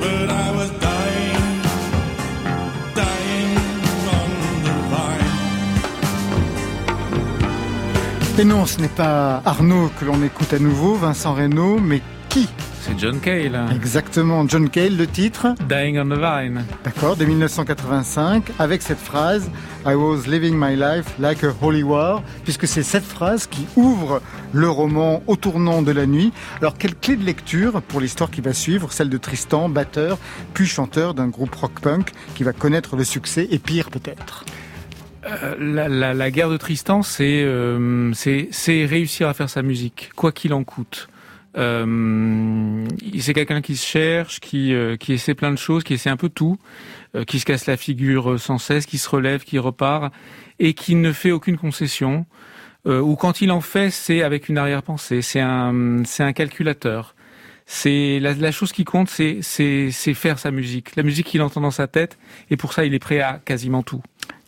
but 0.00 0.30
I 0.30 0.50
was 0.56 0.70
dying, 0.80 1.44
dying 2.94 3.58
on 4.18 4.30
the 4.64 4.76
vine. 4.88 5.34
Et 8.38 8.44
non, 8.46 8.64
ce 8.64 8.80
n'est 8.80 8.88
pas 8.88 9.42
Arnaud 9.44 9.90
que 10.00 10.06
l'on 10.06 10.22
écoute 10.22 10.54
à 10.54 10.58
nouveau, 10.58 10.94
Vincent 10.94 11.34
Reynaud, 11.34 11.78
mais 11.80 12.00
qui 12.30 12.48
C'est 12.84 12.98
John 12.98 13.20
Cale. 13.20 13.64
Exactement, 13.72 14.48
John 14.48 14.68
Cale, 14.68 14.96
le 14.96 15.06
titre 15.06 15.54
Dying 15.68 16.00
on 16.00 16.06
the 16.06 16.18
Vine. 16.18 16.64
D'accord, 16.82 17.16
de 17.16 17.24
1985, 17.24 18.42
avec 18.58 18.82
cette 18.82 18.98
phrase 18.98 19.48
I 19.86 19.94
was 19.94 20.26
living 20.26 20.56
my 20.56 20.74
life 20.74 21.06
like 21.20 21.44
a 21.44 21.54
holy 21.62 21.84
war, 21.84 22.24
puisque 22.42 22.66
c'est 22.66 22.82
cette 22.82 23.04
phrase 23.04 23.46
qui 23.46 23.68
ouvre 23.76 24.20
le 24.52 24.68
roman 24.68 25.22
au 25.28 25.36
tournant 25.36 25.82
de 25.82 25.92
la 25.92 26.06
nuit. 26.06 26.32
Alors, 26.60 26.76
quelle 26.76 26.96
clé 26.96 27.14
de 27.14 27.22
lecture 27.22 27.82
pour 27.82 28.00
l'histoire 28.00 28.32
qui 28.32 28.40
va 28.40 28.52
suivre, 28.52 28.92
celle 28.92 29.10
de 29.10 29.18
Tristan, 29.18 29.68
batteur, 29.68 30.18
puis 30.52 30.66
chanteur 30.66 31.14
d'un 31.14 31.28
groupe 31.28 31.54
rock 31.54 31.78
punk 31.80 32.10
qui 32.34 32.42
va 32.42 32.52
connaître 32.52 32.96
le 32.96 33.04
succès 33.04 33.46
et 33.52 33.60
pire 33.60 33.90
peut-être? 33.90 34.44
Euh, 35.24 35.54
la, 35.56 35.88
la, 35.88 36.14
la, 36.14 36.30
guerre 36.32 36.50
de 36.50 36.56
Tristan, 36.56 37.02
c'est 37.02 37.44
euh, 37.44 38.12
c'est 38.12 38.84
réussir 38.86 39.28
à 39.28 39.34
faire 39.34 39.48
sa 39.48 39.62
musique, 39.62 40.10
quoi 40.16 40.32
qu'il 40.32 40.52
en 40.52 40.64
coûte. 40.64 41.08
Euh, 41.56 42.86
c'est 43.18 43.34
quelqu'un 43.34 43.60
qui 43.60 43.76
se 43.76 43.86
cherche, 43.86 44.40
qui 44.40 44.72
euh, 44.72 44.96
qui 44.96 45.12
essaie 45.12 45.34
plein 45.34 45.50
de 45.50 45.58
choses, 45.58 45.84
qui 45.84 45.94
essaie 45.94 46.10
un 46.10 46.16
peu 46.16 46.28
tout, 46.28 46.58
euh, 47.14 47.24
qui 47.24 47.40
se 47.40 47.44
casse 47.44 47.66
la 47.66 47.76
figure 47.76 48.40
sans 48.40 48.58
cesse, 48.58 48.86
qui 48.86 48.98
se 48.98 49.08
relève, 49.08 49.44
qui 49.44 49.58
repart, 49.58 50.12
et 50.58 50.74
qui 50.74 50.94
ne 50.94 51.12
fait 51.12 51.30
aucune 51.32 51.58
concession. 51.58 52.26
ou 52.84 53.14
quand 53.16 53.40
il 53.40 53.52
en 53.52 53.60
fait, 53.60 53.90
c'est 53.90 54.22
avec 54.22 54.48
une 54.48 54.58
arrière-pensée. 54.58 55.22
C'est 55.22 55.40
un 55.40 56.02
c'est 56.04 56.24
un 56.24 56.32
calculateur. 56.32 57.14
C'est 57.64 58.18
la, 58.20 58.34
la, 58.34 58.50
chose 58.50 58.72
qui 58.72 58.84
compte, 58.84 59.08
c'est 59.08 59.40
c'est 59.42 60.14
faire 60.14 60.38
sa 60.38 60.50
musique, 60.50 60.96
la 60.96 61.04
musique 61.04 61.26
qu'il 61.26 61.42
entend 61.42 61.60
dans 61.60 61.70
sa 61.70 61.86
tête, 61.86 62.18
et 62.50 62.56
pour 62.56 62.72
ça, 62.72 62.84
il 62.84 62.92
est 62.94 62.98
prêt 62.98 63.20
à 63.20 63.40
quasiment 63.44 63.82
tout. 63.82 64.02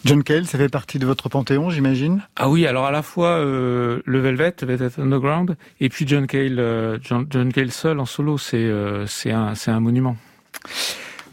John 0.05 0.23
Cale, 0.23 0.47
ça 0.47 0.59
fait 0.59 0.69
partie 0.69 0.99
de 0.99 1.07
votre 1.07 1.29
panthéon, 1.29 1.71
j'imagine? 1.71 2.23
Ah 2.37 2.51
oui, 2.51 2.67
alors 2.67 2.85
à 2.85 2.91
la 2.91 3.03
fois 3.03 3.39
euh, 3.39 4.01
le 4.05 4.21
Velvet, 4.21 4.55
Velvet 4.61 5.01
Underground, 5.01 5.57
et 5.81 5.89
puis 5.89 6.07
John 6.07 6.27
Cale, 6.27 6.59
euh, 6.59 6.99
John, 7.03 7.27
John, 7.31 7.53
Cale 7.53 7.71
seul 7.71 7.99
en 7.99 8.05
solo, 8.05 8.37
c'est 8.37 8.57
euh, 8.57 9.07
c'est 9.07 9.33
un, 9.33 9.55
un 9.67 9.81
monument. 9.81 10.17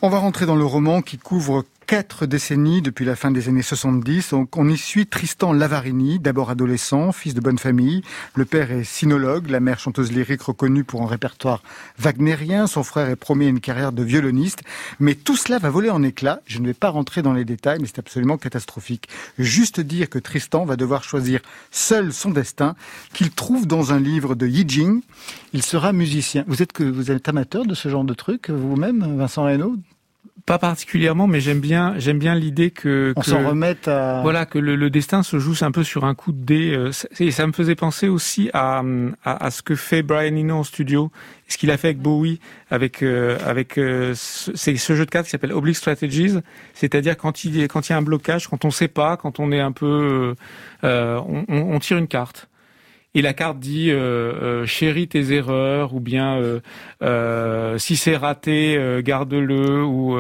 On 0.02 0.10
va 0.10 0.20
rentrer 0.20 0.46
dans 0.46 0.56
le 0.56 0.66
roman 0.66 1.02
qui 1.02 1.18
couvre 1.18 1.66
quatre 1.92 2.26
décennies 2.26 2.82
depuis 2.82 3.04
la 3.04 3.18
fin 3.18 3.32
des 3.32 3.50
années 3.50 3.62
70. 3.62 4.34
on 4.56 4.70
y 4.70 4.78
suit 4.78 5.08
Tristan 5.08 5.52
Lavarini, 5.52 6.20
d'abord 6.20 6.50
adolescent, 6.50 7.12
fils 7.12 7.34
de 7.34 7.42
bonne 7.42 7.58
famille. 7.58 8.02
Le 8.34 8.46
père 8.46 8.72
est 8.72 8.86
sinologue, 8.86 9.50
la 9.50 9.60
mère 9.60 9.78
chanteuse 9.78 10.10
lyrique 10.10 10.44
reconnue 10.44 10.86
pour 10.86 11.02
un 11.02 11.06
répertoire 11.06 11.62
wagnérien. 12.00 12.66
Son 12.66 12.84
frère 12.84 13.10
est 13.10 13.18
promis 13.18 13.46
une 13.46 13.60
carrière 13.60 13.92
de 13.92 14.04
violoniste. 14.04 14.62
Mais 15.02 15.16
tout 15.16 15.36
cela 15.36 15.60
va 15.60 15.70
voler 15.70 15.90
en 15.90 16.02
éclats. 16.02 16.40
Je 16.46 16.60
ne 16.60 16.68
vais 16.68 16.74
pas 16.74 16.88
rentrer 16.88 17.22
dans 17.24 17.34
les 17.34 17.44
détails, 17.44 17.80
mais 17.82 17.88
c'est 17.88 18.00
absolument 18.00 18.38
catastrophique. 18.38 19.10
Juste 19.38 19.82
dire 19.82 20.10
que 20.10 20.18
Tristan 20.18 20.64
va 20.64 20.78
devoir 20.78 21.04
choisir 21.04 21.42
seul 21.72 22.14
son 22.14 22.30
destin, 22.30 22.78
qu'il 23.14 23.32
trouve 23.32 23.68
dans 23.68 23.92
un 23.92 24.00
livre 24.00 24.36
de 24.36 24.48
Yi 24.48 24.64
Jing. 24.66 25.02
Il 25.52 25.62
sera 25.62 25.92
musicien. 25.92 26.46
Vous 26.48 26.62
êtes 26.62 26.72
que 26.72 26.86
vous 26.86 27.12
êtes 27.12 27.28
amateur 27.28 27.66
de 27.66 27.76
ce 27.76 27.90
genre 27.90 28.06
de 28.06 28.14
truc, 28.14 28.50
vous-même, 28.50 29.18
Vincent 29.18 29.44
Reynaud? 29.44 29.76
Pas 30.46 30.58
particulièrement, 30.58 31.28
mais 31.28 31.40
j'aime 31.40 31.60
bien, 31.60 31.94
j'aime 31.98 32.20
bien 32.20 32.36
l'idée 32.36 32.72
que 32.72 33.14
on 33.16 33.22
s'en 33.22 33.48
remette 33.48 33.88
à 33.88 34.22
voilà 34.22 34.46
que 34.46 34.60
le, 34.60 34.90
destin 34.90 35.24
se 35.24 35.40
joue 35.40 35.56
un 35.62 35.72
peu 35.72 35.84
sur 35.84 36.06
un 36.06 36.16
coup 36.16 36.32
de 36.32 36.44
dé. 36.44 36.74
Euh, 36.74 36.92
et 37.20 37.32
ça 37.32 37.48
me 37.48 37.52
faisait 37.52 37.76
penser 37.76 38.08
aussi 38.08 38.50
à, 38.54 38.82
à, 39.24 39.52
ce 39.52 39.62
que 39.62 39.76
fait 39.76 40.02
Brian 40.02 40.36
Eno 40.36 40.58
en 40.58 40.64
studio, 40.64 41.12
ce 41.48 41.58
qu'il 41.58 41.72
a 41.72 41.78
fait 41.78 41.90
avec 41.90 42.00
Bowie, 42.00 42.40
avec 42.70 43.04
euh, 43.04 43.38
avec 43.46 43.78
euh, 43.78 44.14
c'est 44.16 44.76
ce 44.76 44.96
jeu 44.96 45.06
de 45.06 45.12
cartes 45.12 45.26
qui 45.26 45.32
s'appelle 45.32 45.54
Oblique 45.54 45.78
Strategies, 45.78 46.40
c'est-à-dire 46.74 47.18
quand 47.18 47.44
il 47.44 47.68
quand 47.68 47.90
il 47.90 47.92
y 47.92 47.96
a 47.96 47.98
un 47.98 48.02
blocage, 48.02 48.48
quand 48.48 48.66
on 48.66 48.72
sait 48.72 48.88
pas, 48.88 49.18
quand 49.18 49.40
on 49.40 49.52
est 49.52 49.62
un 49.62 49.72
peu, 49.72 50.36
on, 50.84 51.46
on 51.48 51.80
tire 51.80 51.98
une 51.98 52.08
carte 52.08 52.48
et 53.14 53.22
la 53.22 53.34
carte 53.34 53.60
dit 53.60 53.92
euh, 53.92 54.34
euh, 54.42 54.66
chéris 54.66 55.08
tes 55.08 55.34
erreurs 55.34 55.94
ou 55.94 56.00
bien 56.00 56.62
euh, 57.02 57.78
si 57.78 57.98
c'est 57.98 58.16
raté 58.16 59.02
garde-le 59.04 59.84
ou 59.84 60.18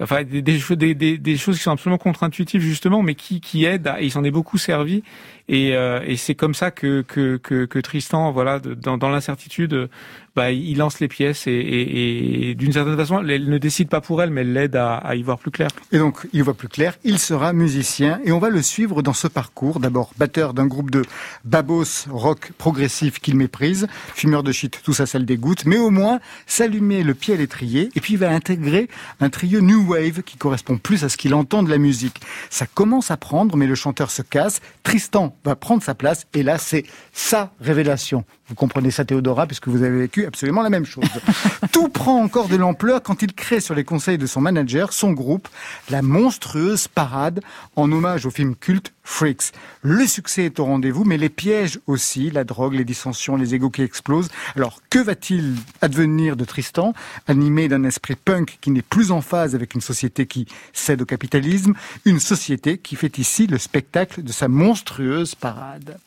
enfin 0.00 0.24
des, 0.24 0.42
des, 0.42 0.94
des, 0.94 1.18
des, 1.18 1.36
choses 1.36 1.56
qui 1.56 1.62
sont 1.62 1.70
absolument 1.70 1.98
contre-intuitives 1.98 2.60
justement 2.60 3.02
mais 3.02 3.14
qui, 3.14 3.40
qui 3.40 3.64
aident 3.64 3.88
à, 3.88 4.00
il 4.00 4.10
s'en 4.10 4.24
est 4.24 4.30
beaucoup 4.30 4.58
servi 4.58 5.02
et, 5.48 5.70
et 5.70 6.16
c'est 6.16 6.34
comme 6.34 6.54
ça 6.54 6.72
que, 6.72 7.02
que, 7.02 7.36
que, 7.36 7.66
que 7.66 7.78
Tristan 7.78 8.32
voilà 8.32 8.58
dans, 8.58 8.98
dans 8.98 9.08
l'incertitude 9.08 9.88
bah, 10.36 10.52
il 10.52 10.76
lance 10.76 11.00
les 11.00 11.08
pièces 11.08 11.46
et, 11.46 11.50
et, 11.50 12.50
et 12.50 12.54
d'une 12.54 12.72
certaine 12.72 12.96
façon, 12.96 13.26
elle 13.26 13.48
ne 13.48 13.56
décide 13.56 13.88
pas 13.88 14.02
pour 14.02 14.22
elle, 14.22 14.30
mais 14.30 14.42
elle 14.42 14.52
l'aide 14.52 14.76
à, 14.76 14.96
à, 14.96 15.14
y 15.14 15.22
voir 15.22 15.38
plus 15.38 15.50
clair. 15.50 15.70
Et 15.92 15.98
donc, 15.98 16.28
il 16.34 16.42
voit 16.42 16.52
plus 16.52 16.68
clair, 16.68 16.98
il 17.04 17.18
sera 17.18 17.54
musicien 17.54 18.20
et 18.22 18.32
on 18.32 18.38
va 18.38 18.50
le 18.50 18.60
suivre 18.60 19.00
dans 19.00 19.14
ce 19.14 19.28
parcours. 19.28 19.80
D'abord, 19.80 20.10
batteur 20.18 20.52
d'un 20.52 20.66
groupe 20.66 20.90
de 20.90 21.02
babos 21.46 22.06
rock 22.10 22.52
progressif 22.58 23.18
qu'il 23.18 23.34
méprise, 23.34 23.86
fumeur 24.14 24.42
de 24.42 24.52
shit, 24.52 24.82
tout 24.84 24.92
ça, 24.92 25.06
ça 25.06 25.18
le 25.18 25.24
dégoûte, 25.24 25.64
mais 25.64 25.78
au 25.78 25.88
moins 25.88 26.20
s'allumer 26.46 27.02
le 27.02 27.14
pied 27.14 27.32
à 27.32 27.38
l'étrier 27.38 27.88
et 27.94 28.00
puis 28.00 28.14
il 28.14 28.18
va 28.18 28.30
intégrer 28.30 28.88
un 29.20 29.30
trio 29.30 29.62
New 29.62 29.85
Wave 29.86 30.22
qui 30.22 30.36
correspond 30.36 30.78
plus 30.78 31.04
à 31.04 31.08
ce 31.08 31.16
qu'il 31.16 31.34
entend 31.34 31.62
de 31.62 31.70
la 31.70 31.78
musique. 31.78 32.20
Ça 32.50 32.66
commence 32.66 33.10
à 33.10 33.16
prendre, 33.16 33.56
mais 33.56 33.66
le 33.66 33.74
chanteur 33.74 34.10
se 34.10 34.22
casse. 34.22 34.60
Tristan 34.82 35.36
va 35.44 35.56
prendre 35.56 35.82
sa 35.82 35.94
place 35.94 36.26
et 36.34 36.42
là, 36.42 36.58
c'est 36.58 36.84
sa 37.12 37.52
révélation. 37.60 38.24
Vous 38.48 38.54
comprenez 38.54 38.92
ça, 38.92 39.04
Théodora, 39.04 39.46
puisque 39.46 39.68
vous 39.68 39.82
avez 39.82 39.98
vécu 39.98 40.24
absolument 40.24 40.62
la 40.62 40.70
même 40.70 40.86
chose. 40.86 41.04
Tout 41.72 41.88
prend 41.88 42.22
encore 42.22 42.48
de 42.48 42.56
l'ampleur 42.56 43.02
quand 43.02 43.22
il 43.22 43.32
crée 43.34 43.60
sur 43.60 43.74
les 43.74 43.84
conseils 43.84 44.18
de 44.18 44.26
son 44.26 44.40
manager 44.40 44.92
son 44.92 45.12
groupe, 45.12 45.48
la 45.90 46.02
monstrueuse 46.02 46.86
parade, 46.86 47.40
en 47.74 47.90
hommage 47.90 48.24
au 48.24 48.30
film 48.30 48.54
culte 48.54 48.92
Freaks. 49.02 49.52
Le 49.82 50.04
succès 50.06 50.44
est 50.46 50.58
au 50.58 50.64
rendez-vous, 50.64 51.04
mais 51.04 51.16
les 51.16 51.28
pièges 51.28 51.78
aussi, 51.86 52.30
la 52.30 52.44
drogue, 52.44 52.74
les 52.74 52.84
dissensions, 52.84 53.36
les 53.36 53.54
égaux 53.54 53.70
qui 53.70 53.82
explosent. 53.82 54.28
Alors, 54.56 54.80
que 54.90 54.98
va-t-il 54.98 55.54
advenir 55.80 56.36
de 56.36 56.44
Tristan, 56.44 56.92
animé 57.28 57.68
d'un 57.68 57.84
esprit 57.84 58.16
punk 58.16 58.58
qui 58.60 58.70
n'est 58.70 58.82
plus 58.82 59.12
en 59.12 59.20
phase 59.20 59.54
avec 59.54 59.74
une 59.74 59.80
société 59.80 60.26
qui 60.26 60.46
cède 60.72 61.02
au 61.02 61.06
capitalisme, 61.06 61.74
une 62.04 62.20
société 62.20 62.78
qui 62.78 62.96
fait 62.96 63.18
ici 63.18 63.46
le 63.46 63.58
spectacle 63.58 64.22
de 64.22 64.32
sa 64.32 64.48
monstrueuse 64.48 65.34
parade? 65.34 65.98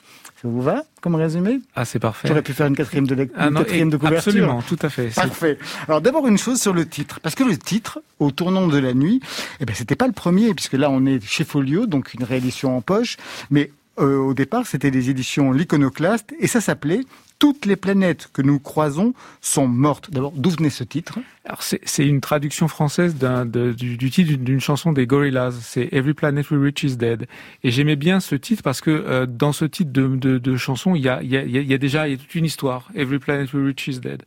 Ça 0.42 0.48
vous 0.48 0.62
va 0.62 0.84
comme 1.02 1.16
résumé? 1.16 1.60
Ah, 1.76 1.84
c'est 1.84 2.00
parfait. 2.00 2.28
J'aurais 2.28 2.42
pu 2.42 2.54
faire 2.54 2.68
une 2.68 2.76
quatrième 2.76 3.06
de, 3.06 3.30
ah 3.36 3.50
quatrième 3.50 3.90
de 3.90 3.98
couverture. 3.98 4.30
Absolument, 4.30 4.62
tout 4.62 4.80
à 4.82 4.90
fait. 4.90 5.14
Parfait. 5.14 5.58
Alors 5.88 6.02
d'abord 6.02 6.28
une 6.28 6.38
chose 6.38 6.62
sur 6.62 6.74
le 6.74 6.88
titre, 6.88 7.20
parce 7.20 7.36
que 7.36 7.44
le 7.44 7.58
titre, 7.58 8.02
au 8.20 8.32
tournant 8.32 8.68
de 8.68 8.78
la 8.78 8.94
nuit, 8.94 9.22
eh 9.60 9.66
ben 9.66 9.76
c'était 9.76 9.96
pas 9.98 10.08
le 10.08 10.14
premier, 10.14 10.54
puisque 10.54 10.74
là 10.74 10.90
on 10.90 11.06
est 11.06 11.22
chez 11.26 11.44
Folio, 11.44 11.88
donc 11.88 12.14
une 12.14 12.24
réédition 12.24 12.78
en 12.78 12.82
poche, 12.82 13.18
mais 13.50 13.72
euh, 14.00 14.18
au 14.18 14.34
départ, 14.34 14.66
c'était 14.66 14.92
des 14.92 15.10
éditions 15.10 15.52
L'Iconoclaste, 15.52 16.34
et 16.40 16.48
ça 16.48 16.62
s'appelait 16.62 17.02
toutes 17.40 17.66
les 17.66 17.78
planètes 17.78 18.30
que 18.34 18.42
nous 18.42 18.60
croisons 18.60 19.14
sont 19.42 19.68
mortes. 19.68 20.12
D'abord, 20.12 20.34
d'où 20.36 20.50
venait 20.50 20.70
ce 20.70 20.84
titre 20.84 21.20
Alors, 21.46 21.64
c'est 21.64 22.06
une 22.06 22.20
traduction 22.20 22.68
française 22.68 23.16
du, 23.16 23.98
du, 23.98 24.12
titre 24.12 24.34
d'une 24.34 24.60
chanson 24.60 24.92
des 24.92 25.08
Gorillaz. 25.08 25.58
C'est 25.62 25.88
Every 25.94 26.14
Planet 26.14 26.52
We 26.52 26.62
Reach 26.62 26.84
is 26.84 26.98
Dead. 26.98 27.28
Et 27.64 27.72
j'aimais 27.72 27.96
bien 27.96 28.20
ce 28.20 28.36
titre 28.36 28.62
parce 28.62 28.82
que 28.82 28.92
euh, 28.92 29.26
dans 29.26 29.54
ce 29.54 29.64
titre 29.64 29.92
de, 29.92 30.08
de, 30.08 30.38
de 30.38 30.58
chanson, 30.58 30.96
il 30.96 31.02
y 31.02 31.10
a, 31.10 31.24
y, 31.24 31.38
a, 31.38 31.44
y 31.44 31.74
a 31.74 31.78
déjà 31.78 32.10
y 32.10 32.14
a 32.14 32.18
toute 32.18 32.36
une 32.36 32.46
histoire. 32.46 32.90
Every 32.94 33.20
Planet 33.20 33.52
We 33.54 33.66
Reach 33.66 33.88
is 33.88 34.00
Dead. 34.00 34.24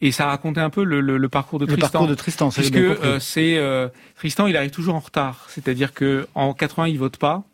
Et 0.00 0.10
ça 0.10 0.26
racontait 0.26 0.60
un 0.60 0.70
peu 0.70 0.84
le, 0.84 1.00
le, 1.00 1.16
le 1.16 1.28
parcours 1.28 1.58
de 1.58 1.66
Tristan. 1.66 1.86
Le 1.86 1.92
parcours 1.92 2.08
de 2.08 2.14
Tristan, 2.14 2.50
c'est 2.50 2.62
Puisque 2.62 2.76
euh, 2.76 3.18
c'est 3.20 3.56
euh, 3.56 3.88
Tristan, 4.16 4.46
il 4.46 4.56
arrive 4.56 4.70
toujours 4.70 4.94
en 4.96 5.00
retard. 5.00 5.46
C'est-à-dire 5.48 5.94
que 5.94 6.26
en 6.34 6.54
80, 6.54 6.88
il 6.88 6.98
vote 6.98 7.16
pas. 7.16 7.44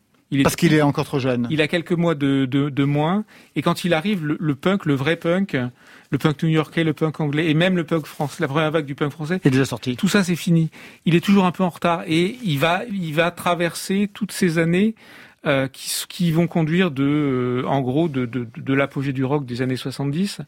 Parce 0.43 0.57
qu'il 0.57 0.75
est 0.75 0.83
encore 0.83 1.07
trop 1.07 1.19
jeune. 1.19 1.47
Il 1.51 1.61
a 1.63 1.69
quelques 1.69 1.93
mois 1.93 2.15
de, 2.15 2.45
de, 2.45 2.69
de 2.69 2.85
moins. 2.85 3.25
Et 3.57 3.63
quand 3.63 3.85
il 3.85 3.95
arrive, 3.95 4.27
le, 4.27 4.55
punk, 4.55 4.85
le 4.85 4.95
vrai 4.95 5.17
punk, 5.17 5.57
le 6.11 6.19
punk 6.19 6.43
new-yorkais, 6.43 6.85
le 6.85 6.93
punk 6.93 7.21
anglais, 7.21 7.51
et 7.51 7.55
même 7.55 7.77
le 7.77 7.85
punk 7.85 8.07
français, 8.07 8.37
la 8.41 8.49
première 8.49 8.71
vague 8.71 8.85
du 8.85 8.95
punk 8.95 9.13
français, 9.13 9.41
est 9.45 9.51
déjà 9.51 9.65
sorti. 9.65 9.97
Tout 9.97 10.09
ça, 10.09 10.23
c'est 10.25 10.37
fini. 10.37 10.71
Il 11.07 11.15
est 11.15 11.25
toujours 11.25 11.47
un 11.47 11.53
peu 11.53 11.65
en 11.65 11.71
retard 11.71 12.03
et 12.07 12.37
il 12.45 12.59
va, 12.59 12.83
il 12.93 13.15
va 13.15 13.31
traverser 13.31 14.11
toutes 14.13 14.33
ces 14.33 14.59
années 14.59 14.95
euh, 15.47 15.69
qui, 15.69 15.91
qui, 16.09 16.33
vont 16.33 16.49
conduire 16.49 16.91
de, 16.91 17.05
euh, 17.05 17.63
en 17.69 17.81
gros, 17.81 18.09
de, 18.09 18.27
de, 18.27 18.47
de 18.57 18.75
l'apogée 18.75 19.13
du 19.13 19.25
rock 19.25 19.47
des 19.47 19.63
années 19.63 19.77
70 19.77 20.41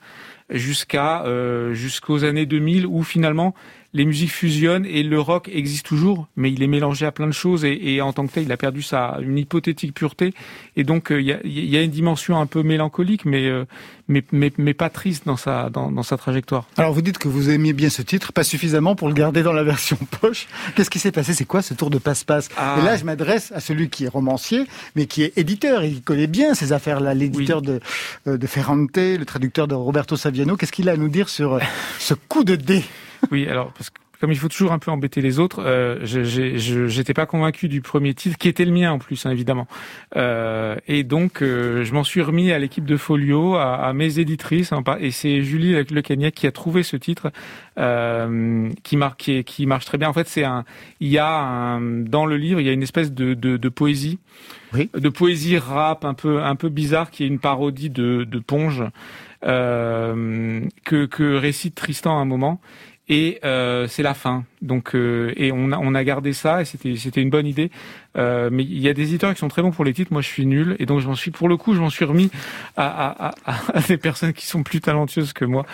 jusqu'à 0.50 1.22
euh, 1.26 1.74
jusqu'aux 1.74 2.24
années 2.24 2.44
2000 2.44 2.86
où 2.86 3.04
finalement 3.04 3.54
les 3.92 4.04
musiques 4.04 4.30
fusionnent 4.30 4.86
et 4.86 5.02
le 5.02 5.20
rock 5.20 5.50
existe 5.52 5.86
toujours, 5.86 6.28
mais 6.36 6.52
il 6.52 6.62
est 6.62 6.68
mélangé 6.68 7.06
à 7.06 7.12
plein 7.12 7.26
de 7.26 7.32
choses 7.32 7.64
et, 7.64 7.94
et 7.94 8.00
en 8.00 8.12
tant 8.12 8.26
que 8.26 8.32
tel, 8.32 8.44
il 8.44 8.52
a 8.52 8.56
perdu 8.56 8.82
sa 8.82 9.18
une 9.20 9.36
hypothétique 9.36 9.94
pureté 9.94 10.32
et 10.76 10.84
donc 10.84 11.10
euh, 11.10 11.20
il 11.20 11.26
y, 11.26 11.32
a, 11.32 11.40
y, 11.44 11.76
a, 11.76 11.82
une 11.82 11.90
dimension 11.90 12.40
un 12.40 12.46
peu 12.46 12.62
mélancolique, 12.62 13.24
mais 13.24 13.46
euh, 13.46 13.64
mais, 14.06 14.24
mais, 14.32 14.52
mais 14.58 14.74
pas 14.74 14.90
triste 14.90 15.26
dans 15.26 15.36
sa 15.36 15.70
dans, 15.70 15.90
dans, 15.90 16.02
sa 16.04 16.16
trajectoire. 16.16 16.66
Alors 16.76 16.92
vous 16.92 17.02
dites 17.02 17.18
que 17.18 17.26
vous 17.26 17.50
aimiez 17.50 17.72
bien 17.72 17.90
ce 17.90 18.02
titre, 18.02 18.32
pas 18.32 18.44
suffisamment 18.44 18.94
pour 18.94 19.08
le 19.08 19.14
garder 19.14 19.42
dans 19.42 19.52
la 19.52 19.64
version 19.64 19.98
poche. 20.20 20.46
Qu'est-ce 20.76 20.90
qui 20.90 21.00
s'est 21.00 21.12
passé? 21.12 21.34
C'est 21.34 21.44
quoi 21.44 21.62
ce 21.62 21.74
tour 21.74 21.90
de 21.90 21.98
passe-passe? 21.98 22.48
Ah. 22.56 22.76
Et 22.80 22.84
là, 22.84 22.96
je 22.96 23.04
m'adresse 23.04 23.52
à 23.52 23.60
celui 23.60 23.88
qui 23.88 24.04
est 24.04 24.08
romancier, 24.08 24.66
mais 24.94 25.06
qui 25.06 25.24
est 25.24 25.36
éditeur 25.36 25.82
qui 25.82 26.00
connaît 26.02 26.26
bien 26.28 26.54
ces 26.54 26.72
affaires-là, 26.72 27.14
l'éditeur 27.14 27.60
de 27.60 27.80
de 28.26 28.46
Ferrante, 28.46 28.96
le 28.96 29.24
traducteur 29.24 29.66
de 29.66 29.74
Roberto 29.74 30.16
Saviano. 30.16 30.56
Qu'est-ce 30.56 30.72
qu'il 30.72 30.88
a 30.88 30.92
à 30.92 30.96
nous 30.96 31.08
dire 31.08 31.28
sur 31.28 31.58
ce 31.98 32.14
coup 32.14 32.44
de 32.44 32.54
dé? 32.54 32.84
oui, 33.30 33.46
alors 33.48 33.72
parce 33.72 33.90
que 33.90 34.00
comme 34.20 34.32
il 34.32 34.38
faut 34.38 34.48
toujours 34.48 34.72
un 34.72 34.78
peu 34.78 34.90
embêter 34.90 35.22
les 35.22 35.38
autres, 35.38 35.62
euh, 35.64 35.98
j'étais 36.04 37.14
pas 37.14 37.24
convaincu 37.24 37.68
du 37.68 37.80
premier 37.80 38.12
titre, 38.12 38.36
qui 38.36 38.48
était 38.48 38.66
le 38.66 38.72
mien 38.72 38.92
en 38.92 38.98
plus, 38.98 39.24
hein, 39.24 39.30
évidemment. 39.30 39.66
Euh, 40.14 40.76
et 40.86 41.04
donc, 41.04 41.42
euh, 41.42 41.84
je 41.84 41.94
m'en 41.94 42.04
suis 42.04 42.20
remis 42.20 42.52
à 42.52 42.58
l'équipe 42.58 42.84
de 42.84 42.98
Folio, 42.98 43.54
à, 43.54 43.76
à 43.76 43.92
mes 43.94 44.18
éditrices, 44.18 44.72
hein, 44.72 44.82
et 45.00 45.10
c'est 45.10 45.42
Julie 45.42 45.72
Le 45.72 46.02
Cagnac 46.02 46.34
qui 46.34 46.46
a 46.46 46.52
trouvé 46.52 46.82
ce 46.82 46.98
titre, 46.98 47.32
euh, 47.78 48.68
qui, 48.82 48.98
marque, 48.98 49.20
qui, 49.20 49.42
qui, 49.42 49.64
marche 49.64 49.86
très 49.86 49.96
bien. 49.96 50.10
En 50.10 50.12
fait, 50.12 50.28
c'est 50.28 50.44
un, 50.44 50.64
il 51.00 51.08
y 51.08 51.16
a 51.16 51.38
un, 51.38 51.80
dans 51.80 52.26
le 52.26 52.36
livre, 52.36 52.60
il 52.60 52.66
y 52.66 52.70
a 52.70 52.72
une 52.72 52.82
espèce 52.82 53.12
de, 53.12 53.32
de, 53.32 53.56
de 53.56 53.68
poésie, 53.70 54.18
oui. 54.74 54.90
de 54.92 55.08
poésie 55.08 55.56
rap 55.56 56.04
un 56.04 56.14
peu, 56.14 56.42
un 56.42 56.56
peu 56.56 56.68
bizarre, 56.68 57.10
qui 57.10 57.24
est 57.24 57.26
une 57.26 57.38
parodie 57.38 57.88
de, 57.88 58.24
de 58.24 58.38
Ponge. 58.38 58.84
Euh, 59.42 60.60
que, 60.84 61.06
que 61.06 61.34
récite 61.34 61.74
Tristan 61.74 62.18
à 62.18 62.20
un 62.20 62.26
moment 62.26 62.60
et 63.10 63.40
euh, 63.44 63.88
c'est 63.88 64.04
la 64.04 64.14
fin. 64.14 64.44
Donc 64.62 64.94
euh, 64.94 65.32
et 65.36 65.50
on 65.52 65.72
a 65.72 65.78
on 65.78 65.94
a 65.94 66.04
gardé 66.04 66.32
ça 66.32 66.62
et 66.62 66.64
c'était 66.64 66.94
c'était 66.96 67.20
une 67.20 67.28
bonne 67.28 67.46
idée. 67.46 67.70
Euh, 68.16 68.50
mais 68.52 68.62
il 68.62 68.78
y 68.78 68.88
a 68.88 68.94
des 68.94 69.02
éditeurs 69.02 69.32
qui 69.34 69.40
sont 69.40 69.48
très 69.48 69.62
bons 69.62 69.72
pour 69.72 69.84
les 69.84 69.92
titres. 69.92 70.12
Moi, 70.12 70.22
je 70.22 70.28
suis 70.28 70.46
nul 70.46 70.76
et 70.78 70.86
donc 70.86 71.00
je 71.00 71.08
m'en 71.08 71.14
suis 71.14 71.30
pour 71.30 71.48
le 71.48 71.56
coup, 71.56 71.74
je 71.74 71.80
m'en 71.80 71.90
suis 71.90 72.04
remis 72.04 72.30
à, 72.76 72.86
à, 72.86 73.34
à, 73.44 73.54
à, 73.74 73.80
des 73.88 73.96
personnes 73.96 74.32
qui 74.32 74.46
sont 74.46 74.62
plus 74.62 74.80
talentueuses 74.80 75.32
que 75.32 75.44
moi. 75.44 75.66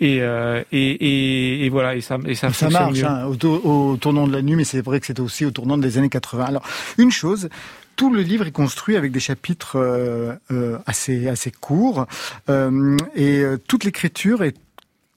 Et 0.00 0.18
et, 0.18 0.64
et, 0.72 1.64
et, 1.64 1.68
voilà 1.70 1.96
et 1.96 2.02
ça 2.02 2.18
et 2.26 2.34
ça, 2.34 2.52
ça 2.52 2.68
marche 2.68 3.02
hein, 3.02 3.26
au, 3.26 3.46
au, 3.46 3.96
tournant 3.96 4.26
de 4.26 4.32
la 4.32 4.42
nuit, 4.42 4.56
mais 4.56 4.64
c'est 4.64 4.82
vrai 4.82 5.00
que 5.00 5.06
c'était 5.06 5.20
aussi 5.20 5.46
au 5.46 5.50
tournant 5.50 5.78
des 5.78 5.96
années 5.96 6.10
80. 6.10 6.44
Alors 6.44 6.62
une 6.98 7.10
chose, 7.10 7.48
tout 7.96 8.12
le 8.12 8.22
livre 8.22 8.46
est 8.46 8.52
construit 8.52 8.96
avec 8.96 9.12
des 9.12 9.20
chapitres 9.20 9.76
euh, 9.76 10.34
euh, 10.50 10.78
assez 10.86 11.28
assez 11.28 11.50
courts 11.50 12.06
euh, 12.48 12.96
et 13.14 13.44
toute 13.68 13.84
l'écriture 13.84 14.42
est 14.42 14.56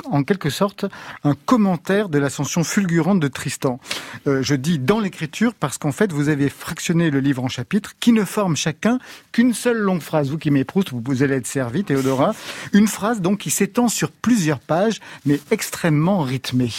en 0.04 0.24
quelque 0.24 0.50
sorte 0.50 0.86
un 1.24 1.34
commentaire 1.34 2.10
de 2.10 2.20
l'ascension 2.20 2.64
fulgurante 2.64 3.20
de 3.20 3.28
Tristan. 3.28 3.80
je 4.26 4.56
dis 4.56 4.78
dans 4.78 5.00
l'écriture 5.00 5.54
parce 5.54 5.78
qu'en 5.78 5.91
fait 5.91 6.12
vous 6.12 6.30
avez 6.30 6.50
fractionné 6.50 7.10
le 7.10 7.20
livre 7.20 7.43
en 7.43 7.48
chapitres 7.48 7.93
qui 8.00 8.12
ne 8.12 8.24
forment 8.24 8.56
chacun 8.56 9.00
qu'une 9.32 9.54
seule 9.54 9.78
longue 9.78 10.02
phrase. 10.02 10.30
Vous 10.30 10.38
qui 10.38 10.52
m'éprouvez, 10.52 10.86
vous 10.91 11.24
allez 11.24 11.36
être 11.36 11.48
servi, 11.48 11.84
Théodora. 11.84 12.36
Une 12.74 12.88
phrase 12.88 13.22
donc 13.22 13.39
qui 13.39 13.50
s'étend 13.50 13.88
sur 13.88 14.12
plusieurs 14.12 14.60
pages 14.60 15.00
mais 15.26 15.39
extrêmement 15.52 16.22
rythmée. 16.22 16.72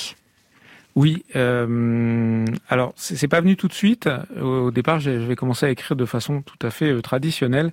Oui, 0.96 1.24
euh, 1.36 2.46
alors 2.70 2.94
c'est 2.96 3.28
pas 3.28 3.42
venu 3.42 3.54
tout 3.56 3.68
de 3.68 3.74
suite. 3.74 4.08
Au 4.40 4.70
départ, 4.70 4.98
j'avais 4.98 5.36
commencé 5.36 5.66
à 5.66 5.70
écrire 5.70 5.94
de 5.94 6.06
façon 6.06 6.40
tout 6.40 6.66
à 6.66 6.70
fait 6.70 6.90
euh, 6.90 7.02
traditionnelle 7.02 7.70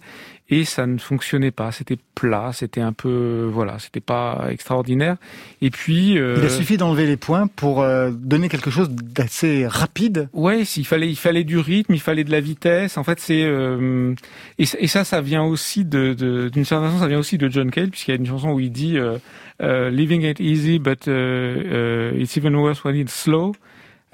et 0.49 0.65
ça 0.65 0.85
ne 0.85 0.97
fonctionnait 0.97 1.51
pas. 1.51 1.71
C'était 1.71 1.97
plat, 2.15 2.51
c'était 2.53 2.81
un 2.81 2.93
peu 2.93 3.49
voilà, 3.51 3.79
c'était 3.79 4.01
pas 4.01 4.47
extraordinaire. 4.49 5.15
Et 5.61 5.69
puis 5.69 6.17
euh, 6.17 6.35
il 6.37 6.45
a 6.45 6.49
suffi 6.49 6.77
d'enlever 6.77 7.05
les 7.05 7.17
points 7.17 7.47
pour 7.47 7.81
euh, 7.81 8.11
donner 8.11 8.49
quelque 8.49 8.69
chose 8.69 8.89
d'assez 8.89 9.65
rapide. 9.67 10.29
Ouais, 10.33 10.65
s'il 10.65 10.85
fallait 10.85 11.09
il 11.09 11.15
fallait 11.15 11.43
du 11.43 11.57
rythme, 11.57 11.93
il 11.93 12.01
fallait 12.01 12.23
de 12.23 12.31
la 12.31 12.41
vitesse. 12.41 12.97
En 12.97 13.03
fait, 13.03 13.19
c'est 13.19 13.43
euh, 13.43 14.13
et, 14.59 14.65
et, 14.79 14.87
ça 14.87 15.03
ça 15.03 15.21
vient 15.21 15.43
aussi 15.43 15.85
de 15.85 16.13
d'une 16.49 16.65
certaine 16.65 16.89
façon 16.89 16.99
ça 16.99 17.07
vient 17.07 17.19
aussi 17.19 17.37
de 17.37 17.49
John 17.49 17.71
Cale 17.71 17.89
puisqu'il 17.89 18.11
y 18.11 18.13
a 18.13 18.17
une 18.17 18.27
chanson 18.27 18.51
où 18.51 18.59
il 18.59 18.71
dit 18.71 18.97
uh, 18.97 19.89
living 19.89 20.23
it 20.23 20.39
easy 20.39 20.77
but 20.77 21.07
uh, 21.07 22.11
it's 22.15 22.37
even 22.37 22.55
worse 22.55 22.83
when 22.83 22.95
it's 22.95 23.13
slow. 23.13 23.53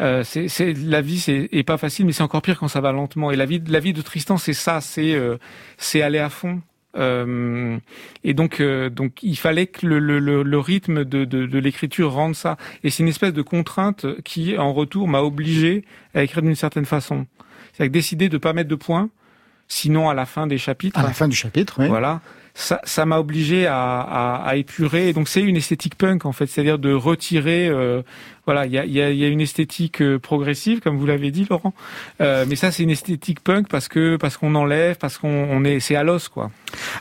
Euh, 0.02 0.24
c'est 0.24 0.74
la 0.74 1.02
vie 1.02 1.20
c'est 1.20 1.50
est 1.52 1.64
pas 1.64 1.78
facile, 1.78 2.06
mais 2.06 2.14
c'est 2.14 2.24
encore 2.24 2.41
pire 2.41 2.58
quand 2.58 2.68
ça 2.68 2.82
va 2.82 2.91
lentement. 2.91 3.32
Et 3.32 3.36
la 3.36 3.45
vie, 3.45 3.62
la 3.68 3.80
vie 3.80 3.93
de 3.93 4.02
Tristan, 4.02 4.38
c'est 4.38 4.54
ça, 4.54 4.82
c'est 4.82 5.14
euh, 5.14 5.38
c'est 5.78 6.02
aller 6.02 6.20
à 6.20 6.30
fond. 6.30 6.62
Euh, 6.97 7.78
et 8.24 8.34
donc, 8.34 8.60
euh, 8.60 8.89
donc, 8.89 9.22
il 9.22 9.38
fallait 9.38 9.68
que 9.68 9.86
le, 9.86 10.00
le, 10.00 10.41
le 10.41 10.60
rythme 10.60 11.06
de, 11.06 11.24
de, 11.24 11.45
de 11.45 11.60
l'écriture 11.60 12.14
rende 12.14 12.36
ça. 12.36 12.58
Et 12.84 12.89
c'est 12.89 13.04
une 13.04 13.10
espèce 13.10 13.34
de 13.34 13.41
contrainte 13.41 14.06
qui, 14.24 14.58
en 14.58 14.74
retour, 14.74 15.08
m'a 15.08 15.22
obligé 15.22 15.86
à 16.16 16.24
écrire 16.24 16.41
d'une 16.41 16.56
certaine 16.56 16.86
façon. 16.86 17.28
C'est-à-dire 17.74 17.91
décider 17.91 18.30
de 18.30 18.38
pas 18.38 18.54
mettre 18.54 18.70
de 18.70 18.76
points, 18.76 19.10
sinon 19.68 20.10
à 20.10 20.14
la 20.14 20.26
fin 20.26 20.47
des 20.47 20.58
chapitres. 20.58 21.00
À 21.00 21.04
la 21.04 21.14
fin 21.14 21.28
du 21.28 21.36
chapitre, 21.36 21.76
oui. 21.80 21.88
Voilà 21.88 22.22
ça, 22.60 23.06
m'a 23.06 23.20
obligé 23.20 23.68
à, 23.68 24.02
à, 24.02 24.56
épurer. 24.56 25.14
donc 25.14 25.30
c'est 25.30 25.41
une 25.41 25.56
esthétique 25.56 25.95
punk 25.95 26.26
en 26.26 26.32
fait, 26.32 26.47
c'est-à-dire 26.47 26.80
de 26.80 26.93
retirer. 26.93 27.68
Euh, 27.68 28.02
voilà, 28.50 28.66
il 28.66 28.74
y 28.74 29.00
a, 29.00 29.28
une 29.28 29.41
esthétique 29.41 30.02
euh, 30.02 30.18
progressive, 30.18 30.80
comme 30.80 30.97
vous 30.97 31.06
l'avez 31.06 31.30
dit, 31.30 31.45
Laurent. 31.47 31.72
Euh, 32.20 32.45
mais 32.50 32.56
ça, 32.56 32.72
c'est 32.72 32.82
une 32.82 32.89
esthétique 32.89 33.41
punk 33.41 33.68
parce 33.68 33.88
que 33.88 34.16
parce 34.16 34.38
qu'on 34.38 34.56
enlève, 34.56 34.95
parce 34.95 35.20
qu'on 35.20 35.64
est, 35.66 35.80
c'est 35.80 35.95
à 35.95 36.02
l'os, 36.02 36.30
quoi. 36.30 36.50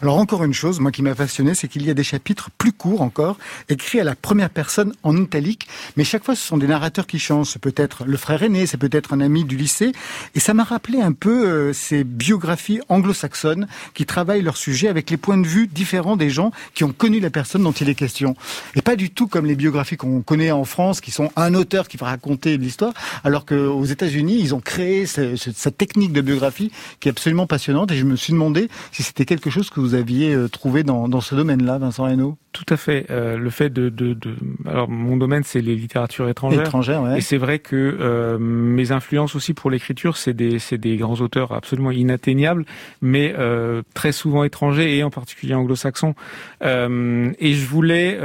Alors 0.03 0.19
encore 0.19 0.45
une 0.45 0.53
chose, 0.53 0.79
moi 0.79 0.93
qui 0.93 1.01
m'a 1.01 1.15
passionné, 1.15 1.55
c'est 1.55 1.67
qu'il 1.67 1.87
y 1.87 1.91
a 1.91 1.95
des 1.95 2.05
chapitres 2.05 2.51
plus 2.59 2.73
courts 2.73 3.01
encore, 3.01 3.39
écrits 3.71 3.99
à 3.99 4.05
la 4.05 4.15
première 4.15 4.51
personne 4.51 4.93
en 5.03 5.17
italique, 5.17 5.69
mais 5.97 6.05
chaque 6.05 6.23
fois 6.23 6.35
ce 6.35 6.47
sont 6.47 6.59
des 6.59 6.67
narrateurs 6.67 7.07
qui 7.07 7.19
changent. 7.19 7.49
C'est 7.49 7.63
peut-être 7.63 8.05
le 8.05 8.17
frère 8.19 8.43
aîné, 8.43 8.67
c'est 8.67 8.77
peut-être 8.77 9.15
un 9.15 9.21
ami 9.21 9.45
du 9.45 9.57
lycée, 9.57 9.93
et 10.35 10.41
ça 10.41 10.53
m'a 10.53 10.65
rappelé 10.65 11.01
un 11.01 11.13
peu 11.13 11.73
ces 11.73 12.05
biographies 12.05 12.81
anglo-saxonnes 12.89 13.69
qui 13.95 14.07
travaillent 14.07 14.43
leur 14.43 14.57
sujet 14.57 14.89
avec 14.89 15.11
les 15.11 15.17
points 15.17 15.39
de 15.39 15.47
vue 15.47 15.67
différents 15.67 16.17
des 16.17 16.31
gens 16.31 16.51
qui 16.75 16.85
ont 16.85 16.93
connu 16.93 17.21
la 17.21 17.31
personne 17.31 17.63
dont 17.63 17.73
il 17.73 17.89
est 17.89 17.95
question. 17.95 18.37
Et 18.75 18.83
pas 18.83 18.97
du 18.97 19.11
tout 19.11 19.27
comme 19.27 19.45
les 19.45 19.57
biographies 19.57 19.97
qu'on 19.97 20.23
connaît 20.23 20.51
en 20.51 20.65
France, 20.65 21.01
qui 21.01 21.11
sont 21.11 21.31
un 21.43 21.55
auteur 21.55 21.89
qui 21.89 21.97
va 21.97 22.07
raconter 22.07 22.57
l'histoire, 22.57 22.93
alors 23.25 23.47
qu'aux 23.47 23.85
États-Unis, 23.85 24.39
ils 24.41 24.55
ont 24.55 24.61
créé 24.61 25.07
cette 25.07 25.79
technique 25.79 26.13
de 26.13 26.21
biographie 26.21 26.71
qui 27.01 27.09
est 27.09 27.13
absolument 27.13 27.47
passionnante. 27.47 27.91
Et 27.93 27.97
je 27.97 28.05
me 28.05 28.17
suis 28.17 28.33
demandé 28.33 28.69
si 28.93 29.03
c'était 29.03 29.25
quelque 29.25 29.51
chose 29.51 29.71
que 29.71 29.81
vous 29.81 29.95
aviez 29.95 30.35
euh, 30.35 30.49
trouvé 30.49 30.83
dans, 30.83 31.09
dans 31.09 31.21
ce 31.21 31.35
domaine-là, 31.35 31.79
Vincent 31.79 32.05
Reynaud. 32.05 32.37
Tout 32.53 32.65
à 32.71 32.77
fait. 32.77 33.07
Euh, 33.11 33.37
le 33.37 33.51
fait 33.51 33.71
de, 33.71 33.89
de, 33.89 34.15
de, 34.15 34.35
alors 34.67 34.89
mon 34.89 35.17
domaine 35.17 35.43
c'est 35.45 35.61
les 35.61 35.77
littératures 35.77 36.29
étrangères. 36.29 36.63
Étrangères, 36.63 37.03
ouais. 37.03 37.19
Et 37.19 37.21
c'est 37.21 37.37
vrai 37.37 37.59
que 37.59 37.77
euh, 37.77 38.39
mes 38.39 38.91
influences 38.91 39.37
aussi 39.37 39.55
pour 39.55 39.71
l'écriture, 39.71 40.17
c'est 40.17 40.33
des 40.33 40.59
c'est 40.59 40.79
des 40.79 40.97
grands 40.97 41.21
auteurs 41.21 41.53
absolument 41.53 41.91
inatteignables, 41.91 42.65
mais 43.01 43.35
euh, 43.39 43.83
très 43.95 44.13
souvent 44.13 44.45
étrangers 44.45 44.97
et 44.97 45.05
en 45.05 45.11
particulier 45.11 45.55
anglo-saxons. 45.55 46.15
Et 46.63 47.53
je 47.55 47.67
voulais, 47.67 48.19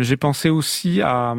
j'ai 0.00 0.16
pensé 0.16 0.50
aussi 0.50 1.00
à 1.02 1.36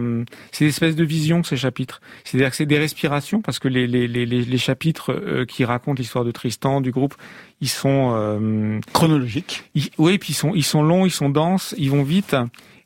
ces 0.51 0.65
espèces 0.65 0.95
de 0.95 1.03
visions 1.09 1.43
ces 1.43 1.57
chapitres. 1.57 1.99
C'est-à-dire 2.23 2.49
que 2.51 2.55
c'est 2.55 2.65
des 2.65 2.77
respirations 2.77 3.41
parce 3.41 3.59
que 3.59 3.67
les 3.67 3.87
les 3.87 4.07
les, 4.07 4.25
les 4.25 4.57
chapitres 4.57 5.45
qui 5.47 5.65
racontent 5.65 5.99
l'histoire 5.99 6.23
de 6.23 6.31
Tristan 6.31 6.79
du 6.81 6.91
groupe, 6.91 7.15
ils 7.61 7.69
sont 7.69 8.13
euh, 8.15 8.79
chronologiques. 8.93 9.63
oui, 9.97 10.17
puis 10.17 10.31
ils 10.31 10.35
sont 10.35 10.53
ils 10.55 10.63
sont 10.63 10.83
longs, 10.83 11.05
ils 11.05 11.11
sont 11.11 11.29
denses, 11.29 11.75
ils 11.77 11.91
vont 11.91 12.03
vite 12.03 12.35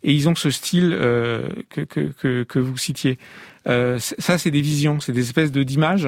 et 0.04 0.14
ils 0.14 0.28
ont 0.28 0.36
ce 0.36 0.50
style 0.50 0.94
euh, 0.94 1.48
que, 1.70 1.82
que, 1.82 2.12
que, 2.20 2.44
que 2.44 2.60
vous 2.60 2.78
citiez. 2.78 3.18
Euh, 3.68 4.00
ça, 4.00 4.38
c'est 4.38 4.52
des 4.52 4.62
visions, 4.62 5.00
c'est 5.00 5.14
des 5.14 5.22
espèces 5.22 5.52
de 5.52 5.64
d'images 5.64 6.08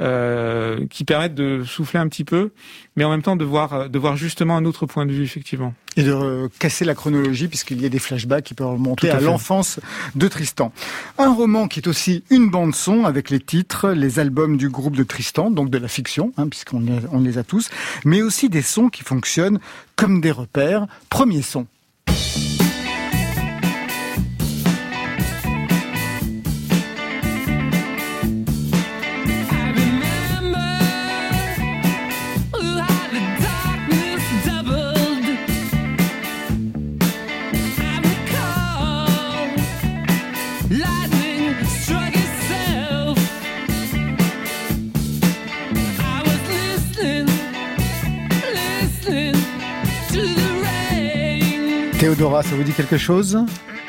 euh, 0.00 0.86
qui 0.90 1.04
permettent 1.04 1.34
de 1.34 1.64
souffler 1.64 1.98
un 1.98 2.08
petit 2.08 2.24
peu, 2.24 2.50
mais 2.96 3.04
en 3.04 3.10
même 3.10 3.22
temps 3.22 3.36
de 3.36 3.44
voir, 3.44 3.90
de 3.90 3.98
voir 3.98 4.16
justement 4.16 4.56
un 4.56 4.64
autre 4.64 4.86
point 4.86 5.06
de 5.06 5.12
vue, 5.12 5.24
effectivement. 5.24 5.74
Et 5.96 6.04
de 6.04 6.12
euh, 6.12 6.48
casser 6.58 6.84
la 6.84 6.94
chronologie, 6.94 7.48
puisqu'il 7.48 7.80
y 7.82 7.86
a 7.86 7.88
des 7.88 7.98
flashbacks 7.98 8.44
qui 8.44 8.54
peuvent 8.54 8.68
remonter 8.68 9.10
à, 9.10 9.20
l'enfance 9.20 9.80
de 10.14 10.28
Tristan. 10.28 10.72
Un 11.18 11.32
roman 11.32 11.66
qui 11.66 11.80
est 11.80 11.88
aussi 11.88 12.22
une 12.30 12.48
bande-son 12.48 13.04
avec 13.06 13.30
les 13.30 13.40
titres, 13.40 13.90
les 13.90 14.20
albums 14.20 14.56
du 14.56 14.68
groupe 14.68 14.96
de 14.96 15.02
Tristan, 15.02 15.50
donc 15.50 15.70
de 15.70 15.78
la 15.78 15.88
fiction, 15.88 16.32
hein, 16.36 16.48
puisqu'on 16.48 16.84
on 17.10 17.20
les 17.20 17.38
a 17.38 17.42
tous, 17.42 17.68
mais 18.04 18.22
aussi 18.22 18.48
des 18.48 18.62
sons 18.62 18.88
qui 18.88 19.02
fonctionnent 19.02 19.58
comme 19.96 20.20
des 20.20 20.30
repères. 20.30 20.86
Premier 21.10 21.42
son. 21.42 21.66
Théodora, 52.18 52.42
ça 52.42 52.56
vous 52.56 52.64
dit 52.64 52.72
quelque 52.72 52.98
chose 52.98 53.38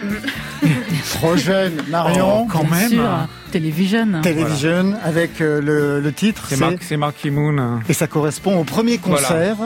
Trop 1.13 1.36
jeune, 1.36 1.82
Marion. 1.89 2.43
Oh, 2.43 2.47
quand 2.47 2.63
même. 2.63 2.89
Sûr. 2.89 3.27
Télévision. 3.51 4.21
Télévision, 4.21 4.93
avec 5.03 5.41
euh, 5.41 5.99
le, 5.99 6.13
titre. 6.13 6.47
C'est 6.80 6.97
Marky 6.97 7.32
Moon. 7.32 7.80
Et 7.89 7.93
ça 7.93 8.05
correspond 8.05 8.59
au 8.59 8.63
premier 8.63 8.99
concert. 8.99 9.57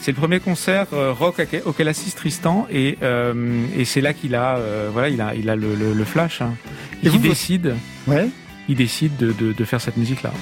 C'est 0.00 0.12
le 0.12 0.16
premier 0.16 0.40
concert 0.40 0.86
euh, 0.94 1.12
rock 1.12 1.46
auquel 1.66 1.88
assiste 1.88 2.16
Tristan 2.16 2.66
et, 2.70 2.96
euh, 3.02 3.66
et 3.76 3.84
c'est 3.84 4.00
là 4.00 4.14
qu'il 4.14 4.34
a 4.34 4.58
voilà 4.92 5.08
il 5.10 5.20
a 5.20 5.34
il 5.34 5.50
a 5.50 5.56
le, 5.56 6.04
flash 6.04 6.40
hein. 6.40 6.54
et, 7.02 7.08
il 7.08 7.20
décide 7.20 7.74
ouais 8.06 8.28
il 8.68 8.76
décide 8.76 9.16
de, 9.16 9.32
de, 9.32 9.52
de 9.52 9.64
faire 9.64 9.80
cette 9.80 9.96
musique 9.96 10.22
là. 10.22 10.32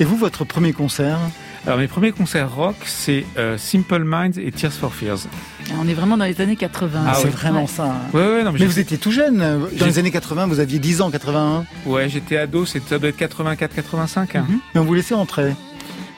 Et 0.00 0.04
vous 0.04 0.16
votre 0.16 0.44
premier 0.44 0.72
concert 0.72 1.18
alors 1.64 1.78
mes 1.78 1.86
premiers 1.86 2.10
concerts 2.10 2.52
rock, 2.52 2.74
c'est 2.86 3.24
euh, 3.38 3.56
Simple 3.56 4.02
Minds 4.02 4.36
et 4.36 4.50
Tears 4.50 4.72
for 4.72 4.92
Fears. 4.92 5.28
On 5.80 5.86
est 5.86 5.94
vraiment 5.94 6.16
dans 6.16 6.24
les 6.24 6.40
années 6.40 6.56
80. 6.56 7.04
Ah, 7.06 7.14
c'est 7.14 7.28
vraiment 7.28 7.68
ça. 7.68 7.84
Hein. 7.84 8.00
Ouais, 8.12 8.20
ouais, 8.20 8.42
non, 8.42 8.50
mais, 8.50 8.66
vous 8.66 8.80
étiez 8.80 8.98
tout 8.98 9.12
jeune. 9.12 9.38
Dans 9.78 9.86
les 9.86 9.98
années 10.00 10.10
80, 10.10 10.48
vous 10.48 10.58
aviez 10.58 10.80
10 10.80 11.02
ans, 11.02 11.10
81. 11.10 11.64
Ouais, 11.86 12.08
j'étais 12.08 12.36
ado, 12.36 12.66
ça 12.66 12.98
doit 12.98 13.10
être 13.10 13.16
84, 13.16 13.74
85. 13.76 14.34
Hein. 14.34 14.46
Mhm. 14.48 14.58
Mais 14.74 14.80
on 14.80 14.84
vous 14.84 14.94
laissait 14.94 15.14
entrer. 15.14 15.52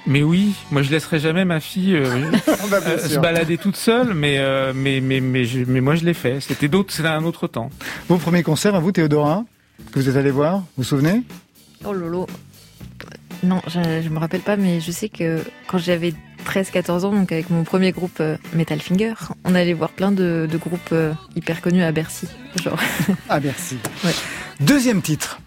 Mais 0.07 0.23
oui, 0.23 0.55
moi 0.71 0.83
je 0.83 0.91
laisserai 0.91 1.19
jamais 1.19 1.45
ma 1.45 1.61
fille 1.61 1.95
euh, 1.95 2.31
bah, 2.71 2.81
euh, 2.87 2.99
se 2.99 3.19
balader 3.19 3.57
toute 3.59 3.77
seule, 3.77 4.13
mais 4.13 4.39
mais 4.75 5.01
mais 5.01 5.21
mais, 5.21 5.45
mais 5.67 5.81
moi 5.81 5.95
je 5.95 6.05
l'ai 6.05 6.15
fait. 6.15 6.41
C'était 6.41 6.69
d'autres, 6.69 6.93
c'était 6.93 7.09
un 7.09 7.25
autre 7.25 7.49
temps. 7.49 7.71
Vos 8.09 8.17
premiers 8.17 8.43
concerts 8.43 8.75
à 8.75 8.81
vous, 8.81 8.93
Théodora, 8.93 9.45
que 9.93 9.99
vous 9.99 10.09
êtes 10.09 10.17
allé 10.17 10.31
voir, 10.31 10.59
vous 10.59 10.65
vous 10.79 10.85
souvenez? 10.85 11.23
Oh 11.87 11.93
lolo, 11.93 12.27
non, 13.45 13.61
je, 13.67 14.03
je 14.03 14.09
me 14.09 14.19
rappelle 14.19 14.41
pas, 14.41 14.57
mais 14.57 14.81
je 14.81 14.91
sais 14.91 15.09
que 15.09 15.43
quand 15.67 15.79
j'avais 15.79 16.15
13-14 16.45 17.05
ans, 17.05 17.13
donc 17.13 17.33
avec 17.33 17.51
mon 17.51 17.65
premier 17.65 17.93
groupe 17.93 18.19
euh, 18.21 18.37
Metal 18.53 18.81
Finger, 18.81 19.15
on 19.45 19.55
allait 19.55 19.73
voir 19.73 19.91
plein 19.91 20.13
de, 20.13 20.49
groupes 20.55 20.81
euh, 20.93 21.13
hyper 21.37 21.61
connus 21.61 21.83
à 21.83 21.93
Bercy. 21.93 22.29
Genre. 22.63 22.79
À 23.29 23.41
Bercy. 23.41 23.79
ouais. 24.05 24.13
Deuxième 24.61 25.03
titre. 25.03 25.41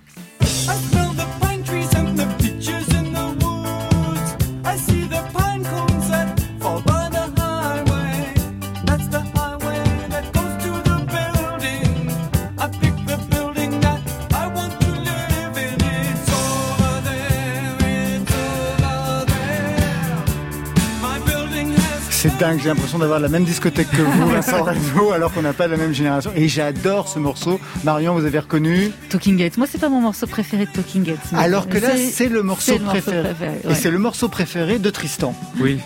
C'est 22.27 22.39
dingue, 22.39 22.59
j'ai 22.61 22.67
l'impression 22.67 22.99
d'avoir 22.99 23.21
la 23.21 23.29
même 23.29 23.45
discothèque 23.45 23.89
que 23.89 24.01
vous, 24.01 24.27
Vincent 24.31 24.61
Reno, 24.61 25.11
alors 25.13 25.31
qu'on 25.31 25.43
n'a 25.43 25.53
pas 25.53 25.67
la 25.67 25.77
même 25.77 25.93
génération. 25.93 26.31
Et 26.35 26.49
j'adore 26.49 27.07
ce 27.07 27.19
morceau. 27.19 27.57
Marion, 27.85 28.15
vous 28.15 28.25
avez 28.25 28.39
reconnu 28.39 28.91
Talking 29.07 29.39
Heads. 29.39 29.51
Moi, 29.57 29.65
c'est 29.69 29.77
pas 29.77 29.87
mon 29.87 30.01
morceau 30.01 30.27
préféré 30.27 30.65
de 30.65 30.71
Talking 30.71 31.09
Heads. 31.09 31.37
Alors 31.37 31.69
que 31.69 31.77
là, 31.77 31.91
c'est 31.95 32.27
le 32.27 32.43
morceau 32.43 32.77
préféré. 32.79 33.29
Et 33.69 33.75
c'est 33.75 33.91
le 33.91 33.99
morceau 33.99 34.27
préféré 34.27 34.77
de 34.77 34.89
Tristan. 34.89 35.33
Oui. 35.61 35.79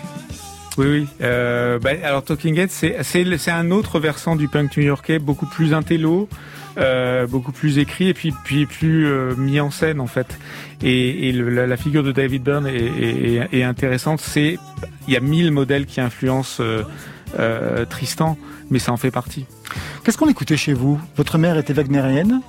Oui, 0.78 0.86
oui. 0.86 1.08
Euh, 1.20 1.78
bah, 1.78 1.90
alors 2.02 2.24
Talking 2.24 2.58
Heads, 2.58 3.02
c'est 3.02 3.50
un 3.50 3.70
autre 3.70 4.00
versant 4.00 4.34
du 4.34 4.48
punk 4.48 4.76
new-yorkais, 4.76 5.20
beaucoup 5.20 5.46
plus 5.46 5.74
intello, 5.74 6.28
euh, 6.78 7.26
beaucoup 7.26 7.52
plus 7.52 7.78
écrit 7.78 8.08
et 8.08 8.14
puis 8.14 8.32
puis 8.44 8.66
plus 8.66 9.06
euh, 9.06 9.34
mis 9.36 9.60
en 9.60 9.70
scène 9.70 10.00
en 10.00 10.06
fait. 10.06 10.38
Et, 10.82 11.28
et 11.28 11.32
le, 11.32 11.66
la, 11.66 11.76
figure 11.76 12.02
de 12.02 12.12
David 12.12 12.42
Byrne 12.42 12.66
est, 12.66 12.74
est, 12.74 13.48
est 13.52 13.62
intéressante. 13.62 14.20
C'est 14.20 14.58
il 15.06 15.14
y 15.14 15.16
a 15.16 15.20
mille 15.20 15.50
modèles 15.50 15.86
qui 15.86 16.00
influencent 16.00 16.62
euh, 16.62 16.82
euh, 17.38 17.84
Tristan, 17.84 18.36
mais 18.70 18.78
ça 18.78 18.92
en 18.92 18.96
fait 18.96 19.10
partie. 19.10 19.46
Qu'est-ce 20.04 20.18
qu'on 20.18 20.28
écoutait 20.28 20.56
chez 20.56 20.72
vous? 20.72 21.00
Votre 21.16 21.38
mère 21.38 21.56
était 21.56 21.72
wagnérienne? 21.72 22.40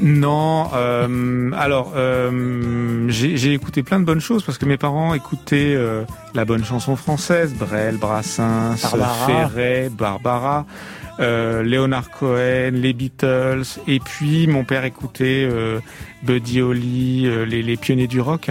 Non, 0.00 0.70
euh, 0.74 1.50
alors 1.52 1.92
euh, 1.94 3.06
j'ai 3.08 3.52
écouté 3.52 3.82
plein 3.82 4.00
de 4.00 4.04
bonnes 4.04 4.20
choses 4.20 4.42
parce 4.42 4.58
que 4.58 4.66
mes 4.66 4.76
parents 4.76 5.14
écoutaient 5.14 5.74
euh, 5.76 6.04
la 6.34 6.44
bonne 6.44 6.64
chanson 6.64 6.96
française, 6.96 7.54
Brel, 7.54 7.96
Brassens, 7.96 8.76
Barbara. 8.82 9.26
Ferret, 9.26 9.90
Barbara, 9.96 10.66
euh, 11.20 11.62
Léonard 11.62 12.10
Cohen, 12.10 12.72
les 12.72 12.92
Beatles, 12.92 13.64
et 13.86 14.00
puis 14.00 14.46
mon 14.46 14.64
père 14.64 14.84
écoutait 14.84 15.46
euh, 15.48 15.80
Buddy 16.22 16.60
Holly, 16.60 17.26
euh, 17.26 17.44
les, 17.44 17.62
les, 17.62 17.76
pionniers 17.76 18.08
du 18.08 18.20
rock, 18.20 18.50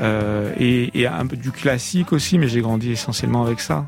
et, 0.00 0.90
et, 1.00 1.06
un 1.06 1.26
peu 1.26 1.36
du 1.36 1.52
classique 1.52 2.12
aussi, 2.12 2.38
mais 2.38 2.48
j'ai 2.48 2.60
grandi 2.60 2.90
essentiellement 2.92 3.44
avec 3.44 3.60
ça. 3.60 3.86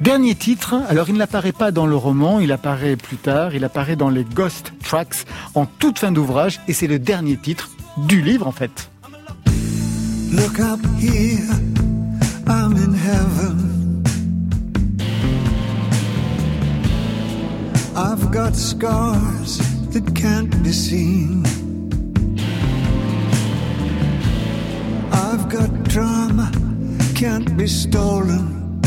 Dernier 0.00 0.34
titre, 0.34 0.80
alors 0.88 1.08
il 1.08 1.16
n'apparaît 1.16 1.52
pas 1.52 1.70
dans 1.70 1.86
le 1.86 1.96
roman, 1.96 2.40
il 2.40 2.52
apparaît 2.52 2.96
plus 2.96 3.16
tard, 3.16 3.54
il 3.54 3.64
apparaît 3.64 3.96
dans 3.96 4.10
les 4.10 4.24
Ghost 4.24 4.72
Tracks 4.84 5.24
en 5.54 5.66
toute 5.66 5.98
fin 5.98 6.12
d'ouvrage 6.12 6.60
et 6.68 6.72
c'est 6.72 6.86
le 6.86 6.98
dernier 6.98 7.36
titre 7.36 7.70
du 7.96 8.22
livre 8.22 8.46
en 8.46 8.52
fait. 8.52 8.90
Look 10.30 10.60
up 10.60 10.80
here, 11.00 11.48
I'm 12.46 12.76
in 12.76 12.94
heaven. 12.94 13.67
I've 17.98 18.30
got 18.30 18.54
scars 18.54 19.58
that 19.90 20.14
can't 20.14 20.62
be 20.62 20.70
seen. 20.70 21.44
I've 25.10 25.48
got 25.48 25.68
drama 25.82 26.48
can't 27.16 27.56
be 27.56 27.66
stolen. 27.66 28.80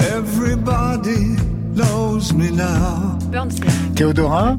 Everybody 0.00 1.36
knows 1.76 2.32
me 2.32 2.50
now. 2.50 3.18
Théodora 3.94 4.58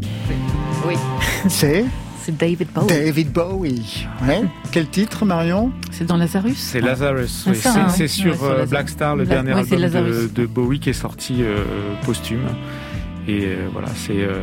Oui. 0.86 0.98
C'est 1.50 1.86
C'est 2.26 2.36
David 2.36 2.70
Bowie. 2.74 2.88
David 2.88 3.32
Bowie. 3.32 4.08
Ouais. 4.28 4.42
Quel 4.72 4.88
titre, 4.88 5.26
Marion? 5.26 5.72
C'est 5.92 6.06
dans 6.06 6.18
Lazarus 6.18 6.58
C'est 6.58 6.82
Lazarus, 6.82 7.46
oui. 7.48 7.60
hein. 7.66 7.88
C'est 7.90 8.08
sur 8.08 8.42
Ouais, 8.42 8.50
euh, 8.62 8.66
Black 8.66 8.90
Star, 8.90 9.16
le 9.16 9.28
dernier 9.28 9.52
album 9.52 9.80
de 10.34 10.46
Bowie 10.48 10.80
qui 10.80 10.90
est 10.90 10.94
sorti 10.94 11.44
euh, 11.44 11.64
posthume. 12.04 12.40
Et 13.28 13.46
euh, 13.46 13.68
voilà, 13.74 13.88
c'est 13.96 14.22
euh, 14.22 14.42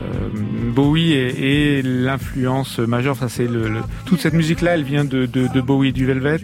Bowie 0.74 1.12
et, 1.12 1.82
l'influence 1.82 2.78
majeure. 2.78 3.16
Ça, 3.16 3.28
c'est 3.28 3.46
le, 3.46 3.68
le- 3.68 3.80
toute 4.06 4.20
cette 4.20 4.34
musique-là, 4.34 4.74
elle 4.74 4.82
vient 4.82 5.04
de, 5.04 5.26
de, 5.26 5.46
de 5.46 5.60
Bowie 5.60 5.88
et 5.88 5.92
du 5.92 6.04
Velvet. 6.06 6.40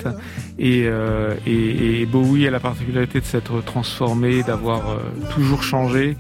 Et, 0.61 0.85
euh, 0.87 1.35
et, 1.47 2.03
et 2.03 2.07
Bowie 2.07 2.47
a 2.47 2.51
la 2.51 2.61
particularité 2.61 3.21
de 3.21 3.25
s'être 3.25 3.63
transformé, 3.65 4.43
d'avoir 4.43 4.91
euh, 4.91 4.97
toujours 5.35 5.63
changé. 5.63 6.17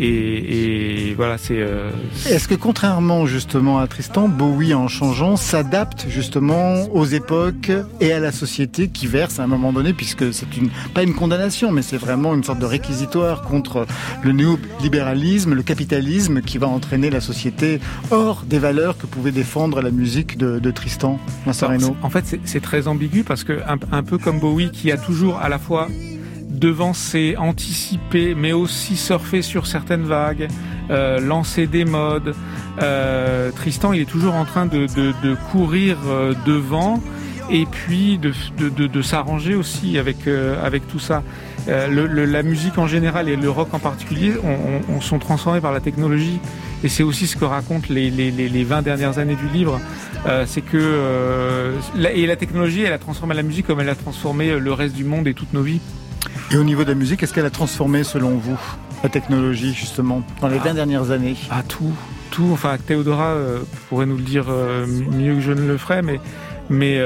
Et, 0.00 1.08
et 1.10 1.14
voilà, 1.14 1.38
c'est 1.38 1.58
euh, 1.60 1.90
Est-ce 2.28 2.46
que 2.46 2.54
contrairement 2.54 3.26
justement 3.26 3.78
à 3.80 3.86
Tristan, 3.88 4.28
Bowie 4.28 4.74
en 4.74 4.86
changeant 4.88 5.36
s'adapte 5.36 6.06
justement 6.08 6.84
aux 6.92 7.04
époques 7.04 7.72
et 8.00 8.12
à 8.12 8.20
la 8.20 8.30
société 8.30 8.88
qui 8.88 9.06
verse 9.08 9.40
à 9.40 9.44
un 9.44 9.46
moment 9.48 9.72
donné, 9.72 9.92
puisque 9.92 10.32
c'est 10.32 10.56
une 10.56 10.68
pas 10.94 11.02
une 11.02 11.14
condamnation, 11.14 11.72
mais 11.72 11.82
c'est 11.82 11.96
vraiment 11.96 12.34
une 12.34 12.44
sorte 12.44 12.60
de 12.60 12.66
réquisitoire 12.66 13.42
contre 13.42 13.86
le 14.22 14.32
néolibéralisme, 14.32 15.47
le 15.54 15.62
capitalisme 15.62 16.40
qui 16.42 16.58
va 16.58 16.66
entraîner 16.68 17.10
la 17.10 17.20
société 17.20 17.80
hors 18.10 18.42
des 18.46 18.58
valeurs 18.58 18.96
que 18.98 19.06
pouvait 19.06 19.30
défendre 19.32 19.80
la 19.82 19.90
musique 19.90 20.36
de, 20.38 20.58
de 20.58 20.70
Tristan 20.70 21.18
Vincent 21.46 21.68
Reynaud. 21.68 21.96
En 22.02 22.10
fait, 22.10 22.24
c'est- 22.44 22.60
très 22.60 22.88
ambigu 22.88 23.22
parce 23.24 23.44
que 23.44 23.60
un, 23.68 23.78
un 23.92 24.02
peu 24.02 24.18
comme 24.18 24.40
Bowie, 24.40 24.70
qui 24.72 24.90
a 24.92 24.96
toujours 24.98 25.38
à 25.38 25.48
la 25.48 25.58
fois 25.58 25.88
devancé, 26.48 27.36
anticipé, 27.38 28.34
mais 28.34 28.52
aussi 28.52 28.96
surfé 28.96 29.42
sur 29.42 29.66
certaines 29.66 30.02
vagues, 30.04 30.48
euh, 30.90 31.20
lancé 31.20 31.66
des 31.66 31.84
modes. 31.84 32.34
Euh, 32.82 33.50
Tristan, 33.52 33.92
il 33.92 34.00
est 34.02 34.10
toujours 34.10 34.34
en 34.34 34.44
train 34.44 34.66
de, 34.66 34.86
de, 34.96 35.12
de 35.22 35.36
courir 35.52 35.96
euh, 36.06 36.34
devant 36.46 37.02
et 37.50 37.64
puis 37.66 38.18
de, 38.18 38.32
de, 38.58 38.68
de, 38.68 38.86
de 38.86 39.02
s'arranger 39.02 39.54
aussi 39.54 39.98
avec 39.98 40.26
euh, 40.26 40.64
avec 40.64 40.86
tout 40.88 40.98
ça. 40.98 41.22
Euh, 41.68 41.86
le, 41.88 42.06
le- 42.06 42.24
la 42.24 42.42
musique 42.42 42.78
en 42.78 42.86
général 42.86 43.28
et 43.28 43.36
le 43.36 43.50
rock 43.50 43.74
en 43.74 43.78
particulier 43.78 44.32
on, 44.42 44.48
on, 44.48 44.96
on 44.96 45.00
sont 45.02 45.18
transformés 45.18 45.60
par 45.60 45.70
la 45.72 45.80
technologie 45.80 46.40
et 46.82 46.88
c'est 46.88 47.02
aussi 47.02 47.26
ce 47.26 47.36
que 47.36 47.44
racontent 47.44 47.86
les, 47.90 48.08
les, 48.08 48.30
les, 48.30 48.48
les 48.48 48.64
20 48.64 48.80
dernières 48.82 49.18
années 49.18 49.34
du 49.36 49.48
livre. 49.48 49.78
Euh, 50.26 50.44
c'est 50.46 50.62
que 50.62 50.78
euh, 50.80 51.74
la, 51.96 52.12
et 52.12 52.24
la 52.26 52.36
technologie, 52.36 52.82
elle 52.82 52.92
a 52.92 52.98
transformé 52.98 53.34
la 53.34 53.42
musique 53.42 53.66
comme 53.66 53.80
elle 53.80 53.88
a 53.88 53.94
transformé 53.94 54.58
le 54.58 54.72
reste 54.72 54.94
du 54.94 55.04
monde 55.04 55.26
et 55.28 55.34
toutes 55.34 55.52
nos 55.52 55.62
vies. 55.62 55.80
Et 56.52 56.56
au 56.56 56.64
niveau 56.64 56.84
de 56.84 56.88
la 56.88 56.94
musique, 56.94 57.22
est-ce 57.22 57.34
qu'elle 57.34 57.44
a 57.46 57.50
transformé 57.50 58.02
selon 58.04 58.30
vous 58.38 58.58
la 59.02 59.08
technologie 59.10 59.74
justement 59.74 60.22
dans 60.40 60.48
les 60.48 60.58
Ah. 60.60 60.68
20 60.68 60.74
dernières 60.74 61.10
années? 61.10 61.36
Ah 61.50 61.62
tout, 61.66 61.92
tout. 62.30 62.48
Enfin, 62.52 62.76
Théodora 62.78 63.34
pourrait 63.88 64.06
nous 64.06 64.16
le 64.16 64.22
dire 64.22 64.46
mieux 65.12 65.34
que 65.34 65.40
je 65.40 65.52
ne 65.52 65.66
le 65.66 65.76
ferais, 65.78 66.00
mais 66.02 66.18
mais 66.70 66.98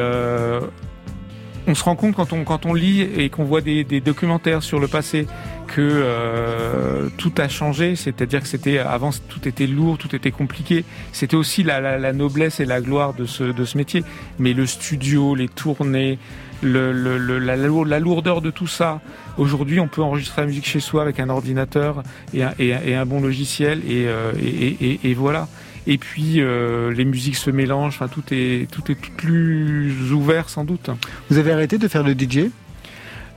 on 1.67 1.75
se 1.75 1.85
rend 1.85 1.95
compte 1.97 2.15
quand 2.17 2.33
on 2.33 2.45
quand 2.45 2.67
on 2.67 2.75
lit 2.75 3.01
et 3.03 3.29
qu'on 3.31 3.45
voit 3.45 3.61
des, 3.61 3.85
des 3.85 4.01
documentaires 4.01 4.63
sur 4.63 4.81
le 4.81 4.89
passé 4.89 5.27
que 5.69 5.81
euh, 5.81 7.09
tout 7.19 7.33
a 7.39 7.49
changé. 7.49 7.97
C'est-à-dire 7.97 8.41
que 8.43 8.49
c'était 8.49 8.79
avant 8.79 9.11
tout 9.29 9.47
était 9.49 9.67
lourd, 9.67 9.99
tout 9.99 10.15
était 10.15 10.31
compliqué. 10.31 10.85
C'était 11.13 11.37
aussi 11.37 11.63
la, 11.63 11.81
la, 11.81 11.99
la 11.99 12.13
noblesse 12.13 12.61
et 12.61 12.65
la 12.65 12.81
gloire 12.81 13.15
de 13.15 13.25
ce 13.27 13.45
de 13.45 13.65
ce 13.65 13.77
métier. 13.79 14.03
Mais 14.39 14.53
le 14.53 14.67
studio, 14.67 15.35
les 15.35 15.49
tournées. 15.49 16.19
Le, 16.65 16.93
le, 16.93 17.19
le- 17.19 17.41
la, 17.41 17.57
la 17.57 17.99
lourdeur 17.99 18.41
de 18.41 18.51
tout 18.51 18.69
ça. 18.69 19.01
Aujourd'hui, 19.37 19.81
on 19.81 19.89
peut 19.89 20.01
enregistrer 20.01 20.43
la 20.43 20.47
musique 20.47 20.65
chez 20.65 20.79
soi 20.79 21.03
avec 21.03 21.19
un 21.19 21.29
ordinateur 21.29 22.05
et 22.33 22.45
un, 22.45 22.53
et 22.61 22.95
un- 22.95 23.05
bon 23.05 23.21
logiciel 23.21 23.81
et, 23.81 24.07
euh, 24.07 24.31
et 24.41 25.15
voilà. 25.15 25.49
Et 25.87 25.99
puis 25.99 26.41
euh, 26.41 26.93
les 26.93 27.05
musiques 27.05 27.37
se 27.37 27.51
mélangent. 27.51 27.95
Enfin, 27.95 28.09
tout 28.09 28.23
est 28.31 28.71
tout 28.71 28.91
est 28.91 28.95
plus 28.95 30.13
ouvert 30.13 30.49
sans 30.49 30.65
doute. 30.65 30.91
Vous 31.29 31.39
avez 31.39 31.53
arrêté 31.53 31.79
de 31.79 31.89
faire 31.89 32.03
le 32.03 32.13
DJ 32.13 32.51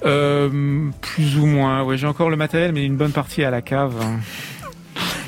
Euh, 0.05 0.89
plus 1.01 1.37
ou 1.37 1.45
moins. 1.45 1.83
Ouais, 1.83 1.97
j'ai 1.97 2.07
encore 2.07 2.29
le 2.29 2.37
matériel, 2.37 2.71
mais 2.73 2.85
une 2.85 2.97
bonne 2.97 3.11
partie 3.11 3.41
est 3.41 3.45
à 3.45 3.51
la 3.51 3.61
cave. 3.61 3.95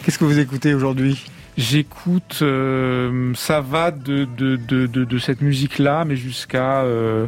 Qu'est-ce 0.03 0.19
que 0.19 0.25
vous 0.25 0.39
écoutez 0.39 0.73
aujourd'hui? 0.73 1.25
J'écoute, 1.57 2.39
euh, 2.43 3.33
ça 3.33 3.61
va 3.61 3.89
de, 3.89 4.25
de, 4.37 4.57
de, 4.57 4.85
de, 4.85 5.03
de 5.03 5.17
cette 5.17 5.41
musique-là, 5.41 6.05
mais 6.05 6.15
jusqu'à 6.15 6.83
euh, 6.83 7.27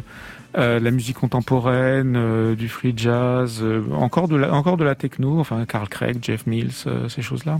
la 0.54 0.90
musique 0.90 1.16
contemporaine, 1.16 2.14
euh, 2.16 2.54
du 2.56 2.68
free 2.68 2.92
jazz, 2.96 3.60
euh, 3.62 3.82
encore, 3.92 4.28
de 4.28 4.36
la, 4.36 4.52
encore 4.52 4.76
de 4.76 4.84
la 4.84 4.94
techno, 4.94 5.38
enfin 5.38 5.64
Carl 5.64 5.88
Craig, 5.88 6.18
Jeff 6.22 6.46
Mills, 6.46 6.72
ces 7.08 7.22
choses-là. 7.22 7.58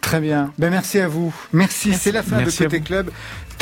Très 0.00 0.20
bien. 0.20 0.52
Ben 0.58 0.70
merci 0.70 1.00
à 1.00 1.08
vous. 1.08 1.34
Merci. 1.52 1.94
C'est 1.94 2.12
la 2.12 2.22
fin 2.22 2.36
Merci 2.36 2.58
de 2.60 2.64
Côté. 2.64 2.80
Club. 2.80 3.10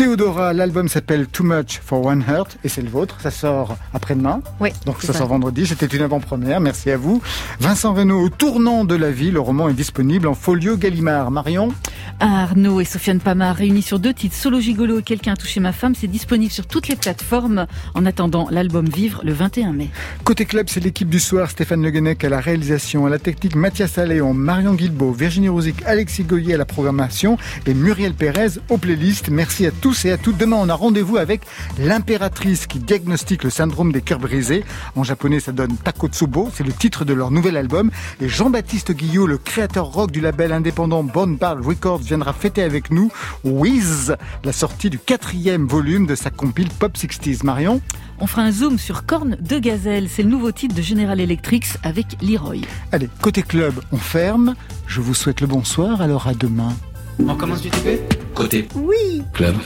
Théodora, 0.02 0.52
l'album 0.52 0.88
s'appelle 0.88 1.28
Too 1.28 1.44
Much 1.44 1.78
for 1.80 2.04
One 2.04 2.24
Heart 2.28 2.58
et 2.64 2.68
c'est 2.68 2.82
le 2.82 2.88
vôtre. 2.88 3.20
Ça 3.20 3.30
sort 3.30 3.76
après-demain. 3.94 4.40
Oui. 4.58 4.70
Donc 4.84 5.00
ça, 5.00 5.12
sort 5.12 5.28
vendredi. 5.28 5.64
C'était 5.64 5.86
une 5.86 6.02
avant-première. 6.02 6.58
Merci 6.58 6.90
à 6.90 6.96
vous. 6.96 7.22
Vincent 7.60 7.94
Reynaud, 7.94 8.20
au 8.20 8.28
tournant 8.28 8.84
de 8.84 8.96
la 8.96 9.12
vie. 9.12 9.30
Le 9.30 9.38
roman 9.38 9.68
est 9.68 9.74
disponible 9.74 10.26
en 10.26 10.34
folio 10.34 10.76
Gallimard. 10.76 11.30
Marion 11.30 11.72
Arnaud 12.18 12.80
et 12.80 12.84
Sofiane 12.84 13.20
Pamar 13.20 13.56
réunis 13.56 13.82
sur 13.82 13.98
deux 13.98 14.12
titres, 14.12 14.36
Solo 14.36 14.60
Gigolo 14.60 14.98
et 14.98 15.02
Quelqu'un 15.02 15.32
a 15.32 15.36
touché 15.36 15.60
ma 15.60 15.72
femme, 15.72 15.94
c'est 15.94 16.06
disponible 16.06 16.52
sur 16.52 16.66
toutes 16.66 16.88
les 16.88 16.94
plateformes 16.94 17.66
en 17.94 18.06
attendant 18.06 18.48
l'album 18.50 18.88
Vivre 18.88 19.22
le 19.24 19.32
21 19.32 19.72
mai. 19.72 19.90
Côté 20.22 20.44
club, 20.44 20.66
c'est 20.68 20.78
l'équipe 20.80 21.08
du 21.08 21.18
soir, 21.18 21.50
Stéphane 21.50 21.82
Le 21.82 21.90
Guenec 21.90 22.22
à 22.22 22.28
la 22.28 22.40
réalisation, 22.40 23.06
à 23.06 23.10
la 23.10 23.18
technique, 23.18 23.56
Mathias 23.56 23.98
Alléon, 23.98 24.34
Marion 24.34 24.74
Guilbeault, 24.74 25.12
Virginie 25.12 25.48
Rosic, 25.48 25.82
Alexis 25.84 26.24
Goyer 26.24 26.54
à 26.54 26.58
la 26.58 26.64
programmation 26.64 27.38
et 27.66 27.74
Muriel 27.74 28.14
Pérez 28.14 28.60
aux 28.68 28.78
playlists. 28.78 29.28
Merci 29.28 29.66
à 29.66 29.70
tous 29.70 29.91
et 30.04 30.12
à 30.12 30.16
toutes. 30.16 30.36
Demain, 30.36 30.56
on 30.58 30.68
a 30.68 30.74
rendez-vous 30.74 31.16
avec 31.16 31.42
l'impératrice 31.78 32.66
qui 32.66 32.78
diagnostique 32.78 33.44
le 33.44 33.50
syndrome 33.50 33.92
des 33.92 34.00
cœurs 34.00 34.18
brisés. 34.18 34.64
En 34.96 35.04
japonais, 35.04 35.40
ça 35.40 35.52
donne 35.52 35.76
Takotsubo, 35.76 36.50
c'est 36.52 36.64
le 36.64 36.72
titre 36.72 37.04
de 37.04 37.12
leur 37.12 37.30
nouvel 37.30 37.56
album. 37.56 37.90
Et 38.20 38.28
Jean-Baptiste 38.28 38.92
Guillot, 38.92 39.26
le 39.26 39.38
créateur 39.38 39.86
rock 39.86 40.10
du 40.10 40.20
label 40.20 40.52
indépendant 40.52 41.02
Bone 41.02 41.36
Bar 41.36 41.62
Records, 41.62 41.98
viendra 41.98 42.32
fêter 42.32 42.62
avec 42.62 42.90
nous 42.90 43.10
Wiz, 43.44 44.16
la 44.44 44.52
sortie 44.52 44.90
du 44.90 44.98
quatrième 44.98 45.66
volume 45.66 46.06
de 46.06 46.14
sa 46.14 46.30
compile 46.30 46.68
Pop 46.70 46.96
60s. 46.96 47.44
Marion? 47.44 47.80
On 48.20 48.26
fera 48.26 48.42
un 48.42 48.52
zoom 48.52 48.78
sur 48.78 49.04
Corne 49.04 49.36
de 49.40 49.58
Gazelle, 49.58 50.08
c'est 50.08 50.22
le 50.22 50.30
nouveau 50.30 50.52
titre 50.52 50.74
de 50.74 50.82
General 50.82 51.18
Electric 51.18 51.66
avec 51.82 52.06
Leroy. 52.22 52.62
Allez, 52.92 53.08
côté 53.20 53.42
club, 53.42 53.74
on 53.92 53.96
ferme. 53.96 54.54
Je 54.86 55.00
vous 55.00 55.14
souhaite 55.14 55.40
le 55.40 55.46
bonsoir, 55.46 56.00
alors 56.00 56.26
à 56.26 56.34
demain. 56.34 56.72
On 57.20 57.34
commence 57.36 57.62
du 57.62 57.70
TP 57.70 58.00
Côté 58.34 58.68
Oui. 58.74 59.22
Club. 59.32 59.56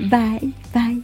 Bye, 0.00 0.50
bye. 0.74 1.00